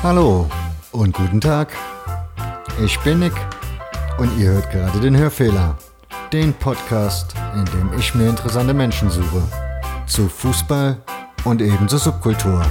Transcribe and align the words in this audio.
Hallo 0.00 0.48
und 0.92 1.12
guten 1.12 1.40
Tag. 1.40 1.72
Ich 2.84 3.00
bin 3.00 3.18
Nick 3.18 3.32
und 4.18 4.30
ihr 4.38 4.50
hört 4.50 4.70
gerade 4.70 5.00
den 5.00 5.16
Hörfehler, 5.16 5.76
den 6.32 6.54
Podcast, 6.54 7.34
in 7.56 7.64
dem 7.64 7.98
ich 7.98 8.14
mir 8.14 8.28
interessante 8.28 8.72
Menschen 8.72 9.10
suche. 9.10 9.42
Zu 10.06 10.28
Fußball 10.28 11.02
und 11.44 11.60
eben 11.60 11.88
zur 11.88 11.98
Subkultur. 11.98 12.64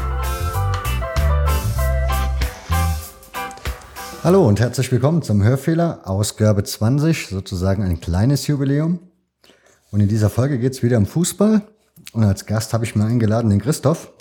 Hallo 4.23 4.47
und 4.47 4.61
herzlich 4.61 4.89
willkommen 4.93 5.21
zum 5.21 5.43
Hörfehler, 5.43 5.99
Ausgabe 6.05 6.63
20, 6.63 7.27
sozusagen 7.27 7.83
ein 7.83 7.99
kleines 7.99 8.47
Jubiläum. 8.47 8.99
Und 9.91 9.99
in 9.99 10.07
dieser 10.07 10.29
Folge 10.29 10.59
geht 10.59 10.71
es 10.71 10.81
wieder 10.81 10.97
um 10.97 11.05
Fußball. 11.05 11.61
Und 12.13 12.23
als 12.23 12.45
Gast 12.45 12.73
habe 12.73 12.85
ich 12.85 12.95
mir 12.95 13.03
eingeladen 13.03 13.49
den 13.49 13.59
Christoph. 13.59 14.13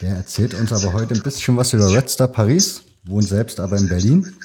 Der 0.00 0.14
erzählt 0.14 0.54
uns 0.54 0.72
aber 0.72 0.92
heute 0.92 1.14
ein 1.14 1.22
bisschen 1.22 1.56
was 1.56 1.72
über 1.72 1.92
Red 1.92 2.08
Star 2.08 2.28
Paris, 2.28 2.82
wohnt 3.04 3.26
selbst 3.26 3.58
aber 3.58 3.76
in 3.76 3.88
Berlin. 3.88 4.36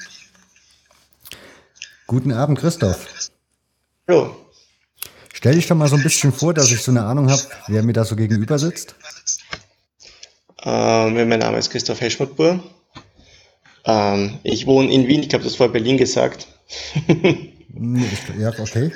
Guten 2.06 2.32
Abend, 2.32 2.58
Christoph. 2.58 3.06
Hallo. 4.08 4.36
Stell 5.32 5.54
dich 5.54 5.66
doch 5.68 5.76
mal 5.76 5.88
so 5.88 5.96
ein 5.96 6.02
bisschen 6.02 6.32
vor, 6.32 6.54
dass 6.54 6.72
ich 6.72 6.82
so 6.82 6.90
eine 6.90 7.04
Ahnung 7.04 7.30
habe, 7.30 7.42
wer 7.68 7.82
mir 7.82 7.92
da 7.92 8.04
so 8.04 8.16
gegenüber 8.16 8.58
sitzt. 8.58 8.96
Ähm, 10.64 11.28
mein 11.28 11.38
Name 11.38 11.58
ist 11.58 11.70
Christoph 11.70 12.00
Heschmutbur. 12.00 12.62
Ähm, 13.84 14.38
ich 14.42 14.66
wohne 14.66 14.92
in 14.92 15.06
Wien, 15.06 15.22
ich 15.22 15.32
habe 15.34 15.44
das 15.44 15.56
vor 15.56 15.68
Berlin 15.68 15.98
gesagt. 15.98 16.48
ja, 18.38 18.48
okay. 18.58 18.92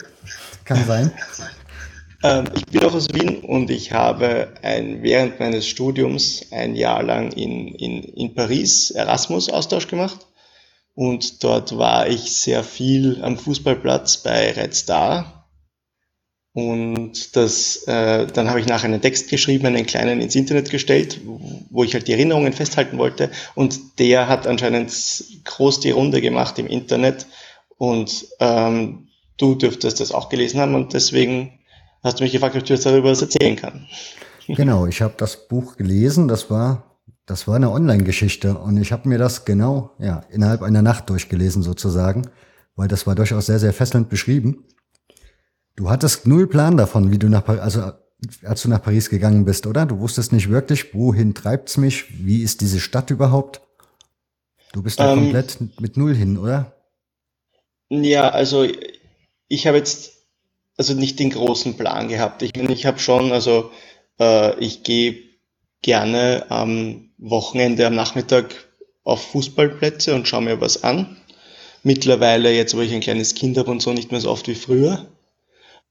Kann 0.64 0.84
sein. 0.86 1.12
Ähm, 2.22 2.46
ich 2.54 2.66
bin 2.66 2.84
auch 2.84 2.95
aus 2.95 3.08
Wien 3.12 3.40
und 3.40 3.70
ich 3.70 3.92
habe 3.92 4.54
ein, 4.62 5.02
während 5.02 5.38
meines 5.38 5.68
Studiums 5.68 6.46
ein 6.50 6.74
Jahr 6.74 7.02
lang 7.02 7.32
in, 7.32 7.74
in, 7.74 8.02
in 8.02 8.34
Paris 8.34 8.91
Erasmus-Austausch 8.91 9.88
gemacht. 9.88 10.27
Und 10.94 11.44
dort 11.44 11.78
war 11.78 12.08
ich 12.08 12.33
sehr 12.33 12.64
viel 12.64 13.22
am 13.22 13.38
Fußballplatz 13.38 14.16
bei 14.19 14.50
Red 14.50 14.75
Star. 14.75 15.48
Und 16.55 17.36
das, 17.36 17.84
äh, 17.86 18.27
dann 18.27 18.50
habe 18.50 18.58
ich 18.58 18.66
nachher 18.66 18.86
einen 18.86 19.00
Text 19.00 19.28
geschrieben, 19.28 19.66
einen 19.66 19.86
kleinen 19.86 20.20
ins 20.20 20.34
Internet 20.34 20.70
gestellt, 20.70 21.20
wo 21.70 21.84
ich 21.84 21.94
halt 21.94 22.08
die 22.08 22.14
Erinnerungen 22.14 22.53
festhalten 22.53 22.98
wollte. 22.98 23.30
Und 23.55 24.00
der 24.00 24.27
hat 24.27 24.48
anscheinend 24.48 24.92
groß 25.44 25.78
die 25.78 25.92
Runde 25.92 26.20
gemacht 26.20 26.58
im 26.58 26.66
Internet. 26.66 27.27
Und 27.77 28.27
ähm, 28.41 29.06
du 29.36 29.55
dürftest 29.55 30.00
das 30.00 30.10
auch 30.10 30.28
gelesen 30.30 30.58
haben 30.58 30.75
und 30.75 30.94
deswegen 30.94 31.60
hast 32.02 32.18
du 32.18 32.24
mich 32.24 32.32
gefragt, 32.32 32.56
ob 32.56 32.68
ich 32.68 32.80
darüber 32.80 33.10
was 33.10 33.22
erzählen 33.22 33.56
kann. 33.56 33.86
Genau, 34.46 34.86
ich 34.86 35.02
habe 35.02 35.14
das 35.16 35.48
Buch 35.48 35.77
gelesen. 35.77 36.28
Das 36.28 36.50
war, 36.50 36.98
das 37.27 37.46
war 37.46 37.56
eine 37.56 37.70
Online-Geschichte 37.70 38.56
und 38.56 38.77
ich 38.78 38.92
habe 38.92 39.08
mir 39.08 39.18
das 39.18 39.44
genau, 39.44 39.91
ja, 39.98 40.24
innerhalb 40.30 40.62
einer 40.62 40.82
Nacht 40.82 41.10
durchgelesen 41.10 41.62
sozusagen, 41.62 42.28
weil 42.76 42.88
das 42.88 43.06
war 43.06 43.14
durchaus 43.14 43.46
sehr, 43.46 43.58
sehr 43.58 43.72
fesselnd 43.72 44.08
beschrieben. 44.08 44.64
Du 45.76 45.91
hattest 45.91 46.26
null 46.26 46.46
Plan 46.46 46.76
davon, 46.76 47.12
wie 47.12 47.19
du 47.19 47.28
nach 47.28 47.44
Paris, 47.44 47.60
also 47.60 47.92
als 48.42 48.62
du 48.62 48.69
nach 48.69 48.82
Paris 48.82 49.10
gegangen 49.10 49.44
bist, 49.44 49.66
oder? 49.66 49.86
Du 49.86 50.00
wusstest 50.00 50.32
nicht 50.32 50.48
wirklich, 50.48 50.92
wohin 50.94 51.34
treibt's 51.34 51.76
mich? 51.76 52.06
Wie 52.24 52.42
ist 52.42 52.60
diese 52.62 52.80
Stadt 52.80 53.10
überhaupt? 53.10 53.60
Du 54.72 54.82
bist 54.82 54.98
da 54.98 55.12
ähm, 55.12 55.20
komplett 55.20 55.80
mit 55.80 55.96
null 55.96 56.14
hin, 56.14 56.36
oder? 56.36 56.74
Ja, 57.91 58.30
also 58.30 58.66
ich 59.46 59.66
habe 59.66 59.78
jetzt 59.78 60.17
also 60.79 60.95
nicht 60.95 61.19
den 61.19 61.31
großen 61.31 61.77
Plan 61.77 62.09
gehabt. 62.09 62.41
Ich 62.43 62.55
meine, 62.57 62.73
ich 62.73 62.87
habe 62.87 62.98
schon, 62.98 63.33
also 63.33 63.71
äh, 64.19 64.59
ich 64.61 64.84
gehe 64.84 65.19
gerne 65.83 66.47
am 66.48 67.11
Wochenende, 67.19 67.87
am 67.87 67.95
Nachmittag 67.95 68.55
auf 69.05 69.23
Fußballplätze 69.33 70.15
und 70.15 70.29
schaue 70.29 70.43
mir 70.43 70.61
was 70.61 70.84
an. 70.84 71.17
Mittlerweile, 71.83 72.53
jetzt 72.55 72.77
wo 72.77 72.81
ich 72.81 72.93
ein 72.93 73.00
kleines 73.00 73.34
Kind 73.34 73.59
habe 73.59 73.71
und 73.71 73.83
so, 73.83 73.93
nicht 73.93 74.12
mehr 74.12 74.21
so 74.21 74.31
oft 74.31 74.47
wie 74.49 74.55
früher. 74.55 75.09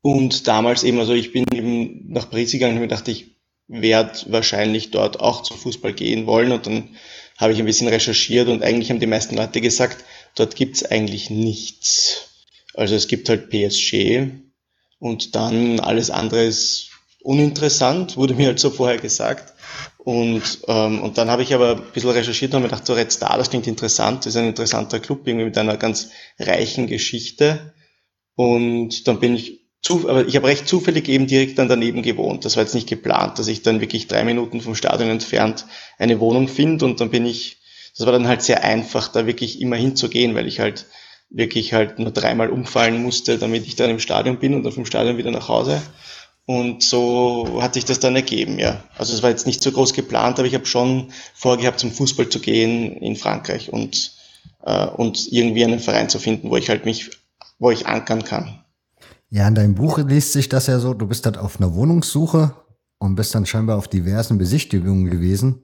Und 0.01 0.47
damals 0.47 0.83
eben, 0.83 0.99
also 0.99 1.13
ich 1.13 1.33
bin 1.33 1.45
eben 1.51 2.11
nach 2.11 2.29
Paris 2.29 2.51
gegangen 2.51 2.75
und 2.75 2.81
mir 2.81 2.87
gedacht, 2.87 3.07
ich 3.07 3.35
werde 3.67 4.17
wahrscheinlich 4.27 4.91
dort 4.91 5.19
auch 5.19 5.43
zum 5.43 5.57
Fußball 5.57 5.93
gehen 5.93 6.27
wollen. 6.27 6.51
Und 6.51 6.65
dann 6.65 6.95
habe 7.37 7.51
ich 7.51 7.59
ein 7.59 7.65
bisschen 7.65 7.87
recherchiert 7.89 8.47
und 8.47 8.63
eigentlich 8.63 8.89
haben 8.89 8.99
die 8.99 9.07
meisten 9.07 9.35
Leute 9.35 9.59
gesagt, 9.59 10.05
dort 10.35 10.55
gibt's 10.55 10.83
eigentlich 10.85 11.29
nichts. 11.29 12.29
Also 12.73 12.95
es 12.95 13.07
gibt 13.07 13.27
halt 13.27 13.49
PSG, 13.49 14.46
und 14.99 15.35
dann 15.35 15.79
alles 15.79 16.09
andere 16.09 16.45
ist 16.45 16.89
uninteressant, 17.21 18.17
wurde 18.17 18.35
mir 18.35 18.47
halt 18.47 18.59
so 18.59 18.69
vorher 18.69 18.97
gesagt. 18.97 19.53
Und, 19.97 20.59
ähm, 20.67 21.01
und 21.01 21.17
dann 21.17 21.29
habe 21.29 21.43
ich 21.43 21.53
aber 21.53 21.75
ein 21.75 21.91
bisschen 21.93 22.11
recherchiert 22.11 22.51
und 22.51 22.55
habe 22.55 22.63
mir 22.63 22.69
gedacht, 22.69 22.87
so 22.87 22.93
Red 22.93 23.11
Star, 23.11 23.37
das 23.37 23.49
klingt 23.49 23.67
interessant, 23.67 24.19
das 24.19 24.35
ist 24.35 24.37
ein 24.37 24.47
interessanter 24.47 24.99
Club, 24.99 25.27
irgendwie 25.27 25.45
mit 25.45 25.57
einer 25.57 25.75
ganz 25.75 26.11
reichen 26.39 26.87
Geschichte. 26.87 27.73
Und 28.35 29.07
dann 29.07 29.19
bin 29.19 29.35
ich 29.35 29.67
zu, 29.81 30.09
aber 30.09 30.25
ich 30.25 30.35
habe 30.35 30.47
recht 30.47 30.67
zufällig 30.67 31.09
eben 31.09 31.27
direkt 31.27 31.59
dann 31.59 31.67
daneben 31.67 32.01
gewohnt. 32.01 32.45
Das 32.45 32.55
war 32.55 32.63
jetzt 32.63 32.75
nicht 32.75 32.87
geplant, 32.87 33.39
dass 33.39 33.47
ich 33.47 33.61
dann 33.61 33.81
wirklich 33.81 34.07
drei 34.07 34.23
Minuten 34.23 34.61
vom 34.61 34.75
Stadion 34.75 35.09
entfernt 35.09 35.65
eine 35.97 36.19
Wohnung 36.19 36.47
finde 36.47 36.85
und 36.85 37.01
dann 37.01 37.09
bin 37.09 37.25
ich, 37.25 37.57
das 37.95 38.05
war 38.05 38.13
dann 38.13 38.27
halt 38.27 38.41
sehr 38.41 38.63
einfach, 38.63 39.09
da 39.09 39.25
wirklich 39.25 39.61
immer 39.61 39.75
hinzugehen, 39.75 40.35
weil 40.35 40.47
ich 40.47 40.59
halt 40.59 40.85
wirklich 41.29 41.73
halt 41.73 41.99
nur 41.99 42.11
dreimal 42.11 42.49
umfallen 42.49 43.01
musste, 43.01 43.37
damit 43.37 43.67
ich 43.67 43.75
dann 43.75 43.89
im 43.89 43.99
Stadion 43.99 44.39
bin 44.39 44.53
und 44.53 44.63
dann 44.63 44.71
vom 44.71 44.85
Stadion 44.85 45.17
wieder 45.17 45.31
nach 45.31 45.49
Hause. 45.49 45.81
Und 46.45 46.81
so 46.81 47.59
hat 47.61 47.73
sich 47.73 47.83
das 47.83 47.99
dann 47.99 48.15
ergeben, 48.15 48.57
ja. 48.57 48.81
Also 48.97 49.13
es 49.13 49.21
war 49.21 49.29
jetzt 49.29 49.45
nicht 49.45 49.61
so 49.61 49.71
groß 49.71 49.93
geplant, 49.93 50.39
aber 50.39 50.47
ich 50.47 50.53
habe 50.53 50.65
schon 50.65 51.11
vorgehabt, 51.35 51.79
zum 51.79 51.91
Fußball 51.91 52.29
zu 52.29 52.39
gehen 52.39 52.95
in 52.97 53.17
Frankreich 53.17 53.71
und, 53.73 54.13
äh, 54.63 54.87
und 54.87 55.27
irgendwie 55.29 55.65
einen 55.65 55.79
Verein 55.79 56.07
zu 56.07 56.19
finden, 56.19 56.49
wo 56.49 56.55
ich 56.55 56.69
halt 56.69 56.85
mich, 56.85 57.11
wo 57.59 57.69
ich 57.69 57.85
ankern 57.85 58.23
kann. 58.23 58.63
Ja, 59.29 59.45
in 59.45 59.55
deinem 59.55 59.75
Buch 59.75 59.97
liest 59.97 60.31
sich 60.31 60.47
das 60.47 60.67
ja 60.67 60.79
so, 60.79 60.93
du 60.93 61.05
bist 61.05 61.25
halt 61.25 61.37
auf 61.37 61.59
einer 61.59 61.75
Wohnungssuche 61.75 62.53
und 62.97 63.15
bist 63.15 63.35
dann 63.35 63.45
scheinbar 63.45 63.77
auf 63.77 63.89
diversen 63.89 64.37
Besichtigungen 64.37 65.09
gewesen. 65.09 65.63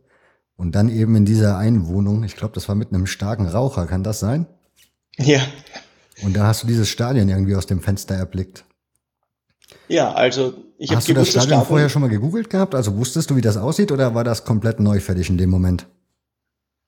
Und 0.57 0.75
dann 0.75 0.89
eben 0.89 1.15
in 1.15 1.25
dieser 1.25 1.57
einen 1.57 1.87
Wohnung, 1.87 2.23
ich 2.23 2.35
glaube, 2.35 2.53
das 2.53 2.67
war 2.67 2.75
mit 2.75 2.89
einem 2.89 3.07
starken 3.07 3.47
Raucher, 3.47 3.87
kann 3.87 4.03
das 4.03 4.19
sein? 4.19 4.47
Ja. 5.17 5.41
Und 6.21 6.35
da 6.35 6.47
hast 6.47 6.63
du 6.63 6.67
dieses 6.67 6.89
Stadion 6.89 7.29
irgendwie 7.29 7.55
aus 7.55 7.65
dem 7.65 7.81
Fenster 7.81 8.15
erblickt. 8.15 8.65
Ja, 9.87 10.13
also 10.13 10.53
ich 10.77 10.89
habe 10.89 10.97
Hast 10.97 11.09
du 11.09 11.13
das 11.13 11.29
Stadion, 11.29 11.49
Stadion 11.49 11.67
vorher 11.67 11.89
schon 11.89 12.01
mal 12.01 12.09
gegoogelt 12.09 12.49
gehabt? 12.49 12.75
Also 12.75 12.95
wusstest 12.97 13.29
du, 13.29 13.35
wie 13.35 13.41
das 13.41 13.57
aussieht 13.57 13.91
oder 13.91 14.15
war 14.15 14.23
das 14.23 14.45
komplett 14.45 14.79
neu 14.79 14.99
für 14.99 15.15
dich 15.15 15.29
in 15.29 15.37
dem 15.37 15.49
Moment? 15.49 15.87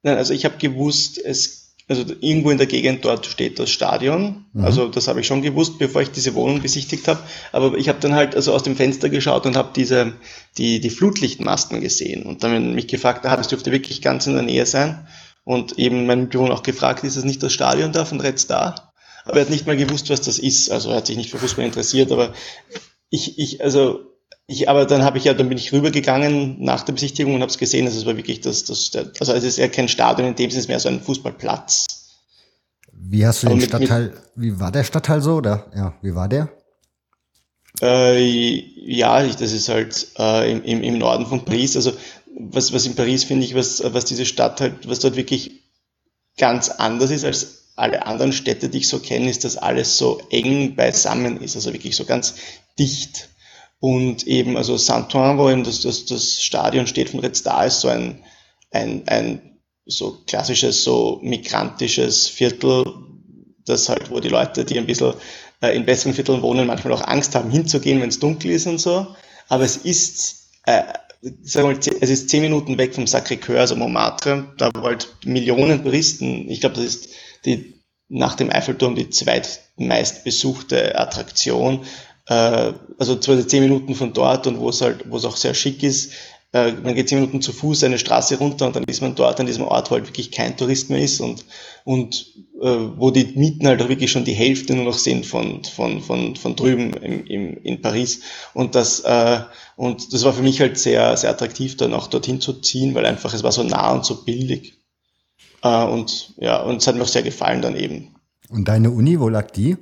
Nein, 0.03 0.17
also 0.17 0.33
ich 0.33 0.45
habe 0.45 0.57
gewusst, 0.57 1.17
es 1.17 1.65
also 1.87 2.03
irgendwo 2.19 2.49
in 2.49 2.57
der 2.57 2.65
Gegend 2.65 3.05
dort 3.05 3.27
steht 3.27 3.59
das 3.59 3.69
Stadion. 3.69 4.45
Mhm. 4.53 4.63
Also 4.63 4.87
das 4.87 5.07
habe 5.07 5.19
ich 5.19 5.27
schon 5.27 5.43
gewusst, 5.43 5.77
bevor 5.77 6.01
ich 6.01 6.09
diese 6.09 6.33
Wohnung 6.33 6.61
besichtigt 6.61 7.07
habe. 7.07 7.19
Aber 7.51 7.77
ich 7.77 7.89
habe 7.89 7.99
dann 7.99 8.15
halt 8.15 8.35
also 8.35 8.53
aus 8.53 8.63
dem 8.63 8.75
Fenster 8.75 9.09
geschaut 9.09 9.45
und 9.45 9.55
habe 9.55 9.69
diese 9.75 10.13
die 10.57 10.79
die 10.79 10.89
Flutlichtmasten 10.89 11.81
gesehen 11.81 12.23
und 12.23 12.43
dann 12.43 12.73
mich 12.73 12.87
gefragt, 12.87 13.25
ah, 13.25 13.37
das 13.37 13.49
dürfte 13.49 13.71
wirklich 13.71 14.01
ganz 14.01 14.25
in 14.25 14.33
der 14.33 14.41
Nähe 14.41 14.65
sein. 14.65 15.07
Und 15.45 15.79
eben 15.79 16.05
mein 16.05 16.21
Mitbewohner 16.21 16.55
auch 16.55 16.63
gefragt, 16.63 17.03
ist 17.03 17.15
es 17.15 17.23
nicht 17.23 17.41
das 17.41 17.53
Stadion 17.53 17.93
da 17.93 18.03
von 18.03 18.19
Red 18.19 18.39
Star? 18.39 18.91
Aber 19.23 19.37
er 19.37 19.41
hat 19.41 19.49
nicht 19.49 19.65
mal 19.65 19.77
gewusst, 19.77 20.09
was 20.09 20.21
das 20.21 20.39
ist. 20.39 20.69
Also 20.71 20.89
er 20.89 20.97
hat 20.97 21.07
sich 21.07 21.17
nicht 21.17 21.29
für 21.29 21.37
Fußball 21.37 21.63
interessiert, 21.63 22.11
aber 22.11 22.33
ich, 23.09 23.39
ich, 23.39 23.63
also 23.63 24.01
ich, 24.47 24.69
aber 24.69 24.85
dann 24.85 25.03
habe 25.03 25.17
ich 25.17 25.23
ja, 25.23 25.33
dann 25.33 25.49
bin 25.49 25.57
ich 25.57 25.71
rübergegangen 25.71 26.61
nach 26.63 26.83
der 26.83 26.93
Besichtigung 26.93 27.35
und 27.35 27.41
habe 27.41 27.49
es 27.49 27.57
gesehen, 27.57 27.85
also 27.85 27.97
es 27.97 28.05
war 28.05 28.17
wirklich 28.17 28.41
das, 28.41 28.63
das, 28.65 28.91
also 29.19 29.33
es 29.33 29.43
ist 29.43 29.57
eher 29.57 29.69
kein 29.69 29.87
Stadion, 29.87 30.27
in 30.27 30.35
dem 30.35 30.49
Sinne 30.51 30.61
ist 30.61 30.67
mehr 30.67 30.79
so 30.79 30.89
ein 30.89 31.01
Fußballplatz. 31.01 31.85
Wie 32.91 33.25
hast 33.25 33.43
du 33.43 33.47
aber 33.47 33.55
den 33.55 33.61
mit, 33.61 33.69
Stadtteil, 33.69 34.13
wie 34.35 34.59
war 34.59 34.71
der 34.71 34.83
Stadtteil 34.83 35.21
so, 35.21 35.35
oder? 35.35 35.71
Ja, 35.75 35.93
wie 36.01 36.13
war 36.13 36.27
der? 36.27 36.49
Äh, 37.81 38.19
ja, 38.19 39.21
das 39.23 39.51
ist 39.51 39.69
halt 39.69 40.07
äh, 40.17 40.51
im, 40.51 40.63
im, 40.63 40.83
im 40.83 40.97
Norden 40.97 41.25
von 41.25 41.43
Paris, 41.43 41.75
also 41.75 41.91
was, 42.37 42.73
was 42.73 42.85
in 42.85 42.95
Paris 42.95 43.23
finde 43.23 43.45
ich, 43.45 43.55
was, 43.55 43.81
was 43.85 44.05
diese 44.05 44.25
Stadt 44.25 44.59
halt, 44.61 44.87
was 44.87 44.99
dort 44.99 45.15
wirklich 45.15 45.63
ganz 46.37 46.69
anders 46.69 47.11
ist 47.11 47.23
als 47.23 47.71
alle 47.75 48.05
anderen 48.05 48.33
Städte, 48.33 48.69
die 48.69 48.79
ich 48.79 48.87
so 48.87 48.99
kenne, 48.99 49.29
ist, 49.29 49.43
dass 49.43 49.57
alles 49.57 49.97
so 49.97 50.21
eng 50.29 50.75
beisammen 50.75 51.41
ist, 51.41 51.55
also 51.55 51.73
wirklich 51.73 51.95
so 51.95 52.05
ganz 52.05 52.35
dicht. 52.79 53.29
Und 53.79 54.25
eben, 54.25 54.55
also 54.57 54.77
Saint-Ouen, 54.77 55.37
wo 55.37 55.49
eben 55.49 55.63
das, 55.63 55.81
das, 55.81 56.05
das 56.05 56.41
Stadion 56.41 56.87
steht 56.87 57.09
von 57.09 57.19
Red 57.19 57.35
Star, 57.35 57.65
ist 57.65 57.81
so 57.81 57.89
ein, 57.89 58.23
ein, 58.71 59.07
ein 59.07 59.59
so 59.85 60.23
klassisches, 60.25 60.83
so 60.83 61.19
migrantisches 61.21 62.27
Viertel, 62.27 62.85
das 63.65 63.89
halt, 63.89 64.09
wo 64.09 64.19
die 64.19 64.29
Leute, 64.29 64.63
die 64.63 64.77
ein 64.77 64.85
bisschen 64.85 65.13
äh, 65.61 65.75
in 65.75 65.85
besseren 65.85 66.13
Vierteln 66.13 66.41
wohnen, 66.41 66.67
manchmal 66.67 66.93
auch 66.93 67.05
Angst 67.05 67.35
haben, 67.35 67.51
hinzugehen, 67.51 68.01
wenn 68.01 68.09
es 68.09 68.19
dunkel 68.19 68.51
ist 68.51 68.67
und 68.67 68.79
so. 68.79 69.07
Aber 69.49 69.63
es 69.63 69.77
ist 69.77 70.49
äh, 70.65 70.83
sagen 71.43 71.69
wir 71.69 71.93
es 72.01 72.09
ist 72.09 72.29
zehn 72.29 72.41
Minuten 72.41 72.77
weg 72.77 72.93
vom 72.93 73.05
Sacré-Cœur, 73.05 73.59
also 73.59 73.75
Montmartre, 73.75 74.53
da 74.57 74.69
wo 74.75 74.83
halt 74.83 75.09
Millionen 75.25 75.83
Touristen, 75.83 76.49
ich 76.49 76.61
glaube, 76.61 76.75
das 76.75 76.85
ist 76.85 77.09
die, 77.45 77.81
nach 78.09 78.35
dem 78.35 78.51
Eiffelturm 78.51 78.95
die 78.95 79.09
zweitmeist 79.09 80.23
besuchte 80.23 80.97
Attraktion, 80.97 81.83
äh, 82.27 82.73
also 82.97 83.15
zwar 83.17 83.47
zehn 83.47 83.63
Minuten 83.63 83.95
von 83.95 84.13
dort 84.13 84.47
und 84.47 84.59
wo 84.59 84.69
es 84.69 84.81
halt, 84.81 85.09
wo 85.09 85.17
es 85.17 85.25
auch 85.25 85.37
sehr 85.37 85.53
schick 85.53 85.83
ist, 85.83 86.13
äh, 86.55 86.71
man 86.71 86.95
geht 86.95 87.09
zehn 87.09 87.19
Minuten 87.19 87.41
zu 87.41 87.51
Fuß 87.51 87.83
eine 87.83 87.99
Straße 87.99 88.37
runter 88.37 88.65
und 88.67 88.77
dann 88.77 88.85
ist 88.85 89.01
man 89.01 89.13
dort 89.13 89.41
an 89.41 89.45
diesem 89.45 89.65
Ort, 89.65 89.91
wo 89.91 89.95
halt 89.95 90.07
wirklich 90.07 90.31
kein 90.31 90.55
Tourist 90.55 90.89
mehr 90.89 91.01
ist 91.01 91.19
und, 91.19 91.43
und 91.83 92.33
äh, 92.61 92.77
wo 92.95 93.11
die 93.11 93.25
Mieten 93.35 93.67
halt 93.67 93.81
auch 93.81 93.89
wirklich 93.89 94.09
schon 94.09 94.23
die 94.23 94.31
Hälfte 94.31 94.73
nur 94.73 94.85
noch 94.85 94.97
sind 94.97 95.25
von, 95.25 95.65
von, 95.65 96.01
von, 96.01 96.37
von 96.37 96.55
drüben 96.55 96.93
im, 96.93 97.25
im, 97.27 97.57
in 97.61 97.81
Paris. 97.81 98.21
Und 98.53 98.73
das, 98.73 99.01
äh, 99.01 99.41
und 99.75 100.13
das 100.13 100.23
war 100.23 100.31
für 100.31 100.43
mich 100.43 100.61
halt 100.61 100.77
sehr, 100.77 101.17
sehr 101.17 101.29
attraktiv, 101.29 101.75
dann 101.75 101.93
auch 101.93 102.07
dorthin 102.07 102.39
zu 102.39 102.53
ziehen, 102.53 102.95
weil 102.95 103.05
einfach 103.05 103.33
es 103.33 103.43
war 103.43 103.51
so 103.51 103.63
nah 103.63 103.91
und 103.91 104.05
so 104.05 104.23
billig. 104.23 104.75
Äh, 105.61 105.83
und 105.83 106.35
ja, 106.37 106.61
und 106.61 106.77
es 106.77 106.87
hat 106.87 106.95
mir 106.95 107.03
auch 107.03 107.07
sehr 107.09 107.23
gefallen 107.23 107.61
dann 107.63 107.75
eben. 107.75 108.15
Und 108.47 108.69
deine 108.69 108.91
Uni, 108.91 109.19
wo 109.19 109.27
lag 109.27 109.51
die? 109.51 109.75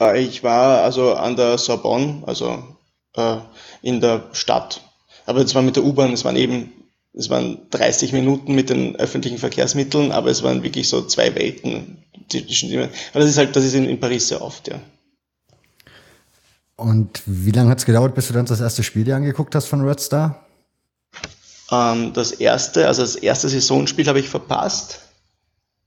Äh, 0.00 0.20
ich 0.20 0.42
war 0.42 0.82
also 0.82 1.14
an 1.14 1.36
der 1.36 1.58
Sorbonne, 1.58 2.24
also 2.26 2.76
äh, 3.14 3.36
in 3.82 4.00
der 4.00 4.30
Stadt 4.32 4.82
aber 5.28 5.42
es 5.42 5.54
war 5.54 5.60
mit 5.60 5.76
der 5.76 5.84
U-Bahn, 5.84 6.14
es 6.14 6.24
waren 6.24 6.36
eben, 6.36 6.72
es 7.12 7.28
waren 7.28 7.58
30 7.68 8.14
Minuten 8.14 8.54
mit 8.54 8.70
den 8.70 8.96
öffentlichen 8.96 9.36
Verkehrsmitteln, 9.36 10.10
aber 10.10 10.30
es 10.30 10.42
waren 10.42 10.62
wirklich 10.62 10.88
so 10.88 11.02
zwei 11.02 11.34
Welten 11.34 11.98
zwischen 12.30 12.74
Aber 12.74 12.90
das 13.12 13.28
ist 13.28 13.36
halt, 13.36 13.54
das 13.54 13.64
ist 13.64 13.74
in, 13.74 13.84
in 13.84 14.00
Paris 14.00 14.28
sehr 14.28 14.40
oft, 14.40 14.68
ja. 14.68 14.80
Und 16.76 17.22
wie 17.26 17.50
lange 17.50 17.70
hat 17.70 17.78
es 17.78 17.84
gedauert, 17.84 18.14
bis 18.14 18.28
du 18.28 18.32
dann 18.32 18.46
das 18.46 18.60
erste 18.60 18.82
Spiel 18.82 19.04
dir 19.04 19.16
angeguckt 19.16 19.54
hast 19.54 19.66
von 19.66 19.86
Red 19.86 20.00
Star? 20.00 20.46
Ähm, 21.70 22.14
das 22.14 22.32
erste, 22.32 22.86
also 22.86 23.02
das 23.02 23.16
erste 23.16 23.50
Saisonspiel 23.50 24.06
habe 24.06 24.20
ich 24.20 24.30
verpasst. 24.30 25.00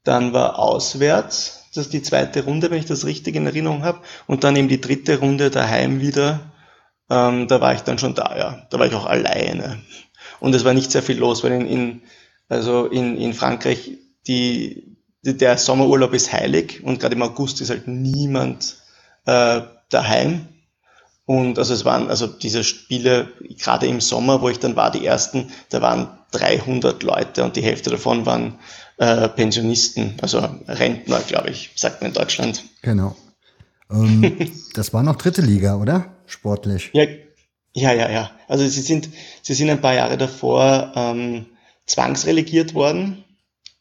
Dann 0.04 0.34
war 0.34 0.60
auswärts, 0.60 1.64
das 1.74 1.86
ist 1.86 1.94
die 1.94 2.04
zweite 2.04 2.44
Runde, 2.44 2.70
wenn 2.70 2.78
ich 2.78 2.86
das 2.86 3.06
richtig 3.06 3.36
in 3.36 3.48
Erinnerung 3.48 3.84
habe. 3.84 4.02
Und 4.28 4.44
dann 4.44 4.56
eben 4.56 4.68
die 4.68 4.82
dritte 4.82 5.18
Runde 5.18 5.50
daheim 5.50 6.00
wieder 6.00 6.51
ähm, 7.12 7.48
da 7.50 7.60
war 7.60 7.74
ich 7.74 7.82
dann 7.82 8.00
schon 8.00 8.16
da, 8.16 8.36
ja. 8.38 8.68
Da 8.70 8.80
war 8.80 8.88
ich 8.88 8.96
auch 8.96 9.06
alleine. 9.06 9.80
Und 10.40 10.56
es 10.56 10.64
war 10.64 10.74
nicht 10.74 10.92
sehr 10.92 11.04
viel 11.04 11.18
los, 11.18 11.44
weil 11.44 11.52
in, 11.52 11.68
in 11.68 12.02
also 12.48 12.86
in, 12.86 13.18
in 13.18 13.34
Frankreich 13.34 13.92
die, 14.28 14.98
die, 15.26 15.38
der 15.38 15.58
Sommerurlaub 15.58 16.14
ist 16.14 16.32
heilig 16.32 16.84
und 16.84 17.00
gerade 17.00 17.16
im 17.16 17.22
August 17.22 17.60
ist 17.60 17.70
halt 17.70 17.88
niemand 17.88 18.78
äh, 19.26 19.62
daheim. 19.90 20.48
Und 21.26 21.60
also 21.60 21.74
es 21.74 21.86
waren 21.86 22.10
also 22.10 22.28
diese 22.28 22.64
Spiele, 22.64 23.32
gerade 23.58 23.88
im 23.88 24.02
Sommer, 24.02 24.42
wo 24.42 24.50
ich 24.50 24.60
dann 24.60 24.76
war, 24.76 24.92
die 24.92 25.06
ersten, 25.06 25.52
da 25.70 25.82
waren 25.82 26.18
300 26.32 27.04
Leute 27.04 27.44
und 27.44 27.56
die 27.56 27.62
Hälfte 27.62 27.90
davon 27.90 28.26
waren 28.26 28.60
äh, 28.98 29.28
Pensionisten, 29.28 30.16
also 30.22 30.40
Rentner, 30.68 31.20
glaube 31.20 31.50
ich, 31.50 31.72
sagt 31.76 32.02
man 32.02 32.12
in 32.12 32.16
Deutschland. 32.16 32.64
Genau. 32.82 33.16
Ähm, 33.92 34.52
das 34.74 34.94
war 34.94 35.04
noch 35.04 35.16
dritte 35.16 35.42
Liga, 35.42 35.78
oder? 35.78 36.16
Sportlich. 36.26 36.90
Ja, 36.94 37.06
ja, 37.74 37.94
ja, 37.94 38.10
ja. 38.10 38.32
Also 38.48 38.68
sie 38.68 38.82
sind, 38.82 39.10
sie 39.42 39.54
sind 39.54 39.70
ein 39.70 39.82
paar 39.82 39.94
Jahre 39.94 40.18
davor 40.18 40.92
ähm, 40.96 41.46
zwangsrelegiert 41.86 42.74
worden, 42.74 43.24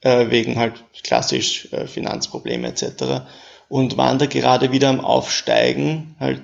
äh, 0.01 0.31
wegen 0.31 0.59
halt 0.59 0.85
klassisch 1.03 1.73
äh, 1.73 1.87
Finanzprobleme 1.87 2.69
etc. 2.69 3.27
Und 3.69 3.97
waren 3.97 4.19
da 4.19 4.27
gerade 4.27 4.73
wieder 4.73 4.89
am 4.89 5.01
Aufsteigen, 5.01 6.17
halt, 6.19 6.43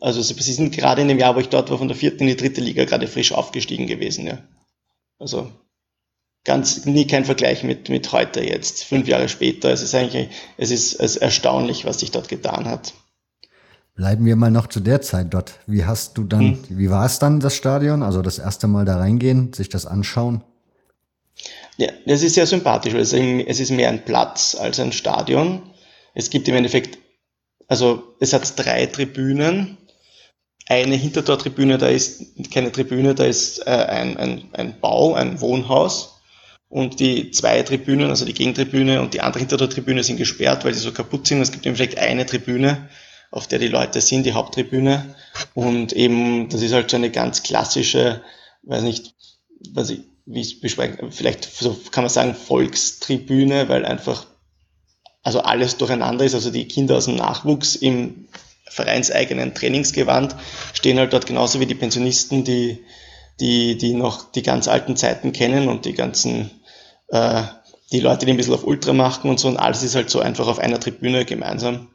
also 0.00 0.22
sie, 0.22 0.34
sind 0.52 0.74
gerade 0.74 1.02
in 1.02 1.08
dem 1.08 1.18
Jahr, 1.18 1.36
wo 1.36 1.40
ich 1.40 1.48
dort 1.48 1.70
war, 1.70 1.78
von 1.78 1.88
der 1.88 1.96
vierten 1.96 2.22
in 2.24 2.28
die 2.28 2.36
dritte 2.36 2.60
Liga 2.60 2.84
gerade 2.84 3.08
frisch 3.08 3.32
aufgestiegen 3.32 3.86
gewesen, 3.86 4.26
ja. 4.26 4.38
Also 5.18 5.50
ganz 6.44 6.84
nie 6.84 7.06
kein 7.06 7.24
Vergleich 7.24 7.64
mit, 7.64 7.88
mit 7.88 8.12
heute 8.12 8.44
jetzt, 8.44 8.84
fünf 8.84 9.08
Jahre 9.08 9.28
später. 9.28 9.70
Es 9.70 9.82
ist 9.82 9.94
eigentlich, 9.94 10.28
es 10.56 10.70
ist, 10.70 10.94
es 10.94 11.16
ist 11.16 11.22
erstaunlich, 11.22 11.84
was 11.84 12.00
sich 12.00 12.10
dort 12.10 12.28
getan 12.28 12.66
hat. 12.66 12.92
Bleiben 13.96 14.26
wir 14.26 14.36
mal 14.36 14.50
noch 14.50 14.66
zu 14.66 14.80
der 14.80 15.00
Zeit 15.02 15.32
dort. 15.32 15.60
Wie 15.66 15.84
hast 15.84 16.18
du 16.18 16.24
dann, 16.24 16.40
hm. 16.40 16.64
wie 16.68 16.90
war 16.90 17.06
es 17.06 17.18
dann, 17.18 17.40
das 17.40 17.54
Stadion? 17.54 18.02
Also 18.02 18.22
das 18.22 18.38
erste 18.38 18.66
Mal 18.66 18.84
da 18.84 18.96
reingehen, 18.96 19.52
sich 19.52 19.68
das 19.68 19.86
anschauen? 19.86 20.42
Ja, 21.76 21.90
das 22.06 22.22
ist 22.22 22.34
sehr 22.34 22.46
sympathisch, 22.46 22.92
weil 22.92 23.00
es 23.00 23.60
ist 23.60 23.70
mehr 23.70 23.88
ein 23.88 24.04
Platz 24.04 24.54
als 24.54 24.78
ein 24.80 24.92
Stadion. 24.92 25.62
Es 26.14 26.30
gibt 26.30 26.46
im 26.48 26.54
Endeffekt, 26.54 26.98
also 27.66 28.14
es 28.20 28.32
hat 28.32 28.58
drei 28.58 28.86
Tribünen. 28.86 29.78
Eine 30.66 30.94
Hintertortribüne, 30.94 31.78
da 31.78 31.88
ist 31.88 32.22
keine 32.52 32.72
Tribüne, 32.72 33.14
da 33.14 33.24
ist 33.24 33.66
äh, 33.66 33.70
ein, 33.70 34.16
ein, 34.16 34.44
ein 34.52 34.80
Bau, 34.80 35.14
ein 35.14 35.40
Wohnhaus. 35.40 36.13
Und 36.74 36.98
die 36.98 37.30
zwei 37.30 37.62
Tribünen, 37.62 38.10
also 38.10 38.24
die 38.24 38.34
Gegentribüne 38.34 39.00
und 39.00 39.14
die 39.14 39.20
andere 39.20 39.38
Hintertortribüne 39.38 40.02
sind 40.02 40.16
gesperrt, 40.16 40.64
weil 40.64 40.74
sie 40.74 40.80
so 40.80 40.90
kaputt 40.90 41.24
sind. 41.24 41.40
Es 41.40 41.52
gibt 41.52 41.64
im 41.66 41.70
Endeffekt 41.70 41.98
eine 41.98 42.26
Tribüne, 42.26 42.88
auf 43.30 43.46
der 43.46 43.60
die 43.60 43.68
Leute 43.68 44.00
sind, 44.00 44.26
die 44.26 44.32
Haupttribüne. 44.32 45.14
Und 45.54 45.92
eben, 45.92 46.48
das 46.48 46.62
ist 46.62 46.72
halt 46.72 46.90
so 46.90 46.96
eine 46.96 47.10
ganz 47.10 47.44
klassische, 47.44 48.22
weiß 48.64 48.82
nicht, 48.82 49.14
was 49.70 49.90
ich, 49.90 50.00
wie 50.26 50.40
ich 50.40 50.60
bespreche, 50.60 51.12
vielleicht 51.12 51.44
so 51.44 51.78
kann 51.92 52.02
man 52.02 52.10
sagen 52.10 52.34
Volkstribüne, 52.34 53.68
weil 53.68 53.86
einfach 53.86 54.26
also 55.22 55.42
alles 55.42 55.76
durcheinander 55.76 56.24
ist. 56.24 56.34
Also 56.34 56.50
die 56.50 56.66
Kinder 56.66 56.96
aus 56.96 57.04
dem 57.04 57.14
Nachwuchs 57.14 57.76
im 57.76 58.26
vereinseigenen 58.68 59.54
Trainingsgewand 59.54 60.34
stehen 60.72 60.98
halt 60.98 61.12
dort 61.12 61.26
genauso 61.26 61.60
wie 61.60 61.66
die 61.66 61.76
Pensionisten, 61.76 62.42
die, 62.42 62.80
die, 63.38 63.78
die 63.78 63.94
noch 63.94 64.32
die 64.32 64.42
ganz 64.42 64.66
alten 64.66 64.96
Zeiten 64.96 65.30
kennen 65.32 65.68
und 65.68 65.84
die 65.84 65.94
ganzen, 65.94 66.50
äh, 67.14 67.44
die 67.92 68.00
Leute, 68.00 68.26
die 68.26 68.32
ein 68.32 68.36
bisschen 68.36 68.54
auf 68.54 68.66
Ultra 68.66 68.92
machen 68.92 69.30
und 69.30 69.38
so 69.38 69.48
und 69.48 69.56
alles 69.56 69.82
ist 69.82 69.94
halt 69.94 70.10
so 70.10 70.20
einfach 70.20 70.48
auf 70.48 70.58
einer 70.58 70.80
Tribüne 70.80 71.24
gemeinsam. 71.24 71.88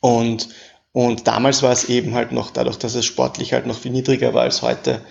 Und, 0.00 0.48
und 0.92 1.26
damals 1.26 1.62
war 1.62 1.72
es 1.72 1.84
eben 1.88 2.14
halt 2.14 2.32
noch, 2.32 2.50
dadurch, 2.50 2.78
dass 2.78 2.94
es 2.94 3.04
sportlich 3.04 3.52
halt 3.52 3.66
noch 3.66 3.78
viel 3.78 3.92
niedriger 3.92 4.34
war 4.34 4.42
als 4.42 4.62
heute, 4.62 5.02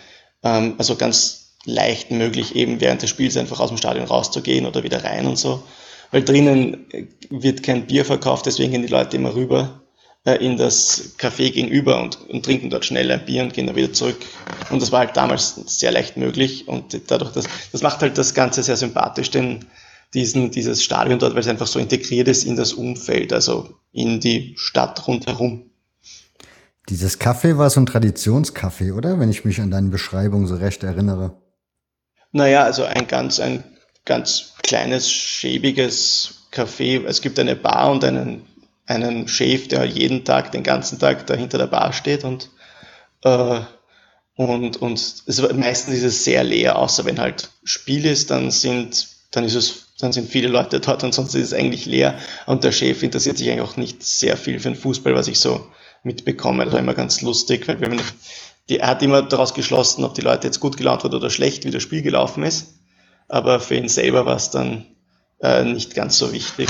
ähm, 0.43 0.75
also 0.77 0.95
ganz 0.95 1.55
leicht 1.65 2.11
möglich, 2.11 2.55
eben 2.55 2.81
während 2.81 3.01
des 3.01 3.09
Spiels 3.09 3.37
einfach 3.37 3.59
aus 3.59 3.69
dem 3.69 3.77
Stadion 3.77 4.05
rauszugehen 4.05 4.65
oder 4.65 4.83
wieder 4.83 5.03
rein 5.03 5.27
und 5.27 5.37
so. 5.37 5.63
Weil 6.11 6.23
drinnen 6.23 6.85
wird 7.29 7.63
kein 7.63 7.87
Bier 7.87 8.05
verkauft, 8.05 8.45
deswegen 8.45 8.71
gehen 8.71 8.83
die 8.83 8.87
Leute 8.87 9.17
immer 9.17 9.35
rüber 9.35 9.81
äh, 9.81 9.84
in 10.33 10.57
das 10.57 11.13
Café 11.19 11.51
gegenüber 11.51 12.01
und, 12.01 12.19
und 12.29 12.43
trinken 12.43 12.69
dort 12.69 12.85
schnell 12.85 13.11
ein 13.11 13.25
Bier 13.25 13.43
und 13.43 13.53
gehen 13.53 13.67
dann 13.67 13.75
wieder 13.75 13.93
zurück. 13.93 14.17
Und 14.71 14.81
das 14.81 14.91
war 14.91 14.99
halt 14.99 15.15
damals 15.15 15.55
sehr 15.67 15.91
leicht 15.91 16.17
möglich 16.17 16.67
und 16.67 16.99
dadurch, 17.11 17.31
das, 17.31 17.45
das 17.71 17.81
macht 17.83 18.01
halt 18.01 18.17
das 18.17 18.33
Ganze 18.33 18.63
sehr 18.63 18.75
sympathisch, 18.75 19.29
denn 19.29 19.65
diesen, 20.13 20.49
dieses 20.49 20.83
Stadion 20.83 21.19
dort, 21.19 21.33
weil 21.33 21.41
es 21.41 21.47
einfach 21.47 21.67
so 21.67 21.77
integriert 21.77 22.27
ist 22.27 22.43
in 22.43 22.55
das 22.55 22.73
Umfeld, 22.73 23.33
also 23.33 23.75
in 23.91 24.19
die 24.19 24.53
Stadt 24.57 25.07
rundherum. 25.07 25.69
Dieses 26.89 27.19
Kaffee 27.19 27.57
war 27.57 27.69
so 27.69 27.81
ein 27.81 27.85
Traditionskaffee, 27.85 28.91
oder? 28.91 29.19
Wenn 29.19 29.29
ich 29.29 29.43
mich 29.43 29.59
an 29.59 29.71
deine 29.71 29.89
Beschreibung 29.89 30.47
so 30.47 30.55
recht 30.55 30.83
erinnere. 30.83 31.41
Naja, 32.31 32.63
also 32.63 32.83
ein 32.83 33.07
ganz, 33.07 33.39
ein 33.39 33.63
ganz 34.05 34.53
kleines, 34.61 35.11
schäbiges 35.11 36.47
Café. 36.51 37.03
Es 37.05 37.21
gibt 37.21 37.39
eine 37.39 37.55
Bar 37.55 37.91
und 37.91 38.03
einen, 38.03 38.45
einen 38.85 39.27
Chef, 39.27 39.67
der 39.67 39.85
jeden 39.85 40.23
Tag, 40.25 40.51
den 40.51 40.63
ganzen 40.63 40.99
Tag 40.99 41.25
da 41.27 41.35
hinter 41.35 41.57
der 41.57 41.67
Bar 41.67 41.93
steht 41.93 42.23
und, 42.23 42.49
äh, 43.23 43.59
und, 44.35 44.77
und 44.77 44.93
es, 45.25 45.53
meistens 45.53 45.95
ist 45.95 46.03
es 46.03 46.23
sehr 46.23 46.43
leer, 46.43 46.77
außer 46.77 47.05
wenn 47.05 47.19
halt 47.19 47.49
Spiel 47.63 48.05
ist, 48.05 48.31
dann 48.31 48.51
sind, 48.51 49.07
dann 49.31 49.45
ist 49.45 49.55
es 49.55 49.85
dann 49.99 50.11
sind 50.11 50.29
viele 50.29 50.49
Leute 50.49 50.79
dort 50.79 51.03
und 51.03 51.13
sonst 51.13 51.35
ist 51.35 51.43
es 51.43 51.53
eigentlich 51.53 51.85
leer. 51.85 52.19
Und 52.45 52.63
der 52.63 52.71
Chef 52.71 53.01
interessiert 53.01 53.37
sich 53.37 53.49
eigentlich 53.49 53.61
auch 53.61 53.77
nicht 53.77 54.03
sehr 54.03 54.35
viel 54.35 54.59
für 54.59 54.69
den 54.69 54.75
Fußball, 54.75 55.15
was 55.15 55.27
ich 55.27 55.39
so 55.39 55.67
mitbekomme. 56.03 56.65
Das 56.65 56.73
war 56.73 56.81
immer 56.81 56.93
ganz 56.93 57.21
lustig, 57.21 57.67
weil 57.67 57.79
wenn 57.79 58.01
die, 58.69 58.79
er 58.79 58.89
hat 58.89 59.03
immer 59.03 59.21
daraus 59.21 59.53
geschlossen, 59.53 60.03
ob 60.03 60.13
die 60.13 60.21
Leute 60.21 60.47
jetzt 60.47 60.59
gut 60.59 60.75
gelaunt 60.75 61.03
waren 61.03 61.13
oder 61.13 61.29
schlecht, 61.29 61.65
wie 61.65 61.71
das 61.71 61.83
Spiel 61.83 62.01
gelaufen 62.01 62.43
ist. 62.43 62.79
Aber 63.27 63.59
für 63.59 63.75
ihn 63.75 63.87
selber 63.87 64.25
war 64.25 64.35
es 64.35 64.51
dann 64.51 64.85
äh, 65.41 65.63
nicht 65.63 65.95
ganz 65.95 66.17
so 66.17 66.33
wichtig. 66.33 66.69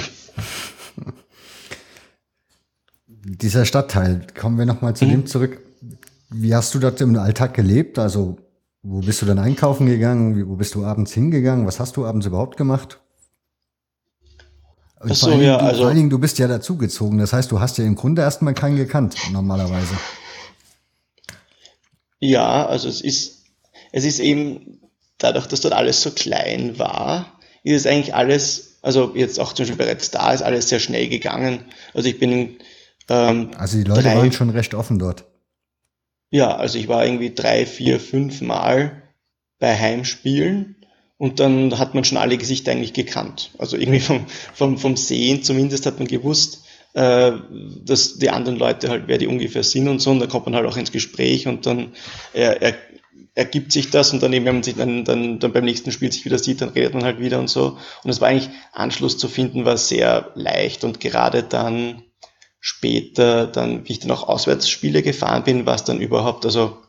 Dieser 3.28 3.66
Stadtteil, 3.66 4.28
kommen 4.40 4.60
wir 4.60 4.68
nochmal 4.68 4.96
zu 4.96 5.06
mhm. 5.06 5.10
dem 5.10 5.26
zurück. 5.26 5.60
Wie 6.30 6.54
hast 6.54 6.76
du 6.76 6.80
dort 6.80 7.02
im 7.02 7.18
Alltag 7.18 7.56
gelebt? 7.56 7.98
Also, 7.98 8.38
wo 8.84 9.00
bist 9.00 9.20
du 9.24 9.26
dann 9.26 9.40
einkaufen 9.40 9.88
gegangen? 9.88 10.48
Wo 10.48 10.56
bist 10.56 10.76
du 10.76 10.86
abends 10.86 11.12
hingegangen? 11.12 11.66
Was 11.66 11.80
hast 11.80 11.98
du 11.98 12.06
abends 12.06 12.28
überhaupt 12.28 12.56
gemacht? 12.56 13.00
Und 15.00 15.16
so, 15.16 15.32
ja, 15.32 15.58
du, 15.58 15.66
also, 15.66 15.80
vor 15.80 15.88
allen 15.88 15.98
Dingen, 15.98 16.10
du 16.12 16.20
bist 16.20 16.38
ja 16.38 16.48
dazugezogen. 16.48 17.18
Das 17.18 17.34
heißt, 17.34 17.52
du 17.52 17.60
hast 17.60 17.80
ja 17.80 17.84
im 17.84 17.96
Grunde 17.96 18.22
erstmal 18.22 18.54
keinen 18.54 18.76
gekannt, 18.78 19.16
normalerweise. 19.32 19.96
Ja, 22.20 22.68
also 22.68 22.88
es 22.88 23.02
ist, 23.02 23.44
es 23.92 24.06
ist 24.06 24.20
eben, 24.20 24.82
dadurch, 25.18 25.48
dass 25.48 25.62
dort 25.62 25.74
alles 25.74 26.04
so 26.04 26.12
klein 26.12 26.78
war, 26.78 27.40
ist 27.64 27.76
es 27.76 27.88
eigentlich 27.88 28.14
alles, 28.14 28.78
also 28.84 29.16
jetzt 29.16 29.40
auch 29.40 29.54
zum 29.54 29.64
Beispiel 29.64 29.84
bereits 29.84 30.12
da, 30.12 30.32
ist 30.32 30.44
alles 30.44 30.70
sehr 30.70 30.80
schnell 30.80 31.10
gegangen. 31.10 31.66
Also 31.96 32.08
ich 32.08 32.20
bin. 32.20 32.58
Ähm, 33.10 33.52
also 33.58 33.78
die 33.78 33.84
Leute 33.84 34.04
drei, 34.04 34.16
waren 34.16 34.32
schon 34.32 34.50
recht 34.50 34.74
offen 34.74 35.00
dort. 35.00 35.26
Ja, 36.32 36.56
also 36.56 36.78
ich 36.78 36.88
war 36.88 37.06
irgendwie 37.06 37.34
drei, 37.34 37.66
vier, 37.66 38.00
fünf 38.00 38.42
Mal 38.42 39.04
bei 39.60 39.78
Heimspielen 39.78 40.76
und 41.18 41.40
dann 41.40 41.78
hat 41.78 41.96
man 41.96 42.04
schon 42.04 42.18
alle 42.18 42.38
Gesichter 42.38 42.72
eigentlich 42.72 42.94
gekannt. 42.94 43.52
Also 43.58 43.78
irgendwie 43.78 44.00
vom, 44.00 44.26
vom, 44.54 44.78
vom 44.78 44.98
Sehen 44.98 45.44
zumindest 45.44 45.86
hat 45.86 46.00
man 46.00 46.08
gewusst, 46.08 46.66
äh, 46.94 47.32
dass 47.84 48.18
die 48.18 48.30
anderen 48.30 48.58
Leute 48.58 48.90
halt, 48.90 49.04
wer 49.08 49.18
die 49.18 49.28
ungefähr 49.28 49.64
sind 49.64 49.88
und 49.88 50.00
so. 50.00 50.12
Und 50.12 50.20
da 50.20 50.28
kommt 50.28 50.46
man 50.46 50.56
halt 50.56 50.66
auch 50.66 50.78
ins 50.78 50.92
Gespräch 50.92 51.48
und 51.48 51.66
dann 51.66 51.94
er, 52.34 52.62
er, 52.62 52.76
ergibt 53.36 53.74
sich 53.74 53.90
das 53.90 54.14
und 54.14 54.24
dann 54.24 54.32
eben, 54.32 54.46
wenn 54.46 54.56
man 54.56 54.64
sich 54.64 54.76
dann, 54.76 55.04
dann, 55.04 55.40
dann 55.40 55.52
beim 55.52 55.66
nächsten 55.66 55.92
Spiel 55.92 56.10
sich 56.10 56.24
wieder 56.24 56.40
sieht, 56.40 56.62
dann 56.62 56.70
redet 56.70 56.94
man 56.94 57.04
halt 57.04 57.20
wieder 57.20 57.38
und 57.38 57.50
so. 57.50 57.78
Und 58.04 58.10
es 58.10 58.22
war 58.22 58.30
eigentlich, 58.30 58.50
Anschluss 58.72 59.18
zu 59.18 59.28
finden, 59.28 59.66
war 59.66 59.78
sehr 59.78 60.32
leicht 60.36 60.86
und 60.86 61.02
gerade 61.02 61.44
dann 61.44 62.04
später, 62.68 63.46
dann, 63.46 63.88
wie 63.88 63.92
ich 63.92 64.00
dann 64.00 64.10
auch 64.10 64.28
Auswärtsspiele 64.28 65.04
gefahren 65.04 65.44
bin, 65.44 65.68
war 65.68 65.76
es 65.76 65.84
dann 65.84 66.02
überhaupt, 66.02 66.46
also 66.46 66.80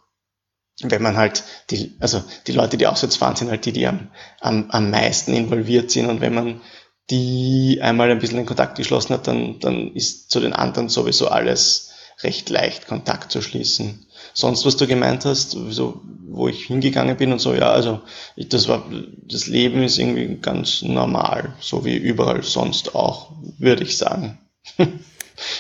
wenn 0.81 1.03
man 1.03 1.19
halt 1.19 1.45
die, 1.69 1.95
also 2.01 2.25
die 2.47 2.53
Leute, 2.53 2.79
die 2.79 2.87
auswärts 2.87 3.17
fahren, 3.17 3.37
sind 3.37 3.51
halt 3.51 3.67
die, 3.67 3.73
die 3.73 3.87
am, 3.87 4.09
am, 4.41 4.71
am 4.71 4.91
meisten 4.91 5.35
involviert 5.35 5.91
sind 5.91 6.07
und 6.07 6.23
wenn 6.23 6.33
man 6.33 6.63
die 7.11 7.79
einmal 7.83 8.11
ein 8.11 8.21
bisschen 8.21 8.39
in 8.39 8.47
Kontakt 8.47 8.79
geschlossen 8.79 9.13
hat, 9.13 9.27
dann, 9.27 9.61
dann 9.61 9.93
ist 9.93 10.31
zu 10.31 10.41
den 10.41 10.55
anderen 10.55 10.89
sowieso 10.89 11.29
alles 11.29 11.91
recht 12.23 12.49
leicht, 12.49 12.87
Kontakt 12.87 13.31
zu 13.31 13.43
schließen. 13.43 14.07
Sonst, 14.33 14.65
was 14.65 14.79
du 14.79 14.87
gemeint 14.87 15.27
hast, 15.27 15.51
so, 15.51 16.01
wo 16.27 16.49
ich 16.49 16.65
hingegangen 16.65 17.19
bin 17.19 17.33
und 17.33 17.39
so, 17.39 17.53
ja, 17.53 17.71
also 17.71 18.01
ich, 18.35 18.49
das 18.49 18.67
war, 18.67 18.91
das 19.29 19.47
Leben 19.47 19.83
ist 19.83 19.99
irgendwie 19.99 20.39
ganz 20.41 20.81
normal, 20.81 21.55
so 21.61 21.85
wie 21.85 21.97
überall 21.97 22.43
sonst 22.43 22.95
auch, 22.95 23.33
würde 23.59 23.83
ich 23.83 23.99
sagen. 23.99 24.39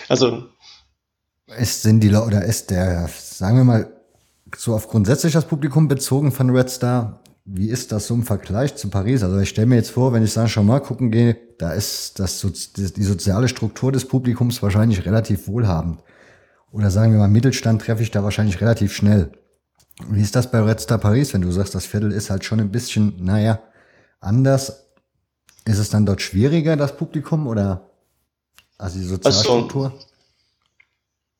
also. 0.08 0.44
Ist 1.58 1.82
sind 1.82 2.00
die 2.00 2.12
oder 2.12 2.44
ist 2.44 2.70
der, 2.70 3.08
sagen 3.08 3.58
wir 3.58 3.64
mal, 3.64 3.92
so 4.56 4.74
auf 4.74 4.88
grundsätzlich 4.88 5.32
das 5.32 5.46
Publikum 5.46 5.86
bezogen 5.86 6.32
von 6.32 6.50
Red 6.50 6.70
Star, 6.70 7.20
wie 7.44 7.70
ist 7.70 7.92
das 7.92 8.08
so 8.08 8.14
im 8.14 8.24
Vergleich 8.24 8.74
zu 8.74 8.90
Paris? 8.90 9.22
Also 9.22 9.38
ich 9.38 9.48
stelle 9.48 9.68
mir 9.68 9.76
jetzt 9.76 9.90
vor, 9.90 10.12
wenn 10.12 10.24
ich 10.24 10.32
Saint-Germain 10.32 10.82
gucken 10.82 11.12
gehe, 11.12 11.36
da 11.58 11.72
ist 11.72 12.18
das, 12.18 12.40
die 12.40 13.04
soziale 13.04 13.46
Struktur 13.46 13.92
des 13.92 14.08
Publikums 14.08 14.62
wahrscheinlich 14.62 15.06
relativ 15.06 15.46
wohlhabend. 15.46 16.02
Oder 16.72 16.90
sagen 16.90 17.12
wir 17.12 17.20
mal, 17.20 17.28
Mittelstand 17.28 17.82
treffe 17.82 18.02
ich 18.02 18.10
da 18.10 18.24
wahrscheinlich 18.24 18.60
relativ 18.60 18.92
schnell. 18.92 19.30
Wie 20.10 20.20
ist 20.20 20.34
das 20.34 20.50
bei 20.50 20.60
Red 20.60 20.80
Star 20.80 20.98
Paris, 20.98 21.32
wenn 21.32 21.42
du 21.42 21.52
sagst, 21.52 21.74
das 21.74 21.86
Viertel 21.86 22.10
ist 22.10 22.30
halt 22.30 22.44
schon 22.44 22.60
ein 22.60 22.72
bisschen, 22.72 23.24
naja, 23.24 23.60
anders? 24.20 24.88
Ist 25.64 25.78
es 25.78 25.90
dann 25.90 26.04
dort 26.04 26.20
schwieriger, 26.20 26.76
das 26.76 26.96
Publikum, 26.96 27.46
oder 27.46 27.90
also 28.78 28.98
die 28.98 29.04
Sozialstruktur? 29.04 29.92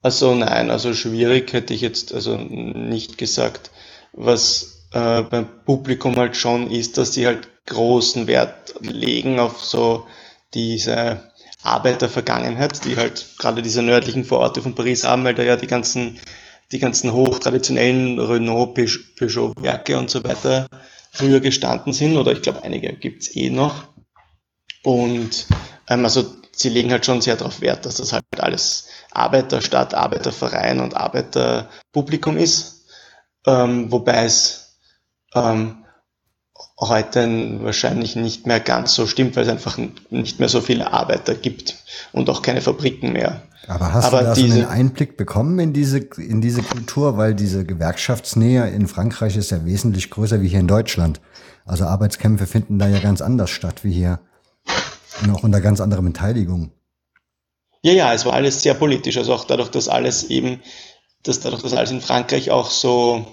Also, 0.02 0.31
also 0.31 0.35
nein, 0.35 0.71
also 0.71 0.95
schwierig 0.95 1.52
hätte 1.52 1.75
ich 1.75 1.81
jetzt 1.81 2.14
also 2.14 2.37
nicht 2.37 3.19
gesagt. 3.19 3.71
Was 4.12 4.87
äh, 4.93 5.23
beim 5.23 5.64
Publikum 5.64 6.16
halt 6.16 6.37
schon 6.37 6.71
ist, 6.71 6.97
dass 6.97 7.12
sie 7.12 7.26
halt 7.26 7.49
großen 7.66 8.26
Wert 8.26 8.75
legen 8.81 9.40
auf 9.40 9.62
so 9.62 10.07
diese 10.55 11.33
Arbeitervergangenheit, 11.62 12.85
die 12.85 12.97
halt 12.97 13.26
gerade 13.38 13.62
diese 13.62 13.83
nördlichen 13.83 14.25
Vororte 14.25 14.62
von 14.62 14.75
Paris 14.75 15.05
haben, 15.05 15.25
weil 15.25 15.35
da 15.35 15.43
ja 15.43 15.57
die 15.57 15.66
ganzen, 15.66 16.19
die 16.73 16.78
ganzen 16.78 17.12
hochtraditionellen 17.12 18.21
Renault, 18.21 18.75
Peugeot-Werke 19.19 19.99
und 19.99 20.09
so 20.09 20.23
weiter 20.25 20.69
früher 21.11 21.40
gestanden 21.40 21.93
sind, 21.93 22.16
oder 22.16 22.33
ich 22.33 22.43
glaube, 22.43 22.62
einige 22.62 22.93
gibt's 22.93 23.35
eh 23.35 23.50
noch. 23.50 23.88
Und 24.83 25.47
ähm, 25.88 26.05
also 26.05 26.25
sie 26.57 26.71
legen 26.71 26.91
halt 26.91 27.07
schon 27.07 27.21
sehr 27.21 27.37
darauf 27.37 27.61
Wert, 27.61 27.87
dass 27.87 27.97
das 27.97 28.13
halt 28.13 28.25
alles 28.39 28.89
Arbeiterstadt, 29.13 29.95
Arbeiterverein 29.95 30.81
und 30.81 30.97
Arbeiterpublikum 30.97 32.37
ist. 32.37 32.87
Ähm, 33.47 33.93
wobei 33.93 34.25
es 34.25 34.79
ähm, 35.35 35.85
heute 36.81 37.63
wahrscheinlich 37.63 38.17
nicht 38.17 38.47
mehr 38.47 38.61
ganz 38.61 38.95
so 38.95 39.07
stimmt, 39.07 39.37
weil 39.37 39.45
es 39.45 39.49
einfach 39.49 39.79
nicht 40.11 40.41
mehr 40.41 40.49
so 40.49 40.61
viele 40.61 40.93
Arbeiter 40.93 41.35
gibt 41.35 41.77
und 42.13 42.29
auch 42.29 42.43
keine 42.43 42.61
Fabriken 42.61 43.13
mehr. 43.13 43.43
Aber 43.69 43.93
hast 43.93 44.07
Aber 44.07 44.21
du 44.21 44.25
da 44.27 44.35
diese, 44.35 44.55
einen 44.55 44.67
Einblick 44.67 45.17
bekommen 45.17 45.59
in 45.59 45.73
diese, 45.73 45.99
in 45.99 46.41
diese 46.41 46.63
Kultur, 46.63 47.17
weil 47.17 47.35
diese 47.35 47.65
Gewerkschaftsnähe 47.65 48.69
in 48.71 48.87
Frankreich 48.87 49.37
ist 49.37 49.51
ja 49.51 49.65
wesentlich 49.65 50.11
größer 50.11 50.41
wie 50.41 50.49
hier 50.49 50.61
in 50.61 50.69
Deutschland. 50.69 51.21
Also 51.65 51.85
Arbeitskämpfe 51.85 52.47
finden 52.47 52.79
da 52.79 52.89
ja 52.89 53.01
ganz 53.01 53.21
anders 53.21 53.51
statt 53.51 53.83
wie 53.83 53.93
hier. 53.93 54.21
Und 55.23 55.30
auch 55.30 55.42
unter 55.42 55.61
ganz 55.61 55.80
anderer 55.80 56.02
Beteiligung. 56.02 56.73
Ja, 57.82 57.92
ja, 57.92 58.12
es 58.12 58.25
war 58.25 58.32
alles 58.32 58.62
sehr 58.62 58.75
politisch. 58.75 59.16
Also 59.16 59.32
auch 59.35 59.44
dadurch, 59.44 59.70
dass 59.70 59.88
alles 59.88 60.25
eben, 60.25 60.61
dass 61.23 61.40
dadurch, 61.40 61.62
dass 61.62 61.73
alles 61.73 61.90
in 61.90 62.00
Frankreich 62.00 62.50
auch 62.50 62.70
so 62.70 63.25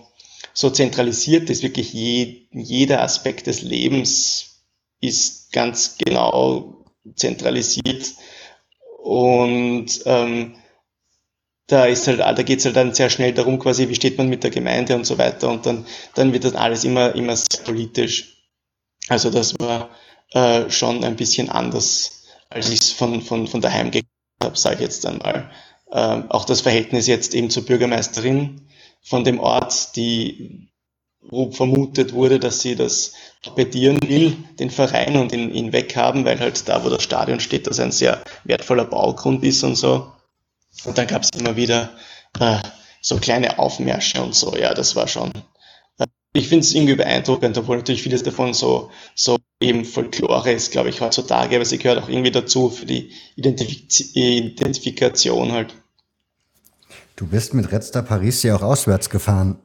so 0.53 0.69
zentralisiert 0.69 1.49
ist, 1.49 1.63
wirklich 1.63 1.93
je, 1.93 2.47
jeder 2.51 3.01
Aspekt 3.01 3.47
des 3.47 3.61
Lebens 3.61 4.63
ist 5.01 5.51
ganz 5.51 5.97
genau 5.97 6.85
zentralisiert 7.15 8.13
und 9.01 9.87
ähm, 10.05 10.55
da 11.67 11.85
ist 11.85 12.07
halt, 12.07 12.19
da 12.19 12.43
geht 12.43 12.59
es 12.59 12.65
halt 12.65 12.75
dann 12.75 12.93
sehr 12.93 13.09
schnell 13.09 13.33
darum, 13.33 13.57
quasi, 13.57 13.89
wie 13.89 13.95
steht 13.95 14.17
man 14.17 14.29
mit 14.29 14.43
der 14.43 14.51
Gemeinde 14.51 14.95
und 14.95 15.05
so 15.05 15.17
weiter 15.17 15.49
und 15.49 15.65
dann, 15.65 15.85
dann 16.13 16.33
wird 16.33 16.43
das 16.43 16.55
alles 16.55 16.83
immer, 16.83 17.15
immer 17.15 17.35
sehr 17.35 17.63
politisch. 17.63 18.37
Also 19.07 19.29
das 19.29 19.59
war 19.59 19.89
äh, 20.33 20.69
schon 20.69 21.03
ein 21.03 21.15
bisschen 21.15 21.49
anders, 21.49 22.23
als 22.49 22.69
ich 22.69 22.79
es 22.79 22.91
von, 22.91 23.21
von, 23.21 23.47
von 23.47 23.61
daheim 23.61 23.91
gekriegt 23.91 24.09
habe, 24.41 24.57
sage 24.57 24.75
ich 24.75 24.81
jetzt 24.81 25.05
einmal. 25.05 25.51
Ähm, 25.91 26.29
auch 26.29 26.45
das 26.45 26.61
Verhältnis 26.61 27.07
jetzt 27.07 27.35
eben 27.35 27.49
zur 27.49 27.65
Bürgermeisterin 27.65 28.67
von 29.01 29.23
dem 29.23 29.39
Ort, 29.39 29.95
die 29.95 30.69
wo 31.29 31.51
vermutet 31.51 32.13
wurde, 32.13 32.39
dass 32.39 32.61
sie 32.61 32.75
das 32.75 33.13
torpedieren 33.41 33.99
will, 34.07 34.35
den 34.59 34.69
Verein 34.69 35.15
und 35.15 35.31
ihn, 35.31 35.53
ihn 35.53 35.71
weghaben, 35.71 36.25
weil 36.25 36.39
halt 36.39 36.67
da, 36.67 36.83
wo 36.83 36.89
das 36.89 37.03
Stadion 37.03 37.39
steht, 37.39 37.67
das 37.67 37.79
ein 37.79 37.91
sehr 37.91 38.21
wertvoller 38.43 38.85
Baugrund 38.85 39.43
ist 39.43 39.63
und 39.63 39.75
so. 39.75 40.11
Und 40.85 40.97
dann 40.97 41.07
gab 41.07 41.23
es 41.23 41.29
immer 41.37 41.55
wieder 41.55 41.91
äh, 42.39 42.59
so 43.01 43.17
kleine 43.17 43.59
Aufmärsche 43.59 44.21
und 44.21 44.35
so. 44.35 44.55
Ja, 44.55 44.73
das 44.73 44.95
war 44.95 45.07
schon. 45.07 45.31
Ich 46.33 46.47
finde 46.47 46.65
es 46.65 46.73
irgendwie 46.73 46.95
beeindruckend, 46.95 47.57
obwohl 47.57 47.77
natürlich 47.77 48.01
vieles 48.01 48.23
davon 48.23 48.53
so, 48.53 48.89
so 49.13 49.37
eben 49.61 49.85
Folklore 49.85 50.51
ist, 50.51 50.71
glaube 50.71 50.89
ich, 50.89 50.99
heutzutage, 50.99 51.55
aber 51.55 51.65
sie 51.65 51.77
gehört 51.77 52.03
auch 52.03 52.09
irgendwie 52.09 52.31
dazu 52.31 52.69
für 52.69 52.87
die 52.87 53.11
Identifiz 53.35 54.15
Identifikation 54.15 55.51
halt. 55.51 55.75
Du 57.15 57.27
bist 57.27 57.53
mit 57.53 57.71
Red 57.71 57.83
Star 57.83 58.01
Paris 58.01 58.41
ja 58.41 58.55
auch 58.55 58.63
auswärts 58.63 59.09
gefahren. 59.11 59.59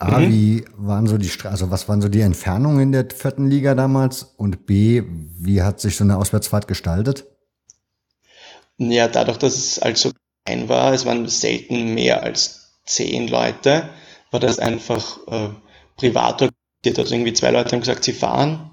A, 0.00 0.18
mhm. 0.18 0.32
wie 0.32 0.64
waren 0.76 1.06
so 1.06 1.16
die, 1.16 1.30
also 1.44 1.70
was 1.70 1.88
waren 1.88 2.02
so 2.02 2.08
die 2.08 2.20
Entfernungen 2.20 2.80
in 2.80 2.92
der 2.92 3.06
vierten 3.14 3.48
Liga 3.48 3.76
damals? 3.76 4.34
Und 4.36 4.66
B, 4.66 5.02
wie 5.06 5.62
hat 5.62 5.80
sich 5.80 5.96
so 5.96 6.02
eine 6.02 6.16
Auswärtsfahrt 6.18 6.66
gestaltet? 6.66 7.24
Ja, 8.78 9.06
dadurch, 9.06 9.38
dass 9.38 9.54
es 9.54 9.78
also 9.78 10.10
klein 10.44 10.68
war, 10.68 10.92
es 10.92 11.06
waren 11.06 11.28
selten 11.28 11.94
mehr 11.94 12.24
als 12.24 12.80
zehn 12.84 13.28
Leute, 13.28 13.88
war 14.32 14.40
das 14.40 14.58
einfach 14.58 15.18
äh, 15.28 15.48
privat 15.96 16.42
organisiert. 16.42 16.98
Also 16.98 17.14
irgendwie 17.14 17.32
zwei 17.32 17.50
Leute 17.50 17.72
haben 17.72 17.80
gesagt, 17.80 18.04
sie 18.04 18.12
fahren 18.12 18.70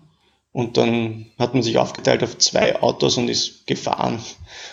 und 0.52 0.78
dann 0.78 1.28
hat 1.40 1.54
man 1.54 1.64
sich 1.64 1.78
aufgeteilt 1.78 2.24
auf 2.24 2.38
zwei 2.38 2.82
Autos 2.82 3.18
und 3.18 3.30
ist 3.30 3.66
gefahren. 3.68 4.22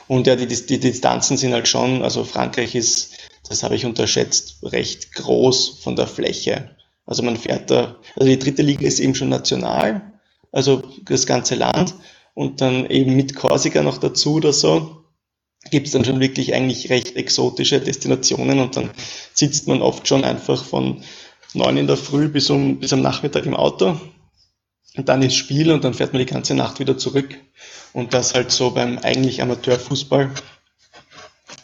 Und 0.09 0.27
ja, 0.27 0.37
die, 0.37 0.47
die, 0.47 0.81
Distanzen 0.81 1.37
sind 1.37 1.53
halt 1.53 1.69
schon, 1.69 2.03
also 2.03 2.25
Frankreich 2.25 2.75
ist, 2.75 3.17
das 3.49 3.63
habe 3.63 3.77
ich 3.77 3.87
unterschätzt, 3.87 4.59
recht 4.63 5.15
groß 5.15 5.81
von 5.81 5.95
der 5.95 6.07
Fläche. 6.07 6.77
Also 7.07 7.23
man 7.23 7.37
fährt 7.37 7.71
da, 7.71 7.97
also 8.17 8.29
die 8.29 8.39
dritte 8.39 8.63
Liga 8.63 8.87
ist 8.87 9.01
eben 9.01 9.15
schon 9.15 9.29
national, 9.29 10.13
also 10.53 10.83
das 11.05 11.27
ganze 11.27 11.55
Land. 11.55 11.95
Und 12.35 12.61
dann 12.61 12.87
eben 12.87 13.17
mit 13.17 13.35
Korsika 13.35 13.83
noch 13.83 13.99
dazu 13.99 14.35
oder 14.35 14.53
so, 14.53 15.05
gibt's 15.71 15.91
dann 15.91 16.05
schon 16.05 16.21
wirklich 16.21 16.55
eigentlich 16.55 16.89
recht 16.89 17.17
exotische 17.17 17.81
Destinationen 17.81 18.61
und 18.61 18.77
dann 18.77 18.91
sitzt 19.35 19.67
man 19.67 19.83
oft 19.83 20.07
schon 20.07 20.25
einfach 20.25 20.65
von 20.65 21.03
neun 21.55 21.77
in 21.77 21.87
der 21.87 21.97
Früh 21.97 22.29
bis 22.29 22.51
um 22.51 22.79
bis 22.79 22.93
am 22.93 23.01
Nachmittag 23.03 23.47
im 23.47 23.57
Auto 23.57 23.99
und 24.99 25.09
dann 25.09 25.23
ist 25.23 25.37
Spiel 25.37 25.71
und 25.71 25.85
dann 25.85 25.95
fährt 25.95 26.13
man 26.13 26.21
die 26.21 26.27
ganze 26.27 26.55
Nacht 26.55 26.81
wieder 26.81 26.99
zurück. 26.99 27.39
Und 27.93 28.15
das 28.15 28.35
halt 28.35 28.51
so 28.51 28.73
beim 28.73 28.99
eigentlich 28.99 29.43
Amateurfußball 29.43 30.31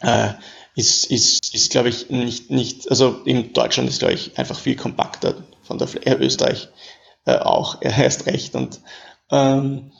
äh, 0.01 0.29
ist, 0.75 1.11
ist, 1.11 1.53
ist 1.53 1.71
glaube 1.71 1.89
ich, 1.89 2.09
nicht, 2.09 2.49
nicht, 2.49 2.89
also 2.89 3.21
in 3.25 3.53
Deutschland 3.53 3.89
ist, 3.89 3.99
glaube 3.99 4.13
ich, 4.13 4.37
einfach 4.37 4.59
viel 4.59 4.75
kompakter 4.75 5.35
von 5.63 5.77
der 5.77 5.87
Fläche, 5.87 6.15
Österreich 6.15 6.69
äh, 7.25 7.37
auch, 7.37 7.77
erst 7.81 8.25
recht. 8.25 8.55
Und 8.55 8.79
ähm, 9.31 9.91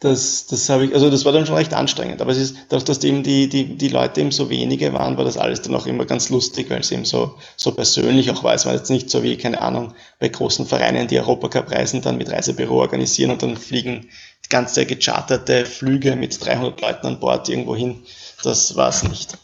das, 0.00 0.46
das 0.46 0.68
habe 0.68 0.86
ich, 0.86 0.94
also 0.94 1.10
das 1.10 1.24
war 1.24 1.32
dann 1.32 1.46
schon 1.46 1.54
recht 1.54 1.72
anstrengend. 1.72 2.20
Aber 2.20 2.32
es 2.32 2.38
ist, 2.38 2.56
dadurch, 2.68 2.84
dass 2.84 3.02
eben 3.04 3.22
die, 3.22 3.48
die, 3.48 3.76
die 3.76 3.88
Leute 3.88 4.20
eben 4.20 4.32
so 4.32 4.50
wenige 4.50 4.92
waren, 4.92 5.16
war 5.16 5.24
das 5.24 5.38
alles 5.38 5.62
dann 5.62 5.74
auch 5.74 5.86
immer 5.86 6.04
ganz 6.04 6.28
lustig, 6.28 6.68
weil 6.68 6.80
es 6.80 6.90
eben 6.90 7.04
so, 7.04 7.34
so 7.56 7.72
persönlich 7.72 8.30
auch 8.30 8.44
war. 8.44 8.54
Es 8.54 8.66
war 8.66 8.74
jetzt 8.74 8.90
nicht 8.90 9.08
so 9.08 9.22
wie, 9.22 9.36
keine 9.36 9.62
Ahnung, 9.62 9.94
bei 10.18 10.28
großen 10.28 10.66
Vereinen, 10.66 11.08
die 11.08 11.18
Europacup-Reisen 11.18 12.02
dann 12.02 12.18
mit 12.18 12.30
Reisebüro 12.30 12.80
organisieren 12.80 13.30
und 13.30 13.42
dann 13.42 13.56
fliegen 13.56 14.08
ganze 14.50 14.84
gecharterte 14.84 15.64
Flüge 15.64 16.16
mit 16.16 16.44
300 16.44 16.80
Leuten 16.80 17.06
an 17.06 17.20
Bord 17.20 17.48
irgendwo 17.48 17.74
hin. 17.74 18.02
Das 18.42 18.76
war 18.76 18.90
es 18.90 19.02
nicht. 19.02 19.38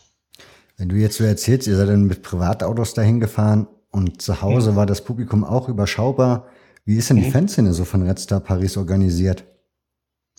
Wenn 0.77 0.89
du 0.89 0.97
jetzt 0.97 1.17
so 1.17 1.25
erzählst, 1.25 1.67
ihr 1.67 1.77
seid 1.77 1.89
dann 1.89 2.05
mit 2.05 2.23
Privatautos 2.23 2.95
dahin 2.95 3.21
gefahren 3.21 3.67
und 3.91 4.23
zu 4.23 4.43
Hause 4.43 4.73
mhm. 4.73 4.77
war 4.77 4.87
das 4.87 5.03
Publikum 5.03 5.45
auch 5.45 5.69
überschaubar. 5.69 6.49
Wie 6.85 6.97
ist 6.97 7.11
denn 7.11 7.17
die 7.17 7.27
mhm. 7.27 7.33
Fanszene 7.33 7.73
so 7.73 7.85
von 7.85 8.07
Red 8.07 8.19
Star 8.19 8.41
Paris 8.41 8.77
organisiert? 8.77 9.45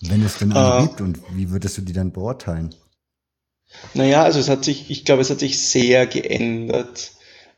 Wenn 0.01 0.23
es 0.23 0.37
denn 0.37 0.53
eine 0.53 0.83
äh, 0.83 0.87
gibt 0.87 1.01
und 1.01 1.19
wie 1.33 1.51
würdest 1.51 1.77
du 1.77 1.81
die 1.81 1.93
dann 1.93 2.11
beurteilen? 2.11 2.73
Naja, 3.93 4.23
also 4.23 4.39
es 4.39 4.49
hat 4.49 4.65
sich, 4.65 4.89
ich 4.89 5.05
glaube, 5.05 5.21
es 5.21 5.29
hat 5.29 5.39
sich 5.39 5.61
sehr 5.61 6.05
geändert. 6.07 7.11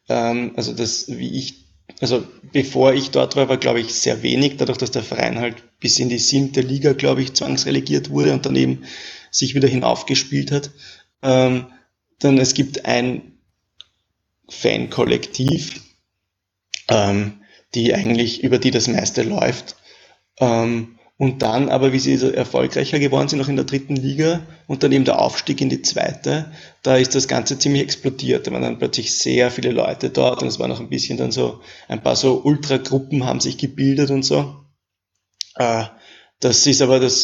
Ähm, 0.10 0.54
also 0.56 0.74
das, 0.74 1.08
wie 1.08 1.38
ich 1.38 1.64
also 2.02 2.26
bevor 2.52 2.94
ich 2.94 3.12
dort 3.12 3.36
war, 3.36 3.50
war 3.50 3.58
glaube 3.58 3.80
ich 3.80 3.94
sehr 3.94 4.24
wenig, 4.24 4.58
dadurch, 4.58 4.78
dass 4.78 4.92
der 4.92 5.04
Verein 5.04 5.40
halt 5.40 5.80
bis 5.80 6.00
in 6.00 6.10
die 6.10 6.20
siebte 6.20 6.62
Liga, 6.62 6.94
glaube 6.94 7.22
ich, 7.22 7.34
zwangsrelegiert 7.34 8.10
wurde 8.10 8.34
und 8.34 8.46
daneben 8.46 8.84
sich 9.32 9.56
wieder 9.56 9.68
hinaufgespielt 9.68 10.52
hat. 10.52 10.72
Ähm, 11.22 11.68
dann 12.20 12.38
es 12.38 12.54
gibt 12.54 12.86
ein 12.86 13.38
Fankollektiv, 14.50 15.82
ähm, 16.90 17.42
die 17.74 17.94
eigentlich 17.94 18.44
über 18.44 18.60
die 18.60 18.72
das 18.72 18.88
meiste 18.88 19.24
läuft. 19.24 19.76
Ähm, 20.40 21.00
und 21.18 21.42
dann 21.42 21.70
aber, 21.70 21.94
wie 21.94 22.00
sie 22.00 22.36
erfolgreicher 22.36 23.00
geworden 23.00 23.28
sind, 23.28 23.40
noch 23.40 23.48
in 23.48 23.56
der 23.56 23.66
dritten 23.66 23.96
Liga 23.96 24.42
und 24.68 24.84
dann 24.84 24.92
eben 24.92 25.06
der 25.06 25.20
Aufstieg 25.20 25.62
in 25.62 25.70
die 25.70 25.82
zweite, 25.82 26.52
da 26.82 26.98
ist 26.98 27.14
das 27.14 27.28
Ganze 27.28 27.60
ziemlich 27.60 27.84
explodiert. 27.84 28.48
Da 28.48 28.52
waren 28.52 28.64
dann 28.64 28.80
plötzlich 28.80 29.14
sehr 29.16 29.52
viele 29.52 29.72
Leute 29.72 30.10
dort 30.10 30.42
und 30.42 30.48
es 30.48 30.60
war 30.60 30.68
noch 30.68 30.80
ein 30.80 30.90
bisschen 30.90 31.18
dann 31.18 31.32
so, 31.32 31.62
ein 31.88 32.02
paar 32.02 32.16
so 32.16 32.42
Ultragruppen 32.44 33.26
haben 33.26 33.40
sich 33.40 33.58
gebildet 33.58 34.10
und 34.10 34.24
so. 34.24 34.56
Äh, 35.56 35.86
das 36.40 36.66
ist 36.68 36.82
aber, 36.82 37.00
das 37.00 37.24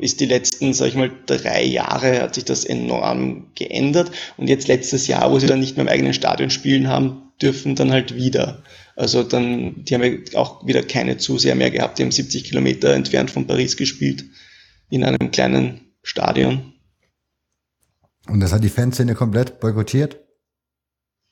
ist 0.00 0.18
die 0.18 0.26
letzten, 0.26 0.72
sag 0.72 0.88
ich 0.88 0.96
mal, 0.96 1.12
drei 1.26 1.62
Jahre 1.62 2.22
hat 2.22 2.34
sich 2.34 2.44
das 2.44 2.64
enorm 2.64 3.52
geändert 3.54 4.10
und 4.36 4.48
jetzt 4.48 4.66
letztes 4.66 5.06
Jahr, 5.06 5.30
wo 5.30 5.38
sie 5.38 5.46
dann 5.46 5.60
nicht 5.60 5.76
mehr 5.76 5.84
im 5.84 5.92
eigenen 5.92 6.14
Stadion 6.14 6.50
spielen 6.50 6.88
haben 6.88 7.30
dürfen, 7.40 7.76
dann 7.76 7.92
halt 7.92 8.16
wieder. 8.16 8.64
Also 8.96 9.22
dann, 9.22 9.84
die 9.84 9.94
haben 9.94 10.02
ja 10.02 10.38
auch 10.38 10.66
wieder 10.66 10.82
keine 10.82 11.18
Zuseher 11.18 11.54
mehr 11.54 11.70
gehabt. 11.70 11.98
Die 11.98 12.02
haben 12.02 12.10
70 12.10 12.44
Kilometer 12.44 12.94
entfernt 12.94 13.30
von 13.30 13.46
Paris 13.46 13.76
gespielt, 13.76 14.24
in 14.88 15.04
einem 15.04 15.30
kleinen 15.30 15.92
Stadion. 16.02 16.72
Und 18.26 18.40
das 18.40 18.52
hat 18.52 18.64
die 18.64 18.70
Fanszene 18.70 19.14
komplett 19.14 19.60
boykottiert? 19.60 20.18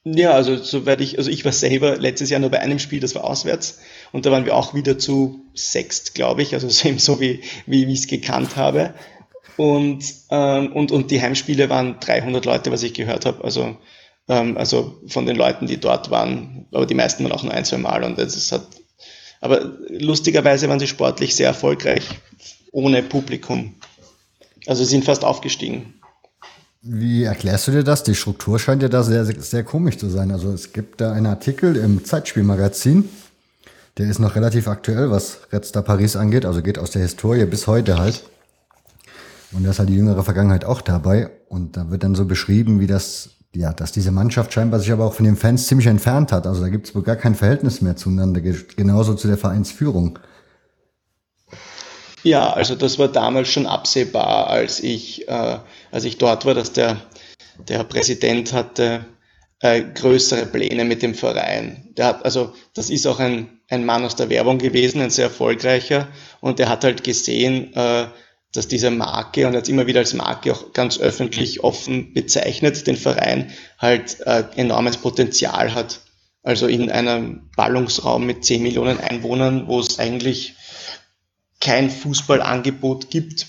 Ja, 0.04 0.32
also 0.32 0.56
soweit 0.56 1.00
ich, 1.00 1.16
also 1.16 1.30
ich 1.30 1.46
war 1.46 1.52
selber 1.52 1.96
letztes 1.96 2.28
Jahr 2.28 2.38
nur 2.38 2.50
bei 2.50 2.60
einem 2.60 2.78
Spiel, 2.78 3.00
das 3.00 3.14
war 3.14 3.24
auswärts, 3.24 3.78
und 4.12 4.26
da 4.26 4.30
waren 4.30 4.44
wir 4.44 4.54
auch 4.54 4.74
wieder 4.74 4.98
zu 4.98 5.40
sechst, 5.54 6.14
glaube 6.14 6.42
ich, 6.42 6.52
also 6.52 6.68
eben 6.88 6.98
so 6.98 7.20
wie, 7.20 7.40
wie, 7.64 7.84
ich 7.90 8.00
es 8.00 8.06
gekannt 8.06 8.56
habe. 8.56 8.92
Und, 9.56 10.04
ähm, 10.30 10.72
und, 10.72 10.92
und 10.92 11.10
die 11.10 11.22
Heimspiele 11.22 11.70
waren 11.70 12.00
300 12.00 12.44
Leute, 12.44 12.70
was 12.70 12.82
ich 12.82 12.92
gehört 12.92 13.24
habe. 13.24 13.42
Also 13.44 13.78
ähm, 14.28 14.56
also 14.56 15.00
von 15.06 15.26
den 15.26 15.36
Leuten, 15.36 15.66
die 15.66 15.78
dort 15.78 16.10
waren, 16.10 16.66
aber 16.72 16.86
die 16.86 16.94
meisten 16.94 17.24
waren 17.24 17.32
auch 17.32 17.42
nur 17.42 17.52
ein, 17.52 17.64
zwei 17.64 17.78
Mal 17.78 18.04
und 18.04 18.18
es 18.18 18.52
hat, 18.52 18.66
aber 19.40 19.72
lustigerweise 19.88 20.68
waren 20.68 20.80
sie 20.80 20.86
sportlich 20.86 21.36
sehr 21.36 21.48
erfolgreich, 21.48 22.04
ohne 22.72 23.02
Publikum. 23.02 23.74
Also 24.66 24.84
sie 24.84 24.90
sind 24.90 25.04
fast 25.04 25.24
aufgestiegen. 25.24 25.94
Wie 26.80 27.24
erklärst 27.24 27.66
du 27.68 27.72
dir 27.72 27.82
das? 27.82 28.02
Die 28.02 28.14
Struktur 28.14 28.58
scheint 28.58 28.82
ja 28.82 28.88
da 28.88 29.02
sehr, 29.02 29.24
sehr 29.24 29.64
komisch 29.64 29.96
zu 29.96 30.08
sein. 30.08 30.30
Also 30.30 30.52
es 30.52 30.72
gibt 30.72 31.00
da 31.00 31.12
einen 31.12 31.26
Artikel 31.26 31.76
im 31.76 32.04
Zeitspielmagazin, 32.04 33.08
der 33.96 34.10
ist 34.10 34.18
noch 34.18 34.34
relativ 34.34 34.66
aktuell, 34.66 35.10
was 35.10 35.40
Red 35.52 35.64
Star 35.64 35.82
Paris 35.82 36.16
angeht, 36.16 36.44
also 36.44 36.62
geht 36.62 36.78
aus 36.78 36.90
der 36.90 37.02
Historie 37.02 37.46
bis 37.46 37.66
heute 37.66 37.98
halt. 37.98 38.24
Und 39.52 39.64
da 39.64 39.70
ist 39.70 39.78
halt 39.78 39.88
die 39.88 39.94
jüngere 39.94 40.24
Vergangenheit 40.24 40.64
auch 40.64 40.80
dabei. 40.80 41.30
Und 41.48 41.76
da 41.76 41.90
wird 41.90 42.02
dann 42.02 42.16
so 42.16 42.24
beschrieben, 42.24 42.80
wie 42.80 42.88
das 42.88 43.30
ja, 43.54 43.72
dass 43.72 43.92
diese 43.92 44.10
Mannschaft 44.10 44.52
scheinbar 44.52 44.80
sich 44.80 44.92
aber 44.92 45.06
auch 45.06 45.14
von 45.14 45.24
den 45.24 45.36
Fans 45.36 45.66
ziemlich 45.66 45.86
entfernt 45.86 46.32
hat. 46.32 46.46
Also 46.46 46.60
da 46.62 46.68
gibt 46.68 46.88
es 46.88 46.94
wohl 46.94 47.02
gar 47.02 47.16
kein 47.16 47.34
Verhältnis 47.34 47.80
mehr 47.80 47.96
zueinander, 47.96 48.40
genauso 48.40 49.14
zu 49.14 49.28
der 49.28 49.38
Vereinsführung. 49.38 50.18
Ja, 52.22 52.52
also 52.52 52.74
das 52.74 52.98
war 52.98 53.08
damals 53.08 53.48
schon 53.48 53.66
absehbar, 53.66 54.48
als 54.48 54.80
ich, 54.80 55.28
äh, 55.28 55.58
als 55.92 56.04
ich 56.04 56.18
dort 56.18 56.46
war, 56.46 56.54
dass 56.54 56.72
der, 56.72 56.96
der 57.68 57.84
Präsident 57.84 58.52
hatte 58.52 59.04
äh, 59.60 59.82
größere 59.82 60.46
Pläne 60.46 60.84
mit 60.84 61.02
dem 61.02 61.14
Verein. 61.14 61.88
Der 61.96 62.06
hat, 62.06 62.24
also 62.24 62.54
das 62.74 62.90
ist 62.90 63.06
auch 63.06 63.20
ein, 63.20 63.60
ein 63.68 63.84
Mann 63.84 64.04
aus 64.04 64.16
der 64.16 64.30
Werbung 64.30 64.58
gewesen, 64.58 65.00
ein 65.00 65.10
sehr 65.10 65.26
erfolgreicher, 65.26 66.08
und 66.40 66.58
der 66.58 66.68
hat 66.68 66.84
halt 66.84 67.04
gesehen, 67.04 67.72
äh, 67.74 68.06
dass 68.54 68.68
diese 68.68 68.90
Marke 68.90 69.46
und 69.46 69.54
jetzt 69.54 69.68
immer 69.68 69.86
wieder 69.86 70.00
als 70.00 70.14
Marke 70.14 70.52
auch 70.52 70.72
ganz 70.72 70.98
öffentlich 70.98 71.62
offen 71.64 72.14
bezeichnet, 72.14 72.86
den 72.86 72.96
Verein 72.96 73.50
halt 73.78 74.20
äh, 74.20 74.44
enormes 74.56 74.96
Potenzial 74.96 75.74
hat. 75.74 76.00
Also 76.42 76.66
in 76.66 76.90
einem 76.90 77.50
Ballungsraum 77.56 78.26
mit 78.26 78.44
10 78.44 78.62
Millionen 78.62 79.00
Einwohnern, 79.00 79.66
wo 79.66 79.80
es 79.80 79.98
eigentlich 79.98 80.54
kein 81.60 81.90
Fußballangebot 81.90 83.10
gibt, 83.10 83.46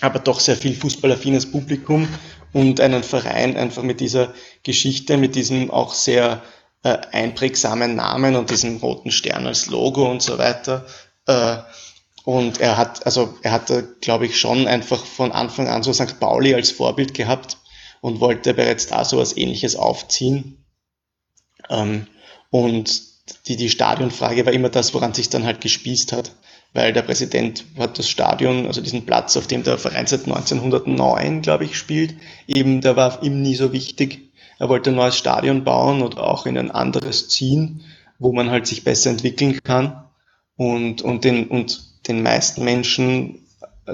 aber 0.00 0.18
doch 0.18 0.40
sehr 0.40 0.56
viel 0.56 0.74
fußballaffines 0.74 1.50
Publikum 1.50 2.08
und 2.52 2.80
einen 2.80 3.02
Verein 3.02 3.56
einfach 3.56 3.82
mit 3.82 4.00
dieser 4.00 4.34
Geschichte, 4.62 5.16
mit 5.16 5.36
diesem 5.36 5.70
auch 5.70 5.94
sehr 5.94 6.42
äh, 6.82 6.98
einprägsamen 7.12 7.94
Namen 7.94 8.36
und 8.36 8.50
diesem 8.50 8.76
roten 8.78 9.10
Stern 9.10 9.46
als 9.46 9.68
Logo 9.68 10.10
und 10.10 10.22
so 10.22 10.38
weiter, 10.38 10.86
äh, 11.26 11.58
und 12.24 12.60
er 12.60 12.76
hat, 12.76 13.06
also 13.06 13.38
er 13.42 13.52
hatte, 13.52 13.96
glaube 14.00 14.26
ich, 14.26 14.38
schon 14.38 14.66
einfach 14.66 15.04
von 15.04 15.32
Anfang 15.32 15.68
an 15.68 15.82
so 15.82 15.92
St. 15.92 16.20
Pauli 16.20 16.54
als 16.54 16.70
Vorbild 16.70 17.14
gehabt 17.14 17.58
und 18.00 18.20
wollte 18.20 18.54
bereits 18.54 18.86
da 18.86 19.04
so 19.04 19.18
was 19.18 19.36
ähnliches 19.36 19.76
aufziehen. 19.76 20.64
Ähm, 21.70 22.06
und 22.50 23.02
die, 23.46 23.56
die 23.56 23.70
Stadionfrage 23.70 24.46
war 24.46 24.52
immer 24.52 24.68
das, 24.68 24.94
woran 24.94 25.14
sich 25.14 25.28
dann 25.28 25.44
halt 25.44 25.60
gespießt 25.60 26.12
hat. 26.12 26.32
Weil 26.74 26.92
der 26.92 27.02
Präsident 27.02 27.64
hat 27.78 27.98
das 27.98 28.08
Stadion, 28.08 28.66
also 28.66 28.82
diesen 28.82 29.06
Platz, 29.06 29.36
auf 29.36 29.46
dem 29.46 29.62
der 29.62 29.78
Verein 29.78 30.06
seit 30.06 30.26
1909, 30.26 31.40
glaube 31.40 31.64
ich, 31.64 31.78
spielt, 31.78 32.14
eben, 32.46 32.82
der 32.82 32.94
war 32.94 33.22
ihm 33.22 33.40
nie 33.40 33.54
so 33.54 33.72
wichtig. 33.72 34.32
Er 34.58 34.68
wollte 34.68 34.90
ein 34.90 34.96
neues 34.96 35.16
Stadion 35.16 35.64
bauen 35.64 36.02
oder 36.02 36.24
auch 36.24 36.44
in 36.44 36.58
ein 36.58 36.70
anderes 36.70 37.28
ziehen, 37.28 37.84
wo 38.18 38.32
man 38.32 38.50
halt 38.50 38.66
sich 38.66 38.84
besser 38.84 39.10
entwickeln 39.10 39.58
kann. 39.62 40.04
Und, 40.56 41.00
und, 41.00 41.24
den, 41.24 41.48
und 41.48 41.87
den 42.08 42.22
meisten 42.22 42.64
Menschen, 42.64 43.40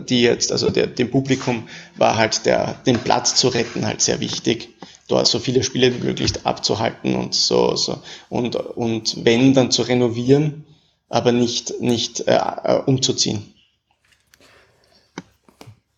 die 0.09 0.23
jetzt, 0.23 0.53
also 0.53 0.71
der, 0.71 0.87
dem 0.87 1.11
Publikum 1.11 1.65
war 1.97 2.17
halt 2.17 2.47
der, 2.47 2.75
den 2.87 2.99
Platz 2.99 3.35
zu 3.35 3.49
retten 3.49 3.87
halt 3.87 4.01
sehr 4.01 4.21
wichtig, 4.21 4.71
dort 5.09 5.27
so 5.27 5.39
viele 5.39 5.63
Spiele 5.63 5.95
wie 5.95 6.07
möglich 6.07 6.33
abzuhalten 6.45 7.15
und 7.15 7.35
so, 7.35 7.77
so. 7.77 8.03
Und, 8.29 8.57
und 8.57 9.25
wenn, 9.25 9.55
dann 9.55 9.71
zu 9.71 9.83
renovieren, 9.83 10.65
aber 11.09 11.33
nicht, 11.33 11.81
nicht 11.81 12.27
äh, 12.27 12.41
äh 12.65 12.83
umzuziehen. 12.87 13.55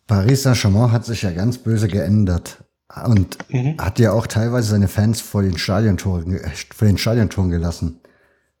Paris 0.05 0.43
Saint-Germain 0.43 0.91
hat 0.91 1.05
sich 1.05 1.21
ja 1.21 1.31
ganz 1.31 1.57
böse 1.57 1.87
geändert 1.87 2.63
und 3.05 3.37
mhm. 3.49 3.77
hat 3.77 3.99
ja 3.99 4.13
auch 4.13 4.27
teilweise 4.27 4.69
seine 4.69 4.87
Fans 4.87 5.19
vor 5.21 5.41
den 5.41 5.57
Stadiontoren, 5.57 6.39
vor 6.73 6.87
den 6.87 6.97
Stadiontoren 6.97 7.49
gelassen. 7.49 7.99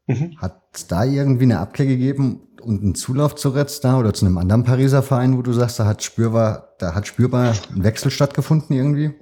Mhm. 0.07 0.37
Hat 0.37 0.61
es 0.73 0.87
da 0.87 1.05
irgendwie 1.05 1.43
eine 1.43 1.59
Abkehr 1.59 1.85
gegeben 1.85 2.41
und 2.67 2.83
einen 2.83 2.95
Zulauf 2.95 3.35
zu 3.35 3.49
Red 3.49 3.83
da 3.83 3.97
oder 3.97 4.13
zu 4.13 4.25
einem 4.25 4.37
anderen 4.37 4.63
Pariser 4.63 5.01
Verein, 5.01 5.37
wo 5.37 5.41
du 5.41 5.53
sagst, 5.53 5.79
da 5.79 5.85
hat 5.85 6.03
spürbar, 6.03 6.75
da 6.79 6.93
hat 6.93 7.07
spürbar 7.07 7.55
ein 7.73 7.83
Wechsel 7.83 8.11
stattgefunden 8.11 8.75
irgendwie? 8.75 9.13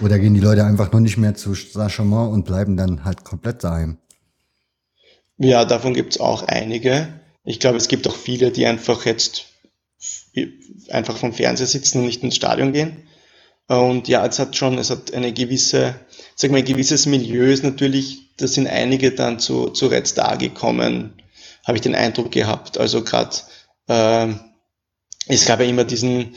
Oder 0.00 0.18
gehen 0.18 0.34
die 0.34 0.40
Leute 0.40 0.64
einfach 0.64 0.90
nur 0.92 1.00
nicht 1.00 1.18
mehr 1.18 1.34
zu 1.34 1.54
Saint-Chamond 1.54 2.32
und 2.32 2.44
bleiben 2.44 2.76
dann 2.76 3.04
halt 3.04 3.24
komplett 3.24 3.62
daheim? 3.62 3.98
Ja, 5.36 5.64
davon 5.64 5.94
gibt 5.94 6.14
es 6.14 6.20
auch 6.20 6.44
einige. 6.44 7.08
Ich 7.44 7.60
glaube, 7.60 7.76
es 7.76 7.88
gibt 7.88 8.08
auch 8.08 8.16
viele, 8.16 8.50
die 8.50 8.66
einfach 8.66 9.04
jetzt 9.04 9.46
einfach 10.90 11.16
vom 11.16 11.32
Fernseher 11.32 11.66
sitzen 11.66 11.98
und 11.98 12.06
nicht 12.06 12.22
ins 12.22 12.36
Stadion 12.36 12.72
gehen. 12.72 13.08
Und 13.66 14.08
ja, 14.08 14.24
es 14.24 14.38
hat 14.38 14.56
schon, 14.56 14.78
es 14.78 14.90
hat 14.90 15.12
eine 15.12 15.32
gewisse, 15.32 15.94
sag 16.36 16.50
mal, 16.50 16.58
ein 16.58 16.64
gewisses 16.64 17.06
Milieu 17.06 17.44
ist 17.44 17.64
natürlich, 17.64 18.34
da 18.38 18.46
sind 18.46 18.66
einige 18.66 19.10
dann 19.10 19.38
zu, 19.38 19.68
zu 19.68 19.88
Red 19.88 20.06
Star 20.06 20.38
gekommen, 20.38 21.17
habe 21.68 21.76
ich 21.76 21.82
den 21.82 21.94
Eindruck 21.94 22.32
gehabt. 22.32 22.78
Also 22.78 23.04
gerade, 23.04 23.36
äh, 23.88 24.28
es 25.28 25.44
gab 25.44 25.60
ja 25.60 25.66
immer 25.66 25.84
diesen, 25.84 26.34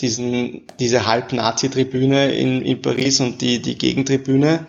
diesen, 0.00 0.66
diese 0.80 1.06
Halb-Nazi-Tribüne 1.06 2.32
in, 2.32 2.62
in 2.62 2.80
Paris 2.80 3.20
und 3.20 3.42
die, 3.42 3.60
die 3.60 3.76
Gegentribüne. 3.76 4.66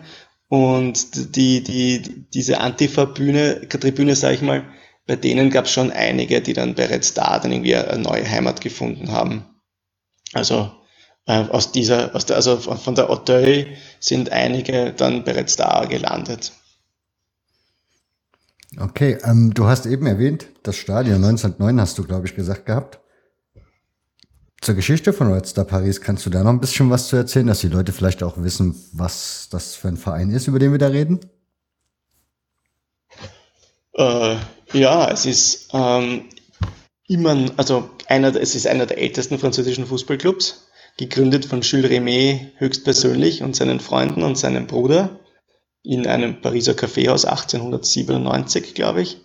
Und 0.48 1.34
die, 1.34 1.62
die, 1.62 2.26
diese 2.34 2.60
Antifa-Bühne, 2.60 3.68
Tribüne, 3.68 4.14
sage 4.14 4.34
ich 4.34 4.42
mal, 4.42 4.64
bei 5.06 5.16
denen 5.16 5.48
gab 5.48 5.64
es 5.64 5.72
schon 5.72 5.90
einige, 5.90 6.42
die 6.42 6.52
dann 6.52 6.74
bereits 6.74 7.14
da 7.14 7.38
dann 7.38 7.50
irgendwie 7.50 7.74
eine 7.74 8.02
neue 8.02 8.28
Heimat 8.28 8.60
gefunden 8.60 9.12
haben. 9.12 9.46
Also 10.34 10.70
äh, 11.26 11.44
aus 11.48 11.72
dieser, 11.72 12.14
aus 12.14 12.26
der, 12.26 12.36
also 12.36 12.58
von 12.58 12.94
der 12.94 13.08
Auteuil 13.08 13.78
sind 13.98 14.30
einige 14.30 14.92
dann 14.92 15.24
bereits 15.24 15.56
da 15.56 15.86
gelandet. 15.86 16.52
Okay, 18.78 19.18
ähm, 19.24 19.52
du 19.52 19.66
hast 19.66 19.86
eben 19.86 20.06
erwähnt, 20.06 20.46
das 20.62 20.76
Stadion 20.76 21.16
1909 21.16 21.80
hast 21.80 21.98
du, 21.98 22.04
glaube 22.04 22.26
ich, 22.26 22.34
gesagt 22.34 22.66
gehabt. 22.66 23.00
Zur 24.62 24.76
Geschichte 24.76 25.12
von 25.12 25.32
Red 25.32 25.46
Star 25.46 25.64
Paris 25.64 26.00
kannst 26.00 26.24
du 26.24 26.30
da 26.30 26.42
noch 26.42 26.50
ein 26.50 26.60
bisschen 26.60 26.88
was 26.88 27.08
zu 27.08 27.16
erzählen, 27.16 27.48
dass 27.48 27.60
die 27.60 27.68
Leute 27.68 27.92
vielleicht 27.92 28.22
auch 28.22 28.42
wissen, 28.42 28.76
was 28.92 29.48
das 29.50 29.74
für 29.74 29.88
ein 29.88 29.96
Verein 29.96 30.30
ist, 30.30 30.46
über 30.46 30.58
den 30.58 30.70
wir 30.70 30.78
da 30.78 30.86
reden? 30.86 31.20
Äh, 33.94 34.36
ja, 34.72 35.10
es 35.10 35.26
ist 35.26 35.68
ähm, 35.72 36.26
immer, 37.08 37.50
also 37.56 37.90
einer, 38.06 38.34
es 38.36 38.54
ist 38.54 38.66
einer 38.66 38.86
der 38.86 38.98
ältesten 38.98 39.38
französischen 39.38 39.84
Fußballclubs, 39.84 40.68
gegründet 40.96 41.44
von 41.44 41.62
Jules 41.62 41.90
Rimet 41.90 42.52
höchstpersönlich 42.58 43.42
und 43.42 43.56
seinen 43.56 43.80
Freunden 43.80 44.22
und 44.22 44.38
seinem 44.38 44.66
Bruder 44.66 45.18
in 45.82 46.06
einem 46.06 46.40
Pariser 46.40 46.74
Kaffeehaus 46.74 47.24
1897, 47.24 48.74
glaube 48.74 49.02
ich. 49.02 49.18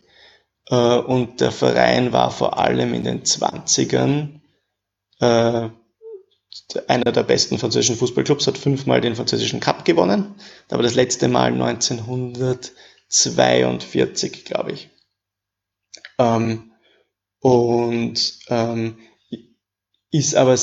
Äh, 0.70 0.98
und 0.98 1.40
der 1.42 1.52
Verein 1.52 2.14
war 2.14 2.32
vor 2.32 2.58
allem 2.58 2.94
in 2.94 3.04
den 3.04 3.24
20ern 3.24 4.40
äh, 5.20 5.70
einer 6.88 7.12
der 7.12 7.24
besten 7.24 7.60
französischen 7.60 7.98
Fußballclubs, 7.98 8.48
hat 8.48 8.58
fünfmal 8.58 9.02
den 9.02 9.16
französischen 9.16 9.60
Cup 9.60 9.84
gewonnen. 9.86 10.34
Da 10.68 10.76
war 10.76 10.84
das 10.84 10.96
letzte 10.96 11.28
Mal 11.28 11.54
1942, 11.54 14.46
glaube 14.46 14.72
ich. 14.72 14.90
Ähm, 16.18 16.72
und 17.40 18.40
ähm, 18.50 18.98
ist 20.12 20.36
aber 20.36 20.58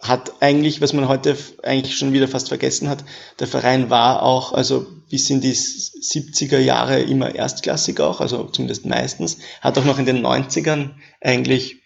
hat 0.00 0.42
eigentlich, 0.42 0.80
was 0.80 0.92
man 0.92 1.08
heute 1.08 1.36
eigentlich 1.62 1.96
schon 1.96 2.12
wieder 2.12 2.28
fast 2.28 2.48
vergessen 2.48 2.88
hat, 2.88 3.04
der 3.40 3.48
Verein 3.48 3.90
war 3.90 4.22
auch, 4.22 4.52
also 4.52 4.86
bis 5.08 5.30
in 5.30 5.40
die 5.40 5.54
70er 5.54 6.58
Jahre 6.58 7.00
immer 7.00 7.34
erstklassig 7.34 8.00
auch, 8.00 8.20
also 8.20 8.44
zumindest 8.44 8.86
meistens, 8.86 9.38
hat 9.60 9.78
auch 9.78 9.84
noch 9.84 9.98
in 9.98 10.06
den 10.06 10.24
90ern 10.24 10.90
eigentlich 11.20 11.82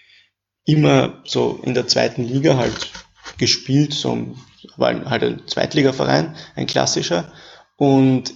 immer 0.64 1.22
so 1.24 1.61
in 1.62 1.74
der 1.74 1.87
zweiten 1.87 2.24
Liga 2.24 2.56
halt 2.56 2.90
gespielt, 3.38 3.94
so 3.94 4.35
war 4.76 5.04
halt 5.11 5.22
ein 5.22 5.42
Zweitligaverein, 5.46 6.37
ein 6.54 6.66
klassischer. 6.66 7.32
Und 7.76 8.35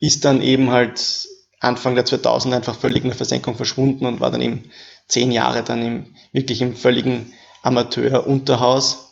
ist 0.00 0.24
dann 0.24 0.42
eben 0.42 0.70
halt 0.70 1.28
Anfang 1.60 1.94
der 1.94 2.04
2000 2.04 2.54
einfach 2.54 2.78
völlig 2.78 3.02
in 3.02 3.10
der 3.10 3.16
Versenkung 3.16 3.56
verschwunden 3.56 4.06
und 4.06 4.20
war 4.20 4.30
dann 4.30 4.40
eben 4.40 4.70
zehn 5.08 5.32
Jahre 5.32 5.62
dann 5.62 5.82
im, 5.82 6.14
wirklich 6.32 6.62
im 6.62 6.76
völligen 6.76 7.32
Amateur-Unterhaus 7.62 9.07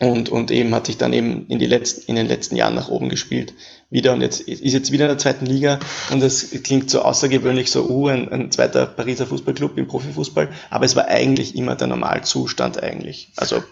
und, 0.00 0.30
und 0.30 0.50
eben 0.50 0.74
hat 0.74 0.86
sich 0.86 0.96
dann 0.96 1.12
eben 1.12 1.46
in, 1.48 1.58
die 1.58 1.66
letzten, 1.66 2.02
in 2.06 2.16
den 2.16 2.26
letzten 2.26 2.56
Jahren 2.56 2.74
nach 2.74 2.88
oben 2.88 3.10
gespielt 3.10 3.52
wieder 3.90 4.14
und 4.14 4.22
jetzt 4.22 4.40
ist 4.40 4.72
jetzt 4.72 4.92
wieder 4.92 5.04
in 5.04 5.10
der 5.10 5.18
zweiten 5.18 5.44
Liga 5.44 5.78
und 6.10 6.22
es 6.22 6.50
klingt 6.62 6.90
so 6.90 7.02
außergewöhnlich 7.02 7.70
so, 7.70 7.86
uh, 7.88 8.08
ein, 8.08 8.28
ein 8.30 8.50
zweiter 8.50 8.86
Pariser 8.86 9.26
Fußballclub 9.26 9.76
im 9.76 9.86
Profifußball, 9.86 10.48
aber 10.70 10.84
es 10.86 10.96
war 10.96 11.06
eigentlich 11.06 11.54
immer 11.54 11.76
der 11.76 11.88
Normalzustand 11.88 12.82
eigentlich. 12.82 13.32
Also, 13.36 13.62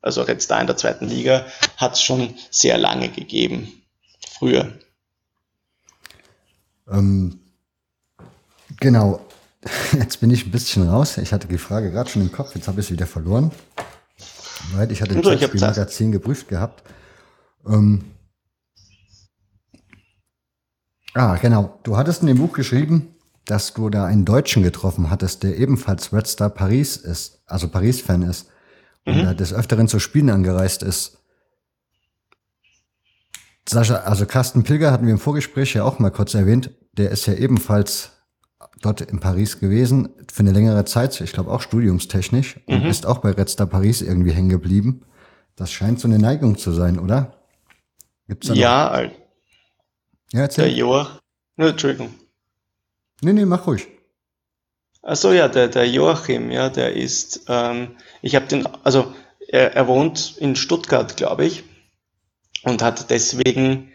also 0.00 0.26
jetzt 0.26 0.50
da 0.50 0.60
in 0.60 0.66
der 0.66 0.76
zweiten 0.76 1.06
Liga 1.06 1.44
hat 1.76 1.94
es 1.94 2.02
schon 2.02 2.34
sehr 2.50 2.78
lange 2.78 3.10
gegeben, 3.10 3.70
früher. 4.38 4.72
Ähm, 6.88 7.40
genau, 8.80 9.20
jetzt 9.98 10.20
bin 10.20 10.30
ich 10.30 10.46
ein 10.46 10.50
bisschen 10.50 10.88
raus. 10.88 11.18
Ich 11.18 11.32
hatte 11.32 11.48
die 11.48 11.58
Frage 11.58 11.90
gerade 11.90 12.08
schon 12.08 12.22
im 12.22 12.32
Kopf, 12.32 12.54
jetzt 12.54 12.68
habe 12.68 12.80
ich 12.80 12.86
es 12.86 12.92
wieder 12.92 13.06
verloren. 13.06 13.50
Weil 14.72 14.90
ich 14.90 15.02
hatte 15.02 15.14
das 15.14 15.54
Magazin 15.54 16.12
geprüft 16.12 16.48
gehabt. 16.48 16.82
Ähm, 17.66 18.04
ah, 21.14 21.36
genau. 21.36 21.78
Du 21.82 21.96
hattest 21.96 22.22
in 22.22 22.28
dem 22.28 22.38
Buch 22.38 22.52
geschrieben, 22.52 23.14
dass 23.44 23.74
du 23.74 23.90
da 23.90 24.06
einen 24.06 24.24
Deutschen 24.24 24.62
getroffen 24.62 25.10
hattest, 25.10 25.42
der 25.42 25.58
ebenfalls 25.58 26.12
Red 26.12 26.26
Star 26.26 26.50
Paris 26.50 26.96
ist, 26.96 27.42
also 27.46 27.68
Paris-Fan 27.68 28.22
ist 28.22 28.48
und 29.04 29.24
mhm. 29.24 29.36
des 29.36 29.52
Öfteren 29.52 29.88
zu 29.88 29.98
Spielen 29.98 30.30
angereist 30.30 30.82
ist. 30.82 31.18
Sascha, 33.68 33.96
also 33.96 34.26
Carsten 34.26 34.62
Pilger 34.62 34.92
hatten 34.92 35.06
wir 35.06 35.12
im 35.12 35.18
Vorgespräch 35.18 35.74
ja 35.74 35.84
auch 35.84 35.98
mal 35.98 36.10
kurz 36.10 36.34
erwähnt, 36.34 36.70
der 36.92 37.10
ist 37.10 37.26
ja 37.26 37.34
ebenfalls 37.34 38.12
dort 38.84 39.00
in 39.00 39.20
Paris 39.20 39.60
gewesen 39.60 40.10
für 40.32 40.40
eine 40.40 40.52
längere 40.52 40.84
Zeit, 40.84 41.20
ich 41.20 41.32
glaube 41.32 41.50
auch 41.50 41.60
studiumstechnisch, 41.60 42.56
mhm. 42.66 42.74
und 42.74 42.86
ist 42.86 43.06
auch 43.06 43.18
bei 43.18 43.30
Red 43.30 43.48
Star 43.48 43.66
Paris 43.66 44.02
irgendwie 44.02 44.32
hängen 44.32 44.48
geblieben. 44.48 45.02
Das 45.56 45.72
scheint 45.72 46.00
so 46.00 46.08
eine 46.08 46.18
Neigung 46.18 46.58
zu 46.58 46.72
sein, 46.72 46.98
oder? 46.98 47.34
Gibt's 48.26 48.48
da 48.48 48.54
ja, 48.54 49.02
noch? 49.02 49.12
ja, 50.32 50.40
erzähl. 50.40 50.64
Der 50.64 50.74
Joach, 50.74 51.20
ne, 51.56 51.68
Entschuldigung. 51.68 52.14
Nee, 53.20 53.32
nee, 53.32 53.44
mach 53.44 53.66
ruhig. 53.66 53.86
Achso, 55.02 55.32
ja, 55.32 55.48
der, 55.48 55.68
der 55.68 55.88
Joachim, 55.88 56.50
ja, 56.50 56.70
der 56.70 56.94
ist, 56.94 57.44
ähm, 57.48 57.96
ich 58.22 58.34
habe 58.34 58.46
den, 58.46 58.66
also 58.84 59.14
er, 59.48 59.74
er 59.74 59.86
wohnt 59.86 60.36
in 60.38 60.56
Stuttgart, 60.56 61.16
glaube 61.16 61.44
ich, 61.44 61.64
und 62.62 62.82
hat 62.82 63.10
deswegen, 63.10 63.92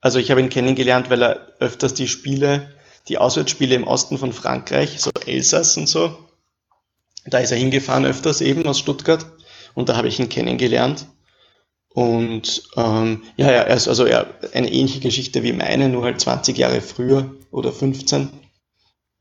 also 0.00 0.18
ich 0.18 0.30
habe 0.30 0.40
ihn 0.40 0.48
kennengelernt, 0.48 1.08
weil 1.08 1.22
er 1.22 1.52
öfters 1.60 1.94
die 1.94 2.08
Spiele 2.08 2.74
die 3.08 3.18
Auswärtsspiele 3.18 3.74
im 3.74 3.84
Osten 3.84 4.18
von 4.18 4.32
Frankreich, 4.32 5.00
so 5.00 5.10
Elsass 5.26 5.76
und 5.76 5.88
so. 5.88 6.18
Da 7.26 7.38
ist 7.38 7.50
er 7.50 7.58
hingefahren 7.58 8.04
öfters 8.04 8.40
eben 8.40 8.66
aus 8.66 8.78
Stuttgart 8.78 9.26
und 9.74 9.88
da 9.88 9.96
habe 9.96 10.08
ich 10.08 10.18
ihn 10.18 10.28
kennengelernt. 10.28 11.06
Und 11.88 12.64
ähm, 12.76 13.22
ja, 13.36 13.46
er 13.46 13.76
ist 13.76 13.88
also 13.88 14.06
ja, 14.06 14.26
eine 14.52 14.72
ähnliche 14.72 15.00
Geschichte 15.00 15.42
wie 15.42 15.52
meine, 15.52 15.88
nur 15.88 16.02
halt 16.02 16.20
20 16.20 16.58
Jahre 16.58 16.80
früher 16.80 17.34
oder 17.50 17.72
15. 17.72 18.30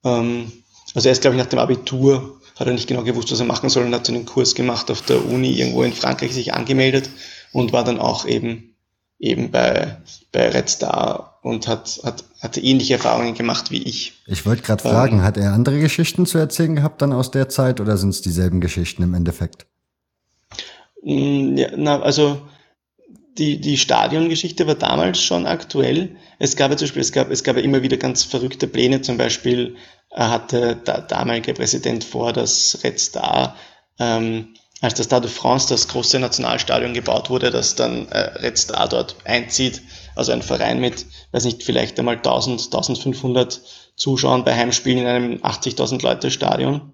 Ähm, 0.04 0.52
also 0.96 1.08
er 1.08 1.12
ist, 1.12 1.22
glaube 1.22 1.36
ich, 1.36 1.44
nach 1.44 1.50
dem 1.50 1.60
Abitur, 1.60 2.42
hat 2.56 2.68
er 2.68 2.74
nicht 2.74 2.88
genau 2.88 3.04
gewusst, 3.04 3.32
was 3.32 3.40
er 3.40 3.46
machen 3.46 3.70
soll 3.70 3.86
und 3.86 3.94
hat 3.94 4.06
so 4.06 4.14
einen 4.14 4.26
Kurs 4.26 4.56
gemacht 4.56 4.90
auf 4.92 5.02
der 5.02 5.26
Uni 5.26 5.52
irgendwo 5.52 5.84
in 5.84 5.94
Frankreich 5.94 6.34
sich 6.34 6.54
angemeldet 6.54 7.10
und 7.52 7.74
war 7.74 7.84
dann 7.84 8.00
auch 8.00 8.26
eben 8.26 8.73
eben 9.24 9.52
bei, 9.52 9.98
bei 10.32 10.50
Red 10.50 10.70
Star 10.70 11.40
und 11.44 11.68
hat, 11.68 12.02
hat, 12.04 12.26
hatte 12.42 12.60
ähnliche 12.60 12.96
Erfahrungen 12.96 13.34
gemacht 13.34 13.72
wie 13.72 13.82
ich. 13.82 14.14
Ich 14.28 14.46
wollte 14.46 14.64
gerade 14.64 14.84
fragen, 14.84 15.18
ähm, 15.18 15.24
hat 15.24 15.38
er 15.38 15.54
andere 15.54 15.80
Geschichten 15.80 16.26
zu 16.26 16.38
erzählen 16.38 16.76
gehabt 16.76 17.02
dann 17.02 17.14
aus 17.14 17.32
der 17.32 17.48
Zeit 17.48 17.80
oder 17.80 17.98
sind 17.98 18.10
es 18.10 18.22
dieselben 18.22 18.60
Geschichten 18.60 19.02
im 19.02 19.14
Endeffekt? 19.14 19.66
Mm, 21.02 21.56
ja, 21.56 21.70
na, 21.76 22.02
also 22.02 22.42
die, 23.38 23.62
die 23.62 23.78
Stadiongeschichte 23.78 24.68
war 24.68 24.76
damals 24.76 25.22
schon 25.22 25.48
aktuell. 25.48 26.18
Es 26.38 26.56
gab 26.58 26.72
ja 26.72 26.78
zum 26.78 26.88
Beispiel, 26.88 27.02
es 27.02 27.12
gab, 27.14 27.32
es 27.32 27.44
gab 27.44 27.56
ja 27.56 27.64
immer 27.64 27.82
wieder 27.82 27.98
ganz 27.98 28.24
verrückte 28.24 28.68
Pläne. 28.68 29.02
Zum 29.02 29.18
Beispiel 29.18 29.76
hatte 30.12 30.76
der 30.76 31.02
damalige 31.02 31.54
Präsident 31.54 32.04
vor, 32.04 32.34
dass 32.34 32.80
Red 32.84 33.00
Star 33.00 33.56
ähm, 34.00 34.50
als 34.84 34.96
das 34.96 35.06
Stade 35.06 35.28
de 35.28 35.34
France, 35.34 35.70
das 35.70 35.88
große 35.88 36.20
Nationalstadion 36.20 36.94
gebaut 36.94 37.30
wurde, 37.30 37.52
das 37.52 37.76
dann 37.76 38.10
äh, 38.10 38.18
Red 38.42 38.58
Star 38.58 38.90
dort 38.90 39.16
einzieht, 39.24 39.82
also 40.14 40.34
ein 40.34 40.42
Verein 40.42 40.82
mit, 40.82 41.06
weiß 41.32 41.46
nicht, 41.46 41.64
vielleicht 41.64 41.98
einmal 41.98 42.18
1000, 42.18 42.66
1500 42.66 43.62
Zuschauern 43.96 44.44
bei 44.44 44.54
Heimspielen 44.54 45.00
in 45.00 45.08
einem 45.08 45.34
80.000 45.38 46.04
Leute 46.04 46.32
Stadion. 46.32 46.92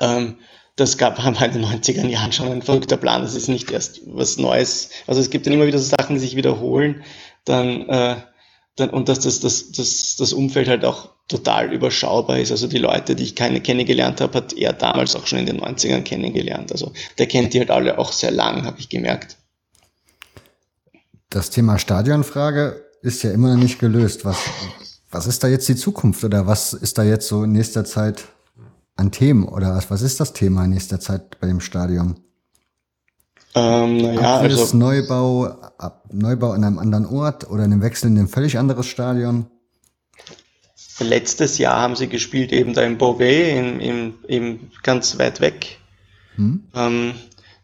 Ähm, 0.00 0.38
das 0.76 0.96
gab, 0.96 1.18
haben 1.24 1.34
in 1.34 1.52
den 1.60 1.64
90er 1.64 2.06
Jahren 2.06 2.30
schon 2.30 2.52
ein 2.52 2.62
verrückter 2.62 2.96
Plan. 2.96 3.22
Das 3.22 3.34
ist 3.34 3.48
nicht 3.48 3.72
erst 3.72 4.02
was 4.06 4.38
Neues. 4.38 4.90
Also 5.08 5.20
es 5.20 5.30
gibt 5.30 5.46
dann 5.46 5.54
immer 5.54 5.66
wieder 5.66 5.80
so 5.80 5.96
Sachen, 5.98 6.14
die 6.14 6.20
sich 6.20 6.36
wiederholen. 6.36 7.02
Dann, 7.46 7.88
äh, 7.88 8.16
dann 8.76 8.90
und 8.90 9.08
dass 9.08 9.18
das, 9.18 9.40
das, 9.40 9.72
das, 9.72 10.14
das 10.14 10.32
Umfeld 10.32 10.68
halt 10.68 10.84
auch 10.84 11.08
total 11.30 11.72
überschaubar 11.72 12.38
ist. 12.38 12.50
Also 12.50 12.66
die 12.66 12.78
Leute, 12.78 13.14
die 13.14 13.22
ich 13.22 13.36
keine 13.36 13.60
kennengelernt 13.60 14.20
habe, 14.20 14.38
hat 14.38 14.52
er 14.52 14.72
damals 14.72 15.14
auch 15.14 15.26
schon 15.26 15.38
in 15.38 15.46
den 15.46 15.60
90ern 15.60 16.02
kennengelernt. 16.02 16.72
Also 16.72 16.92
der 17.18 17.26
kennt 17.26 17.54
die 17.54 17.60
halt 17.60 17.70
alle 17.70 17.98
auch 17.98 18.12
sehr 18.12 18.32
lang, 18.32 18.64
habe 18.64 18.80
ich 18.80 18.88
gemerkt. 18.88 19.36
Das 21.30 21.50
Thema 21.50 21.78
Stadionfrage 21.78 22.84
ist 23.02 23.22
ja 23.22 23.30
immer 23.30 23.54
noch 23.54 23.62
nicht 23.62 23.78
gelöst. 23.78 24.24
Was, 24.24 24.38
was 25.10 25.28
ist 25.28 25.44
da 25.44 25.48
jetzt 25.48 25.68
die 25.68 25.76
Zukunft 25.76 26.24
oder 26.24 26.48
was 26.48 26.72
ist 26.72 26.98
da 26.98 27.04
jetzt 27.04 27.28
so 27.28 27.44
in 27.44 27.52
nächster 27.52 27.84
Zeit 27.84 28.24
an 28.96 29.12
Themen 29.12 29.44
oder 29.44 29.76
was, 29.76 29.88
was 29.90 30.02
ist 30.02 30.18
das 30.18 30.32
Thema 30.32 30.64
in 30.64 30.70
nächster 30.70 30.98
Zeit 30.98 31.38
bei 31.40 31.46
dem 31.46 31.60
Stadion? 31.60 32.16
Ähm, 33.54 33.98
naja, 33.98 34.38
also 34.38 34.76
Neubau, 34.76 35.54
Neubau 36.12 36.54
in 36.54 36.64
einem 36.64 36.78
anderen 36.78 37.06
Ort 37.06 37.48
oder 37.48 37.62
einem 37.62 37.82
Wechsel 37.82 38.08
in 38.08 38.18
ein 38.18 38.28
völlig 38.28 38.58
anderes 38.58 38.86
Stadion? 38.86 39.46
Letztes 41.00 41.58
Jahr 41.58 41.80
haben 41.80 41.96
sie 41.96 42.08
gespielt 42.08 42.52
eben 42.52 42.74
da 42.74 42.82
in 42.82 42.98
Beauvais, 42.98 43.58
in, 43.58 43.80
in, 43.80 44.14
in 44.28 44.70
ganz 44.82 45.18
weit 45.18 45.40
weg. 45.40 45.78
Hm. 46.36 46.64
Ähm, 46.74 47.14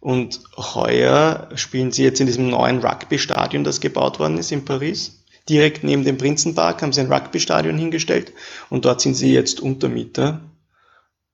und 0.00 0.40
heuer 0.56 1.48
spielen 1.54 1.92
sie 1.92 2.04
jetzt 2.04 2.20
in 2.20 2.26
diesem 2.26 2.48
neuen 2.48 2.80
Rugby-Stadion, 2.80 3.64
das 3.64 3.80
gebaut 3.80 4.18
worden 4.18 4.38
ist 4.38 4.52
in 4.52 4.64
Paris. 4.64 5.24
Direkt 5.48 5.84
neben 5.84 6.04
dem 6.04 6.18
Prinzenpark 6.18 6.82
haben 6.82 6.92
sie 6.92 7.00
ein 7.00 7.12
Rugby-Stadion 7.12 7.78
hingestellt 7.78 8.32
und 8.70 8.84
dort 8.84 9.00
sind 9.00 9.14
sie 9.14 9.32
jetzt 9.32 9.60
Untermieter. 9.60 10.40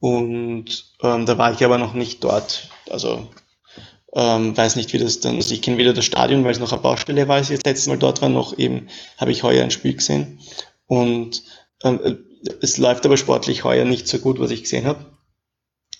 Und 0.01 0.93
ähm, 1.03 1.27
da 1.27 1.38
war 1.38 1.53
ich 1.53 1.65
aber 1.65 1.79
noch 1.79 1.95
nicht 1.95 2.25
dort. 2.25 2.69
Also 2.91 3.29
ähm, 4.15 4.57
weiß 4.57 4.77
nicht, 4.77 4.93
wie 4.93 4.99
das 4.99 5.21
dann. 5.21 5.37
Also 5.37 5.55
ich 5.55 5.62
kenne 5.62 5.79
weder 5.79 5.95
das 5.95 6.05
Stadion, 6.05 6.45
weil 6.45 6.53
es 6.53 6.59
noch 6.59 6.73
eine 6.73 6.83
Baustelle 6.83 7.29
war, 7.29 7.37
als 7.37 7.51
ich 7.51 7.59
das 7.59 7.71
letzte 7.71 7.91
Mal 7.91 7.99
dort 7.99 8.21
war, 8.21 8.29
noch 8.29 8.59
eben 8.59 8.88
habe 9.17 9.33
ich 9.33 9.43
heuer 9.43 9.62
ein 9.62 9.71
Spiel 9.71 9.95
gesehen. 9.95 10.41
Und 10.87 11.43
ähm, 11.85 12.25
es 12.61 12.79
läuft 12.79 13.07
aber 13.07 13.16
sportlich 13.16 13.64
heuer 13.64 13.85
nicht 13.85 14.09
so 14.09 14.18
gut, 14.18 14.40
was 14.40 14.51
ich 14.51 14.62
gesehen 14.62 14.87
habe. 14.87 15.05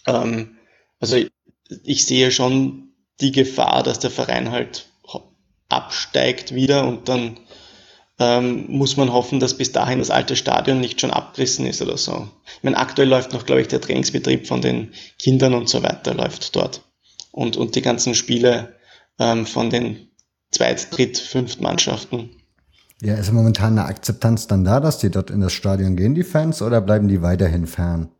Ähm, 0.07 0.57
also 1.01 1.17
ich, 1.17 1.31
ich 1.85 2.05
sehe 2.05 2.31
schon 2.31 2.93
die 3.21 3.33
Gefahr, 3.33 3.83
dass 3.83 3.99
der 3.99 4.11
Verein 4.11 4.51
halt 4.51 4.87
absteigt 5.69 6.55
wieder 6.55 6.87
und 6.87 7.09
dann 7.09 7.39
ähm, 8.19 8.67
muss 8.69 8.97
man 8.97 9.13
hoffen, 9.13 9.41
dass 9.41 9.57
bis 9.57 9.73
dahin 9.73 9.99
das 9.99 10.11
alte 10.11 10.37
Stadion 10.37 10.81
nicht 10.81 11.01
schon 11.01 11.11
abgerissen 11.11 11.67
ist 11.67 11.81
oder 11.81 11.97
so. 11.97 12.29
Ich 12.59 12.63
meine, 12.63 12.77
aktuell 12.77 13.09
läuft 13.09 13.33
noch, 13.33 13.47
glaube 13.47 13.63
ich, 13.63 13.69
der 13.69 13.81
Trainingsbetrieb 13.81 14.47
von 14.47 14.61
den 14.61 14.93
Kindern 15.19 15.55
und 15.55 15.69
so 15.69 15.83
weiter 15.83 16.15
läuft 16.15 16.55
dort. 16.55 16.83
Und, 17.31 17.57
und 17.57 17.75
die 17.75 17.83
ganzen 17.83 18.15
Spiele 18.15 18.77
ähm, 19.19 19.47
von 19.47 19.71
den 19.71 20.11
Zweit-, 20.51 20.89
Dritt-, 20.97 21.19
Fünft-Mannschaften 21.19 22.42
Ja, 23.05 23.15
ist 23.15 23.33
momentan 23.33 23.77
eine 23.77 23.89
Akzeptanz 23.89 24.47
dann 24.47 24.63
da, 24.63 24.79
dass 24.79 24.99
die 24.99 25.11
dort 25.11 25.31
in 25.31 25.41
das 25.41 25.53
Stadion 25.53 25.97
gehen, 25.97 26.15
die 26.15 26.23
Fans, 26.23 26.63
oder 26.63 26.81
bleiben 26.81 27.09
die 27.09 27.21
weiterhin 27.21 27.67
fern? 27.67 28.11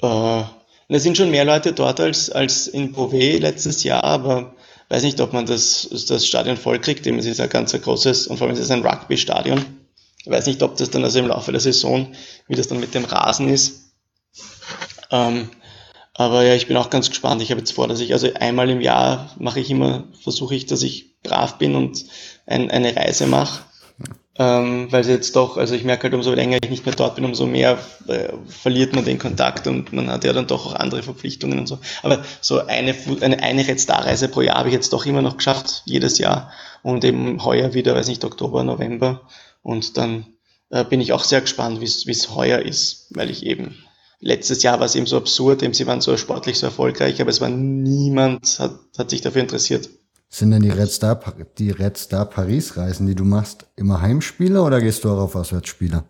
Äh, 0.00 0.42
es 0.86 1.02
sind 1.02 1.16
schon 1.16 1.32
mehr 1.32 1.44
Leute 1.44 1.72
dort 1.72 1.98
als, 1.98 2.30
als 2.30 2.68
in 2.68 2.92
Beauvais 2.92 3.40
letztes 3.40 3.82
Jahr, 3.82 4.04
aber 4.04 4.54
weiß 4.88 5.02
nicht, 5.02 5.20
ob 5.20 5.32
man 5.32 5.46
das, 5.46 5.88
das 6.06 6.26
Stadion 6.28 6.56
voll 6.56 6.78
kriegt. 6.78 7.08
Es 7.08 7.26
ist 7.26 7.40
ein 7.40 7.48
ganz 7.48 7.72
großes 7.72 8.28
und 8.28 8.36
vor 8.36 8.46
allem 8.46 8.54
ist 8.54 8.62
es 8.62 8.70
ein 8.70 8.86
Rugby-Stadion. 8.86 9.66
Ich 10.24 10.30
weiß 10.30 10.46
nicht, 10.46 10.62
ob 10.62 10.76
das 10.76 10.90
dann 10.90 11.02
also 11.02 11.18
im 11.18 11.26
Laufe 11.26 11.50
der 11.50 11.60
Saison, 11.60 12.14
wie 12.46 12.54
das 12.54 12.68
dann 12.68 12.78
mit 12.78 12.94
dem 12.94 13.04
Rasen 13.04 13.48
ist. 13.48 13.94
Ähm, 15.10 15.50
aber 16.18 16.42
ja, 16.42 16.56
ich 16.56 16.66
bin 16.66 16.76
auch 16.76 16.90
ganz 16.90 17.10
gespannt. 17.10 17.40
Ich 17.42 17.52
habe 17.52 17.60
jetzt 17.60 17.70
vor, 17.70 17.86
dass 17.86 18.00
ich, 18.00 18.12
also 18.12 18.28
einmal 18.34 18.68
im 18.70 18.80
Jahr 18.80 19.30
mache 19.38 19.60
ich 19.60 19.70
immer, 19.70 20.02
versuche 20.20 20.56
ich, 20.56 20.66
dass 20.66 20.82
ich 20.82 21.16
brav 21.22 21.58
bin 21.58 21.76
und 21.76 22.06
ein, 22.44 22.72
eine 22.72 22.96
Reise 22.96 23.28
mache. 23.28 23.62
Ähm, 24.36 24.90
weil 24.90 25.06
jetzt 25.06 25.36
doch, 25.36 25.56
also 25.56 25.76
ich 25.76 25.84
merke 25.84 26.04
halt, 26.04 26.14
umso 26.14 26.34
länger 26.34 26.58
ich 26.60 26.70
nicht 26.70 26.86
mehr 26.86 26.94
dort 26.96 27.14
bin, 27.14 27.24
umso 27.24 27.46
mehr 27.46 27.78
äh, 28.08 28.30
verliert 28.48 28.96
man 28.96 29.04
den 29.04 29.20
Kontakt 29.20 29.68
und 29.68 29.92
man 29.92 30.10
hat 30.10 30.24
ja 30.24 30.32
dann 30.32 30.48
doch 30.48 30.66
auch 30.66 30.74
andere 30.74 31.04
Verpflichtungen 31.04 31.60
und 31.60 31.68
so. 31.68 31.78
Aber 32.02 32.24
so 32.40 32.66
eine, 32.66 32.96
eine, 33.20 33.40
eine 33.40 33.68
Red 33.68 33.78
Star 33.78 34.04
Reise 34.04 34.26
pro 34.26 34.40
Jahr 34.40 34.58
habe 34.58 34.70
ich 34.70 34.74
jetzt 34.74 34.92
doch 34.92 35.06
immer 35.06 35.22
noch 35.22 35.36
geschafft, 35.36 35.82
jedes 35.84 36.18
Jahr. 36.18 36.50
Und 36.82 37.04
eben 37.04 37.44
heuer 37.44 37.74
wieder, 37.74 37.94
weiß 37.94 38.08
nicht, 38.08 38.24
Oktober, 38.24 38.64
November. 38.64 39.20
Und 39.62 39.96
dann 39.96 40.26
äh, 40.70 40.82
bin 40.82 41.00
ich 41.00 41.12
auch 41.12 41.22
sehr 41.22 41.42
gespannt, 41.42 41.80
wie 41.80 41.84
es 41.84 42.34
heuer 42.34 42.58
ist, 42.58 43.06
weil 43.10 43.30
ich 43.30 43.46
eben 43.46 43.76
letztes 44.20 44.62
Jahr 44.62 44.78
war 44.78 44.86
es 44.86 44.94
eben 44.94 45.06
so 45.06 45.16
absurd, 45.16 45.62
eben 45.62 45.74
sie 45.74 45.86
waren 45.86 46.00
so 46.00 46.16
sportlich 46.16 46.58
so 46.58 46.66
erfolgreich, 46.66 47.20
aber 47.20 47.30
es 47.30 47.40
war 47.40 47.48
niemand, 47.48 48.58
hat, 48.58 48.78
hat 48.96 49.10
sich 49.10 49.20
dafür 49.20 49.42
interessiert. 49.42 49.88
Sind 50.30 50.50
denn 50.50 50.62
die 50.62 50.70
Red 50.70 50.90
Star, 50.90 51.20
die 51.58 51.70
Red 51.70 51.96
Star 51.96 52.26
Paris 52.26 52.76
Reisen, 52.76 53.06
die 53.06 53.14
du 53.14 53.24
machst, 53.24 53.66
immer 53.76 54.02
Heimspiele 54.02 54.62
oder 54.62 54.80
gehst 54.80 55.04
du 55.04 55.10
auch 55.10 55.18
auf 55.18 55.34
Auswärtsspiele? 55.34 56.04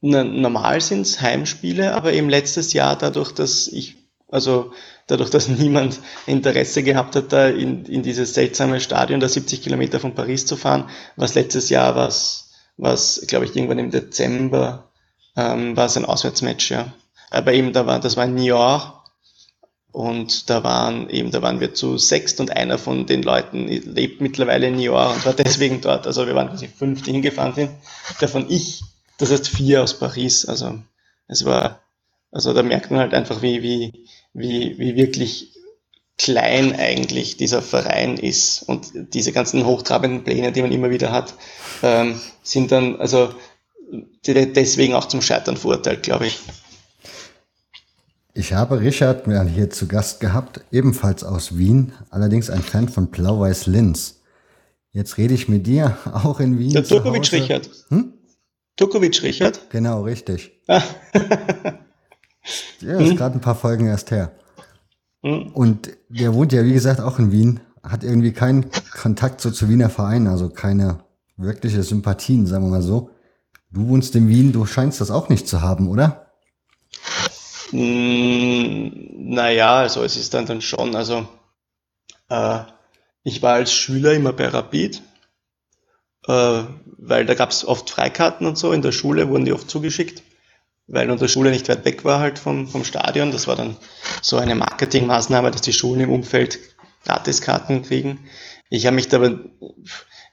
Na, 0.00 0.24
normal 0.24 0.80
sind 0.80 1.02
es 1.02 1.20
Heimspiele, 1.20 1.94
aber 1.94 2.12
eben 2.12 2.28
letztes 2.28 2.72
Jahr 2.72 2.96
dadurch, 2.96 3.32
dass 3.32 3.68
ich, 3.68 3.96
also 4.28 4.72
dadurch, 5.06 5.30
dass 5.30 5.48
niemand 5.48 6.00
Interesse 6.26 6.82
gehabt 6.82 7.14
hat, 7.14 7.32
da 7.32 7.48
in, 7.48 7.84
in 7.84 8.02
dieses 8.02 8.34
seltsame 8.34 8.80
Stadion, 8.80 9.20
da 9.20 9.28
70 9.28 9.62
Kilometer 9.62 10.00
von 10.00 10.14
Paris 10.14 10.46
zu 10.46 10.56
fahren, 10.56 10.88
was 11.16 11.34
letztes 11.34 11.68
Jahr 11.68 11.94
was, 11.94 12.50
was, 12.76 13.22
glaube 13.28 13.44
ich, 13.44 13.54
irgendwann 13.54 13.78
im 13.78 13.90
Dezember 13.90 14.89
ähm, 15.40 15.76
war 15.76 15.86
es 15.86 15.96
ein 15.96 16.04
Auswärtsmatch, 16.04 16.70
ja. 16.70 16.92
Aber 17.30 17.52
eben, 17.52 17.72
da 17.72 17.86
war, 17.86 18.00
das 18.00 18.16
war 18.16 18.24
in 18.24 18.34
Niort 18.34 18.92
und 19.92 20.50
da 20.50 20.62
waren 20.62 21.08
eben, 21.10 21.30
da 21.30 21.42
waren 21.42 21.60
wir 21.60 21.74
zu 21.74 21.96
sechst 21.98 22.40
und 22.40 22.56
einer 22.56 22.78
von 22.78 23.06
den 23.06 23.22
Leuten 23.22 23.66
lebt 23.68 24.20
mittlerweile 24.20 24.68
in 24.68 24.76
Niort 24.76 25.16
und 25.16 25.26
war 25.26 25.32
deswegen 25.32 25.80
dort. 25.80 26.06
Also 26.06 26.26
wir 26.26 26.34
waren 26.34 26.48
quasi 26.48 26.68
fünf, 26.68 27.02
die 27.02 27.12
hingefahren 27.12 27.54
sind. 27.54 27.70
Davon 28.20 28.46
ich, 28.48 28.82
das 29.18 29.30
heißt 29.30 29.48
vier 29.48 29.82
aus 29.82 29.98
Paris. 29.98 30.44
Also 30.44 30.78
es 31.28 31.44
war, 31.44 31.80
also 32.30 32.52
da 32.52 32.62
merkt 32.62 32.90
man 32.90 33.00
halt 33.00 33.14
einfach, 33.14 33.42
wie, 33.42 33.62
wie, 33.62 34.06
wie, 34.32 34.78
wie 34.78 34.96
wirklich 34.96 35.54
klein 36.18 36.76
eigentlich 36.78 37.38
dieser 37.38 37.62
Verein 37.62 38.18
ist 38.18 38.62
und 38.62 38.92
diese 39.14 39.32
ganzen 39.32 39.64
hochtrabenden 39.64 40.22
Pläne, 40.22 40.52
die 40.52 40.60
man 40.60 40.70
immer 40.70 40.90
wieder 40.90 41.12
hat, 41.12 41.32
ähm, 41.82 42.20
sind 42.42 42.72
dann, 42.72 42.96
also 42.96 43.30
deswegen 44.26 44.94
auch 44.94 45.06
zum 45.06 45.22
Scheitern 45.22 45.56
verurteilt, 45.56 46.02
glaube 46.02 46.26
ich. 46.26 46.40
Ich 48.32 48.52
habe 48.52 48.80
Richard 48.80 49.26
hier 49.48 49.70
zu 49.70 49.88
Gast 49.88 50.20
gehabt, 50.20 50.60
ebenfalls 50.70 51.24
aus 51.24 51.58
Wien, 51.58 51.92
allerdings 52.10 52.48
ein 52.48 52.62
Fan 52.62 52.88
von 52.88 53.08
Blau-Weiß 53.08 53.66
Linz. 53.66 54.20
Jetzt 54.92 55.18
rede 55.18 55.34
ich 55.34 55.48
mit 55.48 55.66
dir 55.66 55.96
auch 56.12 56.40
in 56.40 56.58
Wien. 56.58 56.72
Der 56.72 56.84
Turkovic 56.84 57.32
Richard. 57.32 57.68
Hm? 57.88 58.12
Turkovic 58.76 59.22
Richard? 59.22 59.68
Genau, 59.70 60.02
richtig. 60.02 60.52
Ah. 60.68 60.82
ja, 62.80 62.98
ist 62.98 63.10
hm? 63.10 63.16
gerade 63.16 63.34
ein 63.34 63.40
paar 63.40 63.56
Folgen 63.56 63.86
erst 63.86 64.10
her. 64.10 64.32
Hm? 65.22 65.50
Und 65.52 65.90
der 66.08 66.32
wohnt 66.32 66.52
ja, 66.52 66.64
wie 66.64 66.72
gesagt, 66.72 67.00
auch 67.00 67.18
in 67.18 67.32
Wien, 67.32 67.60
hat 67.82 68.04
irgendwie 68.04 68.32
keinen 68.32 68.66
Kontakt 68.92 69.40
so 69.40 69.50
zu 69.50 69.68
Wiener 69.68 69.90
Vereinen, 69.90 70.28
also 70.28 70.48
keine 70.50 71.00
wirkliche 71.36 71.82
Sympathien, 71.82 72.46
sagen 72.46 72.64
wir 72.64 72.70
mal 72.70 72.82
so. 72.82 73.10
Du 73.72 73.88
wohnst 73.88 74.16
in 74.16 74.28
Wien, 74.28 74.52
du 74.52 74.66
scheinst 74.66 75.00
das 75.00 75.10
auch 75.10 75.28
nicht 75.28 75.46
zu 75.46 75.60
haben, 75.60 75.88
oder? 75.88 76.32
Mm, 77.70 78.88
naja, 79.32 79.76
also 79.76 80.02
es 80.02 80.16
ist 80.16 80.34
dann, 80.34 80.46
dann 80.46 80.60
schon, 80.60 80.96
also 80.96 81.28
äh, 82.28 82.60
ich 83.22 83.42
war 83.42 83.54
als 83.54 83.72
Schüler 83.72 84.14
immer 84.14 84.32
bei 84.32 84.48
Rapid, 84.48 85.02
äh, 86.26 86.62
weil 86.98 87.26
da 87.26 87.34
gab 87.34 87.50
es 87.50 87.64
oft 87.64 87.90
Freikarten 87.90 88.46
und 88.46 88.58
so, 88.58 88.72
in 88.72 88.82
der 88.82 88.92
Schule 88.92 89.28
wurden 89.28 89.44
die 89.44 89.52
oft 89.52 89.70
zugeschickt, 89.70 90.22
weil 90.88 91.08
unsere 91.08 91.28
Schule 91.28 91.50
nicht 91.50 91.68
weit 91.68 91.84
weg 91.84 92.04
war 92.04 92.18
halt 92.18 92.40
vom, 92.40 92.66
vom 92.66 92.84
Stadion. 92.84 93.30
Das 93.30 93.46
war 93.46 93.54
dann 93.54 93.76
so 94.20 94.36
eine 94.36 94.56
Marketingmaßnahme, 94.56 95.52
dass 95.52 95.60
die 95.60 95.72
Schulen 95.72 96.00
im 96.00 96.10
Umfeld 96.10 96.58
Gratiskarten 97.04 97.82
kriegen. 97.82 98.18
Ich 98.68 98.86
habe 98.86 98.96
mich 98.96 99.08
da 99.08 99.18
aber 99.18 99.38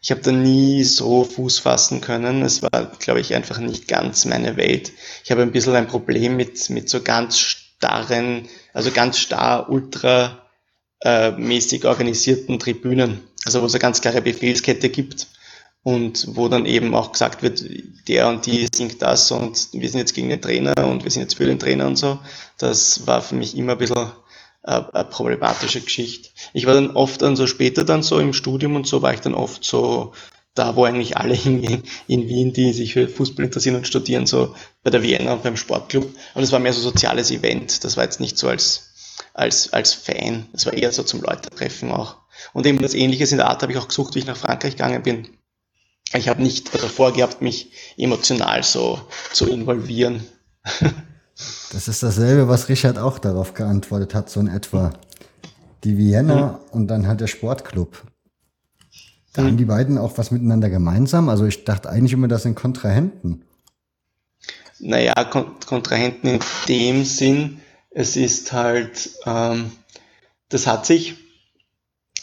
ich 0.01 0.11
habe 0.11 0.21
da 0.21 0.31
nie 0.31 0.83
so 0.83 1.23
Fuß 1.23 1.59
fassen 1.59 2.01
können. 2.01 2.43
Es 2.43 2.61
war, 2.61 2.91
glaube 2.99 3.19
ich, 3.19 3.33
einfach 3.35 3.59
nicht 3.59 3.87
ganz 3.87 4.25
meine 4.25 4.57
Welt. 4.57 4.91
Ich 5.23 5.31
habe 5.31 5.41
ein 5.41 5.51
bisschen 5.51 5.75
ein 5.75 5.87
Problem 5.87 6.35
mit, 6.35 6.69
mit 6.69 6.89
so 6.89 7.01
ganz 7.01 7.39
starren, 7.39 8.47
also 8.73 8.91
ganz 8.91 9.17
starr, 9.17 9.69
ultra 9.69 10.47
äh, 11.01 11.31
mäßig 11.31 11.85
organisierten 11.85 12.59
Tribünen. 12.59 13.23
Also 13.45 13.61
wo 13.61 13.65
es 13.65 13.73
eine 13.73 13.79
ganz 13.79 14.01
klare 14.01 14.21
Befehlskette 14.21 14.89
gibt 14.89 15.27
und 15.83 16.35
wo 16.35 16.47
dann 16.47 16.65
eben 16.65 16.93
auch 16.93 17.11
gesagt 17.11 17.43
wird, 17.43 17.63
der 18.07 18.27
und 18.27 18.45
die 18.45 18.67
singt 18.73 19.01
das 19.01 19.31
und 19.31 19.69
wir 19.71 19.89
sind 19.89 19.99
jetzt 19.99 20.13
gegen 20.13 20.29
den 20.29 20.41
Trainer 20.41 20.73
und 20.85 21.03
wir 21.03 21.11
sind 21.11 21.21
jetzt 21.21 21.37
für 21.37 21.45
den 21.45 21.59
Trainer 21.59 21.87
und 21.87 21.95
so. 21.95 22.19
Das 22.57 23.07
war 23.07 23.21
für 23.21 23.35
mich 23.35 23.55
immer 23.57 23.73
ein 23.73 23.77
bisschen 23.77 24.11
eine 24.63 25.05
problematische 25.05 25.81
Geschichte. 25.81 26.29
Ich 26.53 26.65
war 26.65 26.73
dann 26.73 26.91
oft 26.91 27.21
dann 27.21 27.35
so 27.35 27.47
später 27.47 27.83
dann 27.83 28.03
so 28.03 28.19
im 28.19 28.33
Studium 28.33 28.75
und 28.75 28.87
so 28.87 29.01
war 29.01 29.13
ich 29.13 29.21
dann 29.21 29.33
oft 29.33 29.63
so 29.63 30.13
da, 30.57 30.75
wo 30.75 30.83
eigentlich 30.83 31.17
alle 31.17 31.33
hingehen 31.35 31.83
in 32.07 32.27
Wien, 32.27 32.53
die 32.53 32.73
sich 32.73 32.93
für 32.93 33.07
Fußball 33.07 33.45
interessieren 33.45 33.75
und 33.75 33.87
studieren, 33.87 34.25
so 34.25 34.55
bei 34.83 34.89
der 34.89 35.03
Vienna 35.03 35.33
und 35.33 35.43
beim 35.43 35.57
Sportclub. 35.57 36.13
Und 36.33 36.43
es 36.43 36.51
war 36.51 36.59
mehr 36.59 36.73
so 36.73 36.81
soziales 36.81 37.31
Event. 37.31 37.83
Das 37.83 37.97
war 37.97 38.03
jetzt 38.03 38.19
nicht 38.19 38.37
so 38.37 38.49
als, 38.49 38.91
als, 39.33 39.71
als 39.73 39.93
Fan. 39.93 40.47
Das 40.51 40.65
war 40.65 40.73
eher 40.73 40.91
so 40.91 41.03
zum 41.03 41.21
Leute 41.21 41.49
treffen 41.49 41.91
auch. 41.91 42.17
Und 42.53 42.65
eben 42.65 42.81
das 42.81 42.93
Ähnliches 42.93 43.31
in 43.31 43.37
der 43.37 43.47
Art 43.47 43.61
habe 43.61 43.71
ich 43.71 43.77
auch 43.77 43.87
gesucht, 43.87 44.15
wie 44.15 44.19
ich 44.19 44.25
nach 44.25 44.37
Frankreich 44.37 44.75
gegangen 44.75 45.03
bin. 45.03 45.29
Ich 46.13 46.29
habe 46.29 46.41
nicht 46.41 46.73
davor 46.73 47.13
gehabt, 47.13 47.41
mich 47.41 47.71
emotional 47.97 48.63
so 48.63 49.01
zu 49.33 49.49
involvieren. 49.49 50.25
Das 51.71 51.87
ist 51.87 52.01
dasselbe, 52.01 52.47
was 52.47 52.69
Richard 52.69 52.97
auch 52.97 53.19
darauf 53.19 53.53
geantwortet 53.53 54.15
hat, 54.15 54.29
so 54.29 54.39
in 54.39 54.47
etwa. 54.47 54.91
Die 55.83 55.97
Vienna 55.97 56.53
mhm. 56.53 56.57
und 56.71 56.87
dann 56.87 57.07
halt 57.07 57.21
der 57.21 57.27
Sportclub. 57.27 58.03
Da 59.33 59.43
mhm. 59.43 59.47
haben 59.47 59.57
die 59.57 59.65
beiden 59.65 59.97
auch 59.99 60.17
was 60.17 60.31
miteinander 60.31 60.69
gemeinsam. 60.69 61.29
Also 61.29 61.45
ich 61.45 61.63
dachte 61.63 61.89
eigentlich 61.89 62.13
immer, 62.13 62.27
das 62.27 62.43
sind 62.43 62.55
Kontrahenten. 62.55 63.43
Naja, 64.79 65.13
Kon 65.25 65.59
Kontrahenten 65.65 66.27
in 66.29 66.39
dem 66.67 67.05
Sinn, 67.05 67.61
es 67.91 68.15
ist 68.15 68.53
halt, 68.53 69.11
ähm, 69.25 69.71
das 70.49 70.67
hat 70.67 70.85
sich 70.85 71.15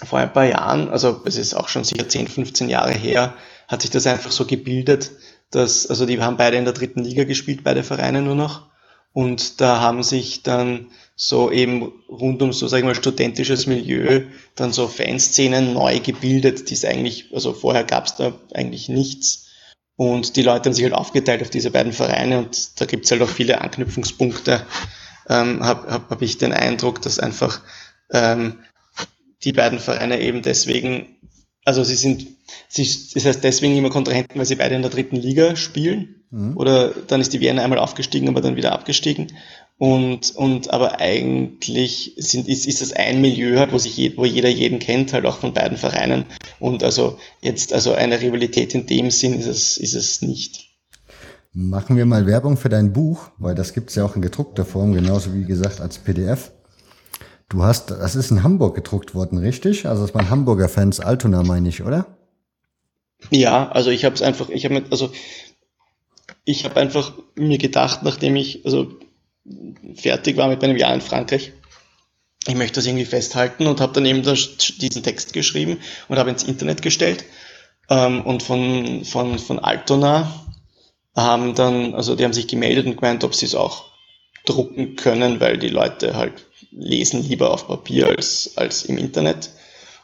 vor 0.05 0.19
ein 0.19 0.33
paar 0.33 0.47
Jahren, 0.47 0.89
also 0.89 1.23
es 1.25 1.37
ist 1.37 1.55
auch 1.55 1.69
schon 1.69 1.85
sicher 1.85 2.09
10, 2.09 2.29
15 2.29 2.69
Jahre 2.69 2.93
her, 2.93 3.35
hat 3.69 3.83
sich 3.83 3.91
das 3.91 4.07
einfach 4.07 4.31
so 4.31 4.45
gebildet, 4.45 5.13
dass, 5.51 5.89
also 5.89 6.07
die 6.07 6.21
haben 6.21 6.37
beide 6.37 6.57
in 6.57 6.65
der 6.65 6.75
dritten 6.75 7.01
Liga 7.01 7.25
gespielt, 7.25 7.65
beide 7.65 7.83
Vereine 7.83 8.23
nur 8.23 8.35
noch. 8.35 8.74
Und 9.15 9.61
da 9.61 9.81
haben 9.81 10.03
sich 10.03 10.43
dann 10.43 10.89
so 11.15 11.51
eben 11.53 11.93
rund 12.09 12.43
um 12.43 12.53
so, 12.53 12.67
sag 12.67 12.79
ich 12.79 12.85
mal, 12.85 12.97
studentisches 12.97 13.67
Milieu 13.67 14.23
dann 14.57 14.73
so 14.73 14.89
Fanszenen 14.89 15.73
neu 15.73 16.01
gebildet, 16.01 16.69
die 16.69 16.75
es 16.75 16.85
eigentlich, 16.85 17.33
also 17.33 17.53
vorher 17.53 17.85
gab 17.85 18.07
es 18.07 18.17
da 18.17 18.33
eigentlich 18.53 18.89
nichts. 18.89 19.47
Und 19.95 20.35
die 20.35 20.43
Leute 20.43 20.65
haben 20.65 20.75
sich 20.75 20.83
halt 20.83 20.95
aufgeteilt 20.95 21.43
auf 21.43 21.51
diese 21.51 21.71
beiden 21.71 21.93
Vereine 21.93 22.39
und 22.39 22.81
da 22.81 22.87
gibt 22.87 23.05
es 23.05 23.13
halt 23.13 23.23
auch 23.23 23.29
viele 23.29 23.61
Anknüpfungspunkte. 23.61 24.67
Ähm, 25.29 25.65
Habe 25.65 25.93
hab, 25.93 26.11
hab 26.11 26.21
ich 26.21 26.37
den 26.39 26.53
Eindruck, 26.53 27.01
dass 27.01 27.21
einfach 27.21 27.61
ähm, 28.11 28.59
die 29.45 29.53
beiden 29.53 29.79
Vereine 29.79 30.21
eben 30.21 30.43
deswegen, 30.43 31.17
also 31.65 31.85
sie 31.85 31.97
sind, 31.97 32.27
sie, 32.69 32.89
das 33.15 33.25
heißt 33.25 33.45
deswegen 33.45 33.77
immer 33.77 33.91
Kontrahenten, 33.91 34.39
weil 34.39 34.47
sie 34.47 34.57
beide 34.57 34.75
in 34.75 34.83
der 34.83 34.91
dritten 34.91 35.17
Liga 35.17 35.57
spielen 35.57 36.25
Mhm. 36.35 36.57
Oder 36.57 36.91
dann 37.07 37.21
ist 37.21 37.33
die 37.33 37.41
Vienna 37.41 37.63
einmal 37.63 37.79
aufgestiegen, 37.79 38.29
aber 38.29 38.41
dann 38.41 38.57
wieder 38.57 38.73
abgestiegen. 38.73 39.33
Und, 39.79 40.35
und 40.35 40.71
aber 40.71 41.01
eigentlich 41.01 42.15
sind, 42.17 42.49
ist, 42.49 42.67
ist 42.67 42.83
das 42.83 42.93
ein 42.93 43.21
Milieu 43.21 43.59
halt, 43.59 43.73
wo 43.73 43.79
sich 43.79 43.97
je, 43.97 44.17
wo 44.17 44.25
jeder 44.25 44.49
jeden 44.49 44.81
kennt, 44.81 45.13
halt 45.13 45.27
auch 45.27 45.39
von 45.39 45.55
beiden 45.55 45.79
Vereinen. 45.79 46.25
Und 46.59 46.83
also 46.83 47.19
jetzt, 47.41 47.73
also 47.73 47.93
eine 47.93 48.21
Rivalität 48.21 48.75
in 48.75 48.87
dem 48.87 49.11
Sinn 49.11 49.39
ist 49.39 49.47
es, 49.47 49.77
ist 49.77 49.95
es 49.95 50.23
nicht. 50.23 50.71
Machen 51.53 51.97
wir 51.97 52.05
mal 52.05 52.27
Werbung 52.27 52.57
für 52.57 52.69
dein 52.69 52.93
Buch, 52.93 53.31
weil 53.39 53.55
das 53.55 53.73
gibt 53.73 53.91
es 53.91 53.97
ja 53.97 54.05
auch 54.05 54.17
in 54.17 54.23
gedruckter 54.23 54.65
Form, 54.65 54.93
genauso 54.93 55.35
wie 55.35 55.45
gesagt 55.45 55.81
als 55.81 55.99
PDF. 55.99 56.51
Du 57.49 57.63
hast, 57.63 57.91
das 57.91 58.17
ist 58.17 58.31
in 58.31 58.43
Hamburg 58.43 58.75
gedruckt 58.75 59.15
worden, 59.15 59.39
richtig? 59.39 59.87
Also 59.87 60.05
es 60.05 60.15
waren 60.15 60.31
Hamburger 60.31 60.69
Fans, 60.69 61.01
Altona 61.01 61.43
meine 61.43 61.69
ich, 61.69 61.83
oder? 61.83 62.07
Ja, 63.31 63.71
also 63.71 63.91
ich 63.91 64.05
habe 64.05 64.15
es 64.15 64.23
einfach, 64.23 64.49
ich 64.49 64.65
habe 64.65 64.85
also 64.91 65.13
ich 66.45 66.65
habe 66.65 66.81
einfach 66.81 67.13
mir 67.35 67.59
gedacht, 67.59 68.03
nachdem 68.03 68.37
ich 68.37 68.65
also 68.65 68.93
fertig 69.95 70.37
war 70.37 70.49
mit 70.49 70.63
meinem 70.63 70.77
Jahr 70.77 70.95
in 70.95 71.01
Frankreich, 71.01 71.53
ich 72.47 72.55
möchte 72.55 72.77
das 72.77 72.87
irgendwie 72.87 73.07
festhalten 73.07 73.67
und 73.67 73.81
habe 73.81 73.93
dann 73.93 74.05
eben 74.05 74.23
das, 74.23 74.57
diesen 74.79 75.03
Text 75.03 75.33
geschrieben 75.33 75.79
und 76.09 76.19
habe 76.19 76.31
ins 76.31 76.43
Internet 76.43 76.83
gestellt. 76.83 77.25
Ähm, 77.89 78.23
und 78.23 78.43
von, 78.43 79.05
von, 79.05 79.39
von 79.39 79.59
Altona 79.59 80.47
haben 81.15 81.55
dann, 81.55 81.95
also 81.95 82.17
die 82.17 82.25
haben 82.25 82.33
sich 82.33 82.49
gemeldet 82.49 82.87
und 82.87 82.97
gemeint, 82.97 83.25
ob 83.25 83.35
sie 83.35 83.47
es 83.47 83.55
auch 83.55 83.85
drucken 84.45 84.97
können, 84.97 85.41
weil 85.41 85.59
die 85.59 85.69
Leute 85.69 86.17
halt 86.17 86.47
lesen 86.77 87.23
lieber 87.23 87.51
auf 87.51 87.67
Papier 87.67 88.09
als, 88.09 88.53
als 88.57 88.85
im 88.85 88.99
Internet. 88.99 89.51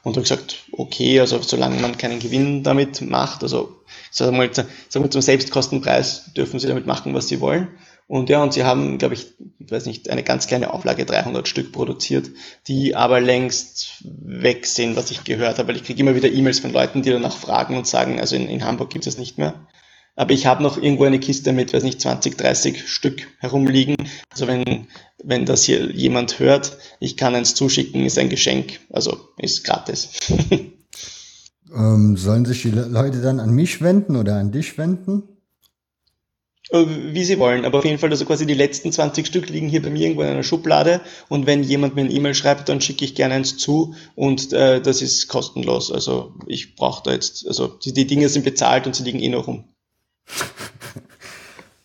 Und 0.02 0.12
habe 0.12 0.22
gesagt, 0.22 0.56
okay, 0.72 1.20
also 1.20 1.42
solange 1.42 1.78
man 1.78 1.98
keinen 1.98 2.20
Gewinn 2.20 2.62
damit 2.62 3.02
macht, 3.02 3.42
also 3.42 3.80
sagen 4.10 4.38
wir, 4.38 4.50
sagen 4.54 5.04
wir 5.04 5.10
zum 5.10 5.20
Selbstkostenpreis 5.20 6.32
dürfen 6.34 6.58
sie 6.58 6.68
damit 6.68 6.86
machen, 6.86 7.12
was 7.12 7.28
sie 7.28 7.40
wollen. 7.40 7.68
Und 8.10 8.28
ja, 8.28 8.42
und 8.42 8.52
sie 8.52 8.64
haben, 8.64 8.98
glaube 8.98 9.14
ich, 9.14 9.26
weiß 9.60 9.86
nicht, 9.86 10.10
eine 10.10 10.24
ganz 10.24 10.48
kleine 10.48 10.72
Auflage, 10.72 11.04
300 11.04 11.46
Stück 11.46 11.70
produziert, 11.70 12.30
die 12.66 12.96
aber 12.96 13.20
längst 13.20 14.02
weg 14.02 14.66
sind, 14.66 14.96
was 14.96 15.12
ich 15.12 15.22
gehört 15.22 15.58
habe. 15.58 15.68
Weil 15.68 15.76
ich 15.76 15.84
kriege 15.84 16.00
immer 16.00 16.16
wieder 16.16 16.28
E-Mails 16.28 16.58
von 16.58 16.72
Leuten, 16.72 17.02
die 17.02 17.10
danach 17.10 17.36
fragen 17.36 17.76
und 17.76 17.86
sagen, 17.86 18.18
also 18.18 18.34
in, 18.34 18.48
in 18.48 18.64
Hamburg 18.64 18.90
gibt 18.90 19.06
es 19.06 19.16
nicht 19.16 19.38
mehr. 19.38 19.54
Aber 20.16 20.32
ich 20.32 20.46
habe 20.46 20.62
noch 20.62 20.80
irgendwo 20.80 21.04
eine 21.04 21.20
Kiste 21.20 21.52
mit, 21.52 21.72
weiß 21.72 21.82
nicht, 21.82 22.00
20, 22.00 22.36
30 22.36 22.88
Stück 22.88 23.26
herumliegen. 23.38 23.96
Also 24.30 24.46
wenn, 24.46 24.86
wenn 25.22 25.46
das 25.46 25.64
hier 25.64 25.90
jemand 25.92 26.38
hört, 26.38 26.78
ich 26.98 27.16
kann 27.16 27.34
eins 27.34 27.54
zuschicken, 27.54 28.04
ist 28.04 28.18
ein 28.18 28.28
Geschenk. 28.28 28.80
Also 28.90 29.16
ist 29.38 29.64
gratis. 29.64 30.10
ähm, 31.74 32.16
sollen 32.16 32.44
sich 32.44 32.62
die 32.62 32.70
Leute 32.70 33.20
dann 33.22 33.40
an 33.40 33.50
mich 33.50 33.80
wenden 33.80 34.16
oder 34.16 34.36
an 34.36 34.52
dich 34.52 34.76
wenden? 34.78 35.22
Äh, 36.70 36.86
wie 36.86 37.24
sie 37.24 37.38
wollen, 37.40 37.64
aber 37.64 37.78
auf 37.78 37.84
jeden 37.84 37.98
Fall, 37.98 38.10
also 38.10 38.24
quasi 38.24 38.46
die 38.46 38.54
letzten 38.54 38.92
20 38.92 39.26
Stück 39.26 39.48
liegen 39.48 39.68
hier 39.68 39.82
bei 39.82 39.90
mir 39.90 40.02
irgendwo 40.02 40.22
in 40.22 40.28
einer 40.28 40.44
Schublade 40.44 41.00
und 41.28 41.46
wenn 41.46 41.64
jemand 41.64 41.96
mir 41.96 42.02
eine 42.02 42.12
E-Mail 42.12 42.34
schreibt, 42.34 42.68
dann 42.68 42.80
schicke 42.80 43.04
ich 43.04 43.16
gerne 43.16 43.34
eins 43.34 43.56
zu 43.56 43.94
und 44.14 44.52
äh, 44.52 44.80
das 44.80 45.02
ist 45.02 45.26
kostenlos. 45.26 45.90
Also 45.90 46.34
ich 46.46 46.76
brauche 46.76 47.02
da 47.02 47.12
jetzt, 47.12 47.46
also 47.48 47.66
die, 47.66 47.92
die 47.92 48.06
Dinge 48.06 48.28
sind 48.28 48.44
bezahlt 48.44 48.86
und 48.86 48.94
sie 48.94 49.02
liegen 49.02 49.18
eh 49.18 49.28
noch 49.28 49.48
rum. 49.48 49.64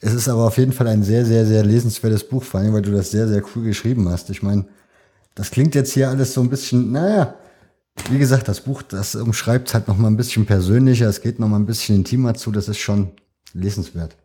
Es 0.06 0.14
ist 0.14 0.30
aber 0.30 0.46
auf 0.46 0.58
jeden 0.58 0.72
Fall 0.72 0.88
ein 0.88 1.04
sehr, 1.04 1.26
sehr, 1.26 1.48
sehr 1.48 1.64
lesenswertes 1.64 2.28
Buch, 2.28 2.44
vor 2.44 2.60
allem, 2.60 2.74
weil 2.74 2.84
du 2.84 2.92
das 2.92 3.10
sehr, 3.10 3.28
sehr 3.28 3.42
cool 3.56 3.64
geschrieben 3.64 4.08
hast. 4.08 4.30
Ich 4.30 4.44
meine, 4.44 4.66
das 5.34 5.50
klingt 5.50 5.74
jetzt 5.74 5.94
hier 5.94 6.10
alles 6.10 6.34
so 6.34 6.42
ein 6.42 6.50
bisschen, 6.50 6.92
naja, 6.92 7.34
wie 8.12 8.20
gesagt, 8.20 8.48
das 8.48 8.62
Buch, 8.62 8.82
das 8.84 9.16
umschreibt 9.16 9.68
es 9.68 9.74
halt 9.74 9.88
noch 9.88 9.98
mal 9.98 10.08
ein 10.08 10.18
bisschen 10.18 10.46
persönlicher, 10.46 11.08
es 11.08 11.22
geht 11.22 11.40
noch 11.40 11.48
mal 11.48 11.58
ein 11.58 11.66
bisschen 11.66 11.96
intimer 11.96 12.36
zu, 12.36 12.52
das 12.52 12.70
ist 12.70 12.78
schon 12.78 13.14
lesenswert. 13.54 14.16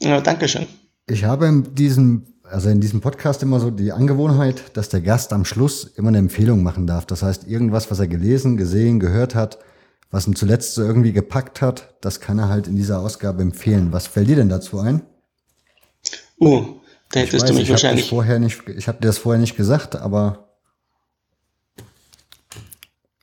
Ja, 0.00 0.20
danke 0.20 0.46
schön. 0.46 0.66
Ich 1.06 1.24
habe 1.24 1.46
in 1.46 1.74
diesem, 1.74 2.26
also 2.44 2.68
in 2.68 2.80
diesem 2.80 3.00
Podcast 3.00 3.42
immer 3.42 3.58
so 3.58 3.70
die 3.70 3.90
Angewohnheit, 3.90 4.62
dass 4.74 4.90
der 4.90 5.00
Gast 5.00 5.32
am 5.32 5.44
Schluss 5.44 5.84
immer 5.96 6.08
eine 6.08 6.18
Empfehlung 6.18 6.62
machen 6.62 6.86
darf. 6.86 7.04
Das 7.06 7.22
heißt, 7.22 7.48
irgendwas, 7.48 7.90
was 7.90 7.98
er 7.98 8.06
gelesen, 8.06 8.56
gesehen, 8.56 9.00
gehört 9.00 9.34
hat, 9.34 9.58
was 10.10 10.26
ihn 10.26 10.36
zuletzt 10.36 10.74
so 10.74 10.82
irgendwie 10.82 11.12
gepackt 11.12 11.60
hat, 11.60 11.96
das 12.00 12.20
kann 12.20 12.38
er 12.38 12.48
halt 12.48 12.66
in 12.66 12.76
dieser 12.76 13.00
Ausgabe 13.00 13.42
empfehlen. 13.42 13.92
Was 13.92 14.06
fällt 14.06 14.28
dir 14.28 14.36
denn 14.36 14.48
dazu 14.48 14.78
ein? 14.78 15.02
Uh, 16.40 16.80
da 17.10 17.20
hättest 17.20 17.42
weiß, 17.42 17.50
du 17.50 17.54
mich 17.54 17.64
ich 17.64 17.70
wahrscheinlich. 17.70 18.08
Vorher 18.08 18.38
nicht, 18.38 18.66
ich 18.68 18.88
habe 18.88 18.98
dir 18.98 19.08
das 19.08 19.18
vorher 19.18 19.40
nicht 19.40 19.56
gesagt, 19.56 19.96
aber 19.96 20.56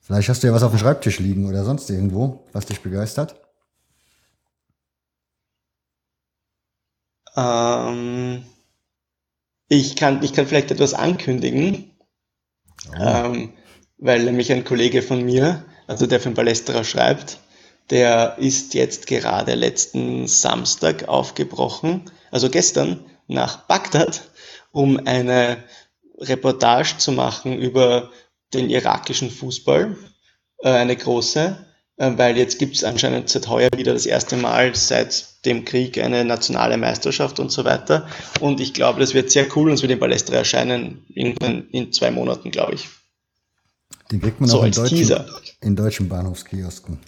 vielleicht 0.02 0.30
hast 0.30 0.44
du 0.44 0.48
ja 0.48 0.54
was 0.54 0.64
auf 0.64 0.72
dem 0.72 0.80
Schreibtisch 0.80 1.20
liegen 1.20 1.48
oder 1.48 1.64
sonst 1.64 1.90
irgendwo, 1.90 2.46
was 2.52 2.66
dich 2.66 2.82
begeistert. 2.82 3.42
Ähm, 7.36 8.46
ich, 9.68 9.96
kann, 9.96 10.24
ich 10.24 10.34
kann 10.34 10.48
vielleicht 10.48 10.72
etwas 10.72 10.94
ankündigen, 10.94 11.92
oh. 12.92 13.02
ähm, 13.02 13.54
weil 13.98 14.24
nämlich 14.24 14.52
ein 14.52 14.64
Kollege 14.64 15.02
von 15.02 15.24
mir, 15.24 15.66
also 15.88 16.08
der 16.08 16.20
für 16.20 16.30
den 16.30 16.36
Ballesterer 16.36 16.84
schreibt, 16.84 17.40
der 17.90 18.38
ist 18.40 18.74
jetzt 18.74 19.08
gerade 19.08 19.56
letzten 19.56 20.28
Samstag 20.28 21.08
aufgebrochen, 21.08 22.10
also 22.32 22.50
gestern, 22.50 23.06
nach 23.28 23.68
Bagdad, 23.68 24.30
um 24.72 25.00
eine 25.06 25.64
Reportage 26.20 26.98
zu 26.98 27.12
machen 27.12 27.58
über 27.58 28.12
den 28.54 28.70
irakischen 28.70 29.32
Fußball, 29.32 29.98
äh, 30.60 30.70
eine 30.70 30.96
große. 30.96 31.58
Äh, 31.98 32.12
weil 32.18 32.38
jetzt 32.38 32.60
gibt 32.60 32.76
es 32.76 32.84
anscheinend 32.84 33.30
seit 33.30 33.48
heuer 33.48 33.70
wieder 33.76 33.94
das 33.94 34.06
erste 34.06 34.36
Mal 34.36 34.76
seit 34.76 35.46
dem 35.46 35.64
Krieg 35.66 35.98
eine 35.98 36.26
nationale 36.26 36.78
Meisterschaft 36.78 37.40
und 37.40 37.52
so 37.52 37.64
weiter. 37.64 38.08
Und 38.40 38.60
ich 38.60 38.74
glaube, 38.74 39.00
das 39.00 39.14
wird 39.14 39.32
sehr 39.32 39.48
cool 39.56 39.70
und 39.70 39.76
es 39.76 39.82
wird 39.82 39.92
in 39.92 40.00
Palästra 40.00 40.36
erscheinen, 40.36 41.06
irgendwann 41.10 41.70
in 41.72 41.94
zwei 41.94 42.12
Monaten, 42.12 42.52
glaube 42.52 42.76
ich. 42.76 42.88
Den 44.12 44.22
kriegt 44.22 44.40
man 44.40 44.50
so 44.50 44.60
auch 44.60 44.66
in 44.66 44.72
deutschen, 44.72 45.26
in 45.62 45.76
deutschen 45.76 46.10
Bahnhofskiosken. 46.10 47.00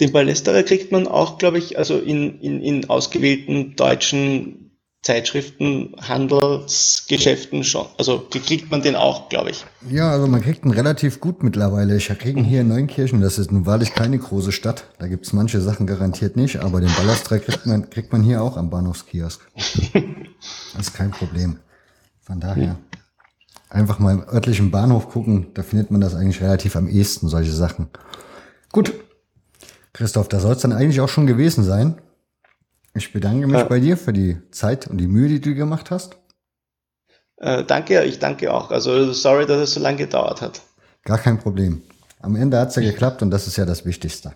Den 0.00 0.12
Palästra 0.12 0.62
kriegt 0.62 0.92
man 0.92 1.06
auch, 1.06 1.36
glaube 1.36 1.58
ich, 1.58 1.76
also 1.76 1.98
in, 1.98 2.40
in, 2.40 2.62
in 2.62 2.88
ausgewählten 2.88 3.76
deutschen 3.76 4.70
Zeitschriften, 5.02 5.94
Handelsgeschäften 5.98 7.64
schon. 7.64 7.86
Also 7.96 8.26
kriegt 8.30 8.70
man 8.70 8.82
den 8.82 8.96
auch, 8.96 9.30
glaube 9.30 9.50
ich. 9.50 9.64
Ja, 9.90 10.10
also 10.10 10.26
man 10.26 10.42
kriegt 10.42 10.64
ihn 10.64 10.72
relativ 10.72 11.20
gut 11.20 11.42
mittlerweile. 11.42 11.96
Ich 11.96 12.08
kriege 12.08 12.38
ihn 12.38 12.44
hier 12.44 12.60
in 12.60 12.68
Neunkirchen, 12.68 13.22
das 13.22 13.38
ist 13.38 13.50
nun 13.50 13.64
wahrlich 13.64 13.94
keine 13.94 14.18
große 14.18 14.52
Stadt. 14.52 14.84
Da 14.98 15.06
gibt 15.06 15.24
es 15.26 15.32
manche 15.32 15.60
Sachen 15.62 15.86
garantiert 15.86 16.36
nicht, 16.36 16.58
aber 16.58 16.80
den 16.80 16.92
Ballastra 16.94 17.38
kriegt 17.38 17.64
man, 17.64 17.88
kriegt 17.88 18.12
man 18.12 18.22
hier 18.22 18.42
auch 18.42 18.58
am 18.58 18.68
Bahnhofskiosk. 18.68 19.40
das 20.74 20.88
ist 20.88 20.94
kein 20.94 21.12
Problem. 21.12 21.58
Von 22.20 22.40
daher 22.40 22.76
einfach 23.70 23.98
mal 23.98 24.12
im 24.12 24.28
örtlichen 24.28 24.70
Bahnhof 24.70 25.08
gucken, 25.08 25.48
da 25.54 25.62
findet 25.62 25.90
man 25.90 26.00
das 26.00 26.14
eigentlich 26.14 26.42
relativ 26.42 26.76
am 26.76 26.88
ehesten, 26.88 27.28
solche 27.28 27.52
Sachen. 27.52 27.88
Gut. 28.72 28.92
Christoph, 29.92 30.28
da 30.28 30.38
soll 30.38 30.52
es 30.52 30.60
dann 30.60 30.72
eigentlich 30.72 31.00
auch 31.00 31.08
schon 31.08 31.26
gewesen 31.26 31.64
sein. 31.64 32.00
Ich 32.94 33.12
bedanke 33.12 33.46
mich 33.46 33.60
äh, 33.60 33.64
bei 33.64 33.80
dir 33.80 33.96
für 33.96 34.12
die 34.12 34.38
Zeit 34.50 34.86
und 34.86 34.98
die 34.98 35.06
Mühe, 35.06 35.28
die 35.28 35.40
du 35.40 35.54
gemacht 35.54 35.90
hast. 35.90 36.16
Äh, 37.36 37.64
danke, 37.64 38.04
ich 38.04 38.18
danke 38.18 38.52
auch. 38.52 38.70
Also 38.70 39.12
sorry, 39.12 39.46
dass 39.46 39.60
es 39.60 39.74
so 39.74 39.80
lange 39.80 39.98
gedauert 39.98 40.42
hat. 40.42 40.60
Gar 41.04 41.18
kein 41.18 41.38
Problem. 41.38 41.82
Am 42.20 42.36
Ende 42.36 42.58
hat 42.58 42.68
es 42.68 42.76
ja 42.76 42.82
geklappt 42.82 43.22
und 43.22 43.30
das 43.30 43.46
ist 43.46 43.56
ja 43.56 43.64
das 43.64 43.84
Wichtigste. 43.84 44.32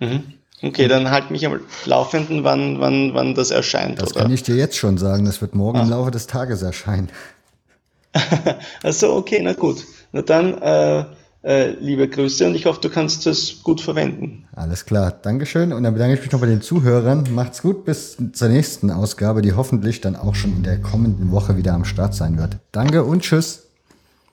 Mhm. 0.00 0.34
Okay, 0.62 0.88
dann 0.88 1.10
halt 1.10 1.30
mich 1.30 1.44
am 1.46 1.60
Laufenden, 1.84 2.42
wann, 2.42 2.80
wann, 2.80 3.12
wann 3.14 3.34
das 3.34 3.50
erscheint. 3.50 4.00
Das 4.00 4.12
oder? 4.12 4.22
kann 4.22 4.32
ich 4.32 4.42
dir 4.42 4.56
jetzt 4.56 4.76
schon 4.76 4.96
sagen. 4.98 5.24
Das 5.24 5.40
wird 5.40 5.54
morgen 5.54 5.78
ah. 5.78 5.82
im 5.82 5.90
Laufe 5.90 6.10
des 6.10 6.26
Tages 6.26 6.62
erscheinen. 6.62 7.10
also 8.82 9.14
okay, 9.14 9.40
na 9.42 9.52
gut. 9.52 9.84
Na 10.12 10.22
dann 10.22 10.60
äh, 10.60 11.04
äh, 11.46 11.70
liebe 11.78 12.08
Grüße 12.08 12.44
und 12.46 12.56
ich 12.56 12.66
hoffe, 12.66 12.80
du 12.80 12.88
kannst 12.88 13.26
es 13.26 13.62
gut 13.62 13.80
verwenden. 13.80 14.48
Alles 14.56 14.84
klar, 14.84 15.12
Dankeschön. 15.12 15.72
Und 15.72 15.84
dann 15.84 15.94
bedanke 15.94 16.14
ich 16.14 16.20
mich 16.20 16.32
noch 16.32 16.40
bei 16.40 16.46
den 16.46 16.60
Zuhörern. 16.60 17.28
Macht's 17.34 17.62
gut, 17.62 17.84
bis 17.84 18.16
zur 18.32 18.48
nächsten 18.48 18.90
Ausgabe, 18.90 19.42
die 19.42 19.52
hoffentlich 19.52 20.00
dann 20.00 20.16
auch 20.16 20.34
schon 20.34 20.56
in 20.56 20.62
der 20.64 20.80
kommenden 20.80 21.30
Woche 21.30 21.56
wieder 21.56 21.74
am 21.74 21.84
Start 21.84 22.14
sein 22.14 22.36
wird. 22.36 22.56
Danke 22.72 23.04
und 23.04 23.22
tschüss. 23.22 23.68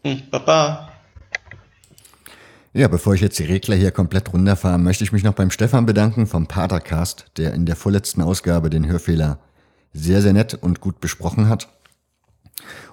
Hm, 0.04 0.24
Baba. 0.32 0.89
Ja, 2.74 2.88
bevor 2.88 3.13
ich 3.13 3.22
jetzt 3.22 3.38
die 3.38 3.43
Regler 3.43 3.76
hier 3.76 3.91
komplett 3.91 4.34
runterfahre, 4.34 4.80
möchte 4.80 5.04
ich 5.04 5.12
mich 5.12 5.24
noch 5.24 5.36
beim 5.36 5.52
Stefan 5.52 5.86
bedanken 5.86 6.26
vom 6.26 6.48
Patercast, 6.48 7.26
der 7.38 7.54
in 7.54 7.67
der 7.67 7.76
vorletzten 7.76 8.24
Ausgabe 8.24 8.72
den 8.72 8.88
Hörfehler 8.88 9.38
sehr, 9.93 10.24
sehr 10.24 10.34
nett 10.34 10.56
und 10.56 10.82
gut 10.82 11.00
besprochen 11.00 11.48
hat. 11.48 11.67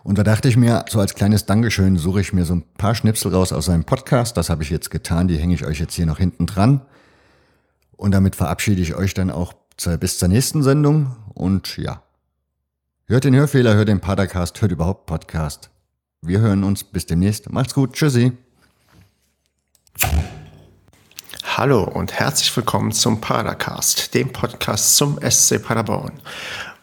Und 0.03 0.17
da 0.17 0.23
dachte 0.23 0.49
ich 0.49 0.57
mir, 0.57 0.85
so 0.89 0.99
als 0.99 1.15
kleines 1.15 1.47
Dankeschön 1.47 1.99
suche 1.99 2.21
ich 2.21 2.33
mir 2.33 2.45
so 2.45 2.55
ein 2.55 2.65
paar 2.79 2.95
Schnipsel 2.95 3.35
raus 3.35 3.53
aus 3.53 3.67
seinem 3.67 3.85
Podcast. 3.85 4.37
Das 4.37 4.49
habe 4.49 4.63
ich 4.63 4.71
jetzt 4.71 4.91
getan, 4.91 5.29
die 5.29 5.37
hänge 5.37 5.55
ich 5.55 5.65
euch 5.67 5.79
jetzt 5.79 5.95
hier 5.95 6.07
noch 6.07 6.19
hinten 6.19 6.47
dran. 6.47 6.81
Und 7.97 8.13
damit 8.13 8.35
verabschiede 8.35 8.81
ich 8.81 8.95
euch 8.95 9.13
dann 9.13 9.31
auch 9.31 9.53
bis 10.01 10.19
zur 10.19 10.29
nächsten 10.29 10.63
Sendung. 10.63 11.17
Und 11.35 11.77
ja, 11.77 12.03
hört 13.07 13.25
den 13.25 13.35
Hörfehler, 13.35 13.75
hört 13.75 13.89
den 13.89 14.01
Podcast, 14.01 14.61
hört 14.63 14.73
überhaupt 14.73 15.07
Podcast. 15.07 15.71
Wir 16.23 16.41
hören 16.41 16.65
uns 16.65 16.85
bis 16.85 17.05
demnächst. 17.07 17.51
Macht's 17.51 17.75
gut. 17.75 17.93
Tschüssi. 17.93 18.33
Hallo 21.57 21.85
und 21.85 22.13
herzlich 22.13 22.57
willkommen 22.57 22.93
zum 22.93 23.21
Padercast, 23.21 24.15
dem 24.15 24.33
Podcast 24.33 24.97
zum 24.97 25.19
SC 25.21 25.63
Paderborn. 25.63 26.13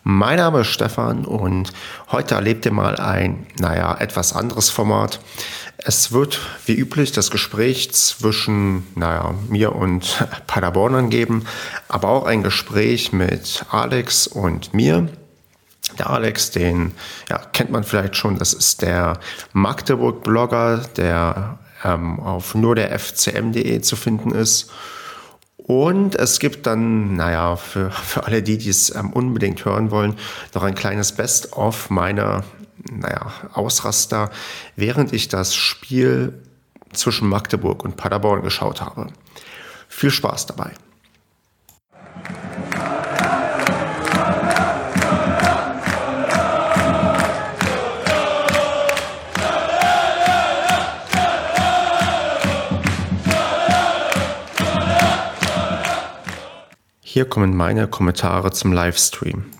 Mein 0.10 0.38
Name 0.38 0.62
ist 0.62 0.68
Stefan 0.68 1.26
und 1.26 1.74
heute 2.14 2.36
erlebt 2.36 2.66
ihr 2.66 2.72
mal 2.72 2.96
ein, 2.96 3.46
naja, 3.60 3.94
etwas 4.00 4.32
anderes 4.32 4.70
Format. 4.70 5.20
Es 5.80 6.14
wird 6.14 6.40
wie 6.66 6.76
üblich 6.76 7.12
das 7.12 7.30
Gespräch 7.30 7.92
zwischen, 7.92 8.88
naja, 8.96 9.34
mir 9.50 9.76
und 9.76 10.26
Paderbornern 10.48 11.10
geben, 11.10 11.46
aber 11.90 12.08
auch 12.08 12.24
ein 12.24 12.42
Gespräch 12.42 13.12
mit 13.12 13.66
Alex 13.70 14.28
und 14.28 14.74
mir. 14.74 15.10
Der 16.00 16.10
Alex, 16.10 16.52
den 16.52 16.94
ja, 17.30 17.40
kennt 17.40 17.72
man 17.72 17.84
vielleicht 17.84 18.16
schon, 18.16 18.40
das 18.40 18.54
ist 18.54 18.84
der 18.84 19.20
Magdeburg-Blogger, 19.52 20.86
der 20.96 21.60
ähm, 21.84 22.22
auf 22.22 22.56
nur 22.56 22.76
der 22.76 22.98
FCM.de 22.98 23.82
zu 23.82 23.98
finden 23.98 24.32
ist. 24.32 24.72
Und 25.68 26.16
es 26.16 26.40
gibt 26.40 26.66
dann, 26.66 27.18
naja, 27.18 27.58
für, 27.58 27.92
für 27.92 28.24
alle 28.24 28.42
die, 28.42 28.58
die 28.58 28.70
es 28.70 28.96
ähm, 28.96 29.12
unbedingt 29.12 29.66
hören 29.66 29.92
wollen, 29.92 30.18
noch 30.54 30.64
ein 30.64 30.76
kleines 30.76 31.12
Best-of 31.12 31.90
meiner, 31.90 32.46
naja, 32.90 33.34
Ausraster, 33.54 34.32
während 34.78 35.12
ich 35.12 35.28
das 35.28 35.54
Spiel 35.54 36.42
zwischen 36.94 37.28
Magdeburg 37.28 37.84
und 37.84 37.98
Paderborn 37.98 38.44
geschaut 38.44 38.80
habe. 38.80 39.08
Viel 39.90 40.10
Spaß 40.10 40.46
dabei. 40.46 40.72
Hier 57.18 57.28
kommen 57.28 57.58
meine 57.58 57.88
Kommentare 57.88 58.52
zum 58.52 58.74
Livestream. 58.74 59.52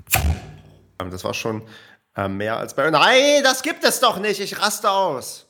Das 1.00 1.24
war 1.24 1.34
schon 1.34 1.68
äh, 2.16 2.28
mehr 2.28 2.56
als 2.56 2.76
bei. 2.76 2.88
Nein, 2.92 3.42
das 3.42 3.64
gibt 3.64 3.84
es 3.84 4.00
doch 4.00 4.20
nicht. 4.20 4.40
Ich 4.40 4.62
raste 4.62 4.92
aus. 4.92 5.48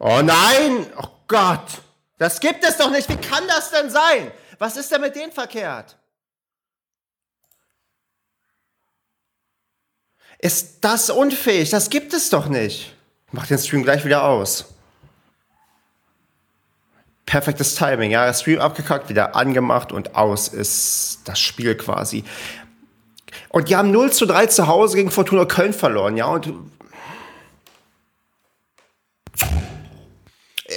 Oh 0.00 0.22
nein! 0.24 0.86
Oh 1.00 1.06
Gott! 1.28 1.68
Das 2.18 2.40
gibt 2.40 2.64
es 2.64 2.76
doch 2.78 2.90
nicht! 2.90 3.08
Wie 3.08 3.16
kann 3.16 3.46
das 3.46 3.70
denn 3.70 3.90
sein? 3.90 4.32
Was 4.58 4.76
ist 4.76 4.90
denn 4.90 5.02
mit 5.02 5.14
denen 5.14 5.30
verkehrt? 5.30 5.96
Ist 10.40 10.78
das 10.80 11.10
unfähig? 11.10 11.70
Das 11.70 11.90
gibt 11.90 12.12
es 12.12 12.28
doch 12.28 12.48
nicht. 12.48 12.92
Ich 13.28 13.32
mach 13.32 13.46
den 13.46 13.58
Stream 13.58 13.84
gleich 13.84 14.04
wieder 14.04 14.24
aus. 14.24 14.73
Perfektes 17.26 17.74
Timing, 17.74 18.10
ja. 18.10 18.32
Stream 18.32 18.60
abgekackt, 18.60 19.08
wieder 19.08 19.34
angemacht 19.34 19.92
und 19.92 20.14
aus 20.14 20.48
ist 20.48 21.20
das 21.24 21.38
Spiel 21.40 21.74
quasi. 21.74 22.24
Und 23.48 23.68
die 23.68 23.76
haben 23.76 23.90
0 23.90 24.12
zu 24.12 24.26
3 24.26 24.46
zu 24.46 24.66
Hause 24.66 24.96
gegen 24.96 25.10
Fortuna 25.10 25.44
Köln 25.44 25.72
verloren, 25.72 26.16
ja. 26.16 26.26
Und 26.26 26.52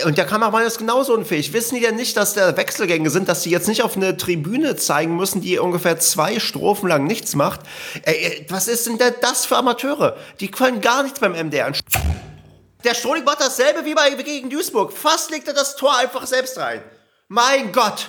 Und 0.06 0.18
der 0.18 0.26
Kameramann 0.26 0.64
ist 0.64 0.78
genauso 0.78 1.14
unfähig. 1.14 1.54
Wissen 1.54 1.76
die 1.76 1.82
denn 1.82 1.96
nicht, 1.96 2.18
dass 2.18 2.34
da 2.34 2.56
Wechselgänge 2.58 3.10
sind, 3.10 3.30
dass 3.30 3.44
sie 3.44 3.50
jetzt 3.50 3.68
nicht 3.68 3.84
auf 3.84 3.96
eine 3.96 4.18
Tribüne 4.18 4.76
zeigen 4.76 5.16
müssen, 5.16 5.42
die 5.42 5.58
ungefähr 5.60 5.98
zwei 6.00 6.40
Strophen 6.40 6.90
lang 6.90 7.06
nichts 7.06 7.36
macht? 7.36 7.62
Ey, 8.04 8.46
was 8.50 8.68
ist 8.68 8.86
denn 8.86 9.00
das 9.22 9.46
für 9.46 9.58
Amateure? 9.58 10.18
Die 10.40 10.52
können 10.52 10.82
gar 10.82 11.04
nichts 11.04 11.20
beim 11.20 11.34
MDR. 11.34 11.72
Der 12.88 12.94
Strohling 12.94 13.26
macht 13.26 13.42
dasselbe 13.42 13.84
wie 13.84 13.94
bei 13.94 14.12
gegen 14.12 14.50
Duisburg. 14.50 14.94
Fast 14.94 15.30
legt 15.30 15.46
er 15.50 15.54
das 15.54 15.76
Tor 15.76 15.98
einfach 15.98 16.26
selbst 16.26 16.58
rein. 16.58 16.82
Mein 17.28 17.74
Gott! 17.74 18.08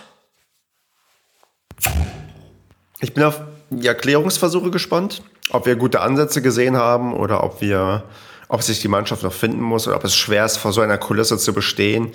Ich 3.01 3.13
bin 3.13 3.25
auf 3.25 3.41
die 3.71 3.89
Erklärungsversuche 3.89 4.71
gespannt, 4.71 5.21
ob 5.51 5.67
wir 5.67 5.75
gute 5.75 6.01
Ansätze 6.01 6.43
gesehen 6.43 6.77
haben 6.77 7.13
oder 7.13 7.43
ob 7.43 7.61
wir 7.61 8.05
ob 8.47 8.63
sich 8.63 8.81
die 8.81 8.87
Mannschaft 8.87 9.25
noch 9.25 9.33
finden 9.33 9.63
muss 9.63 9.89
oder 9.89 9.97
ob 9.97 10.05
es 10.05 10.15
schwer 10.15 10.45
ist, 10.45 10.59
vor 10.59 10.73
so 10.73 10.81
einer 10.81 10.97
Kulisse 10.97 11.39
zu 11.39 11.53
bestehen. 11.53 12.13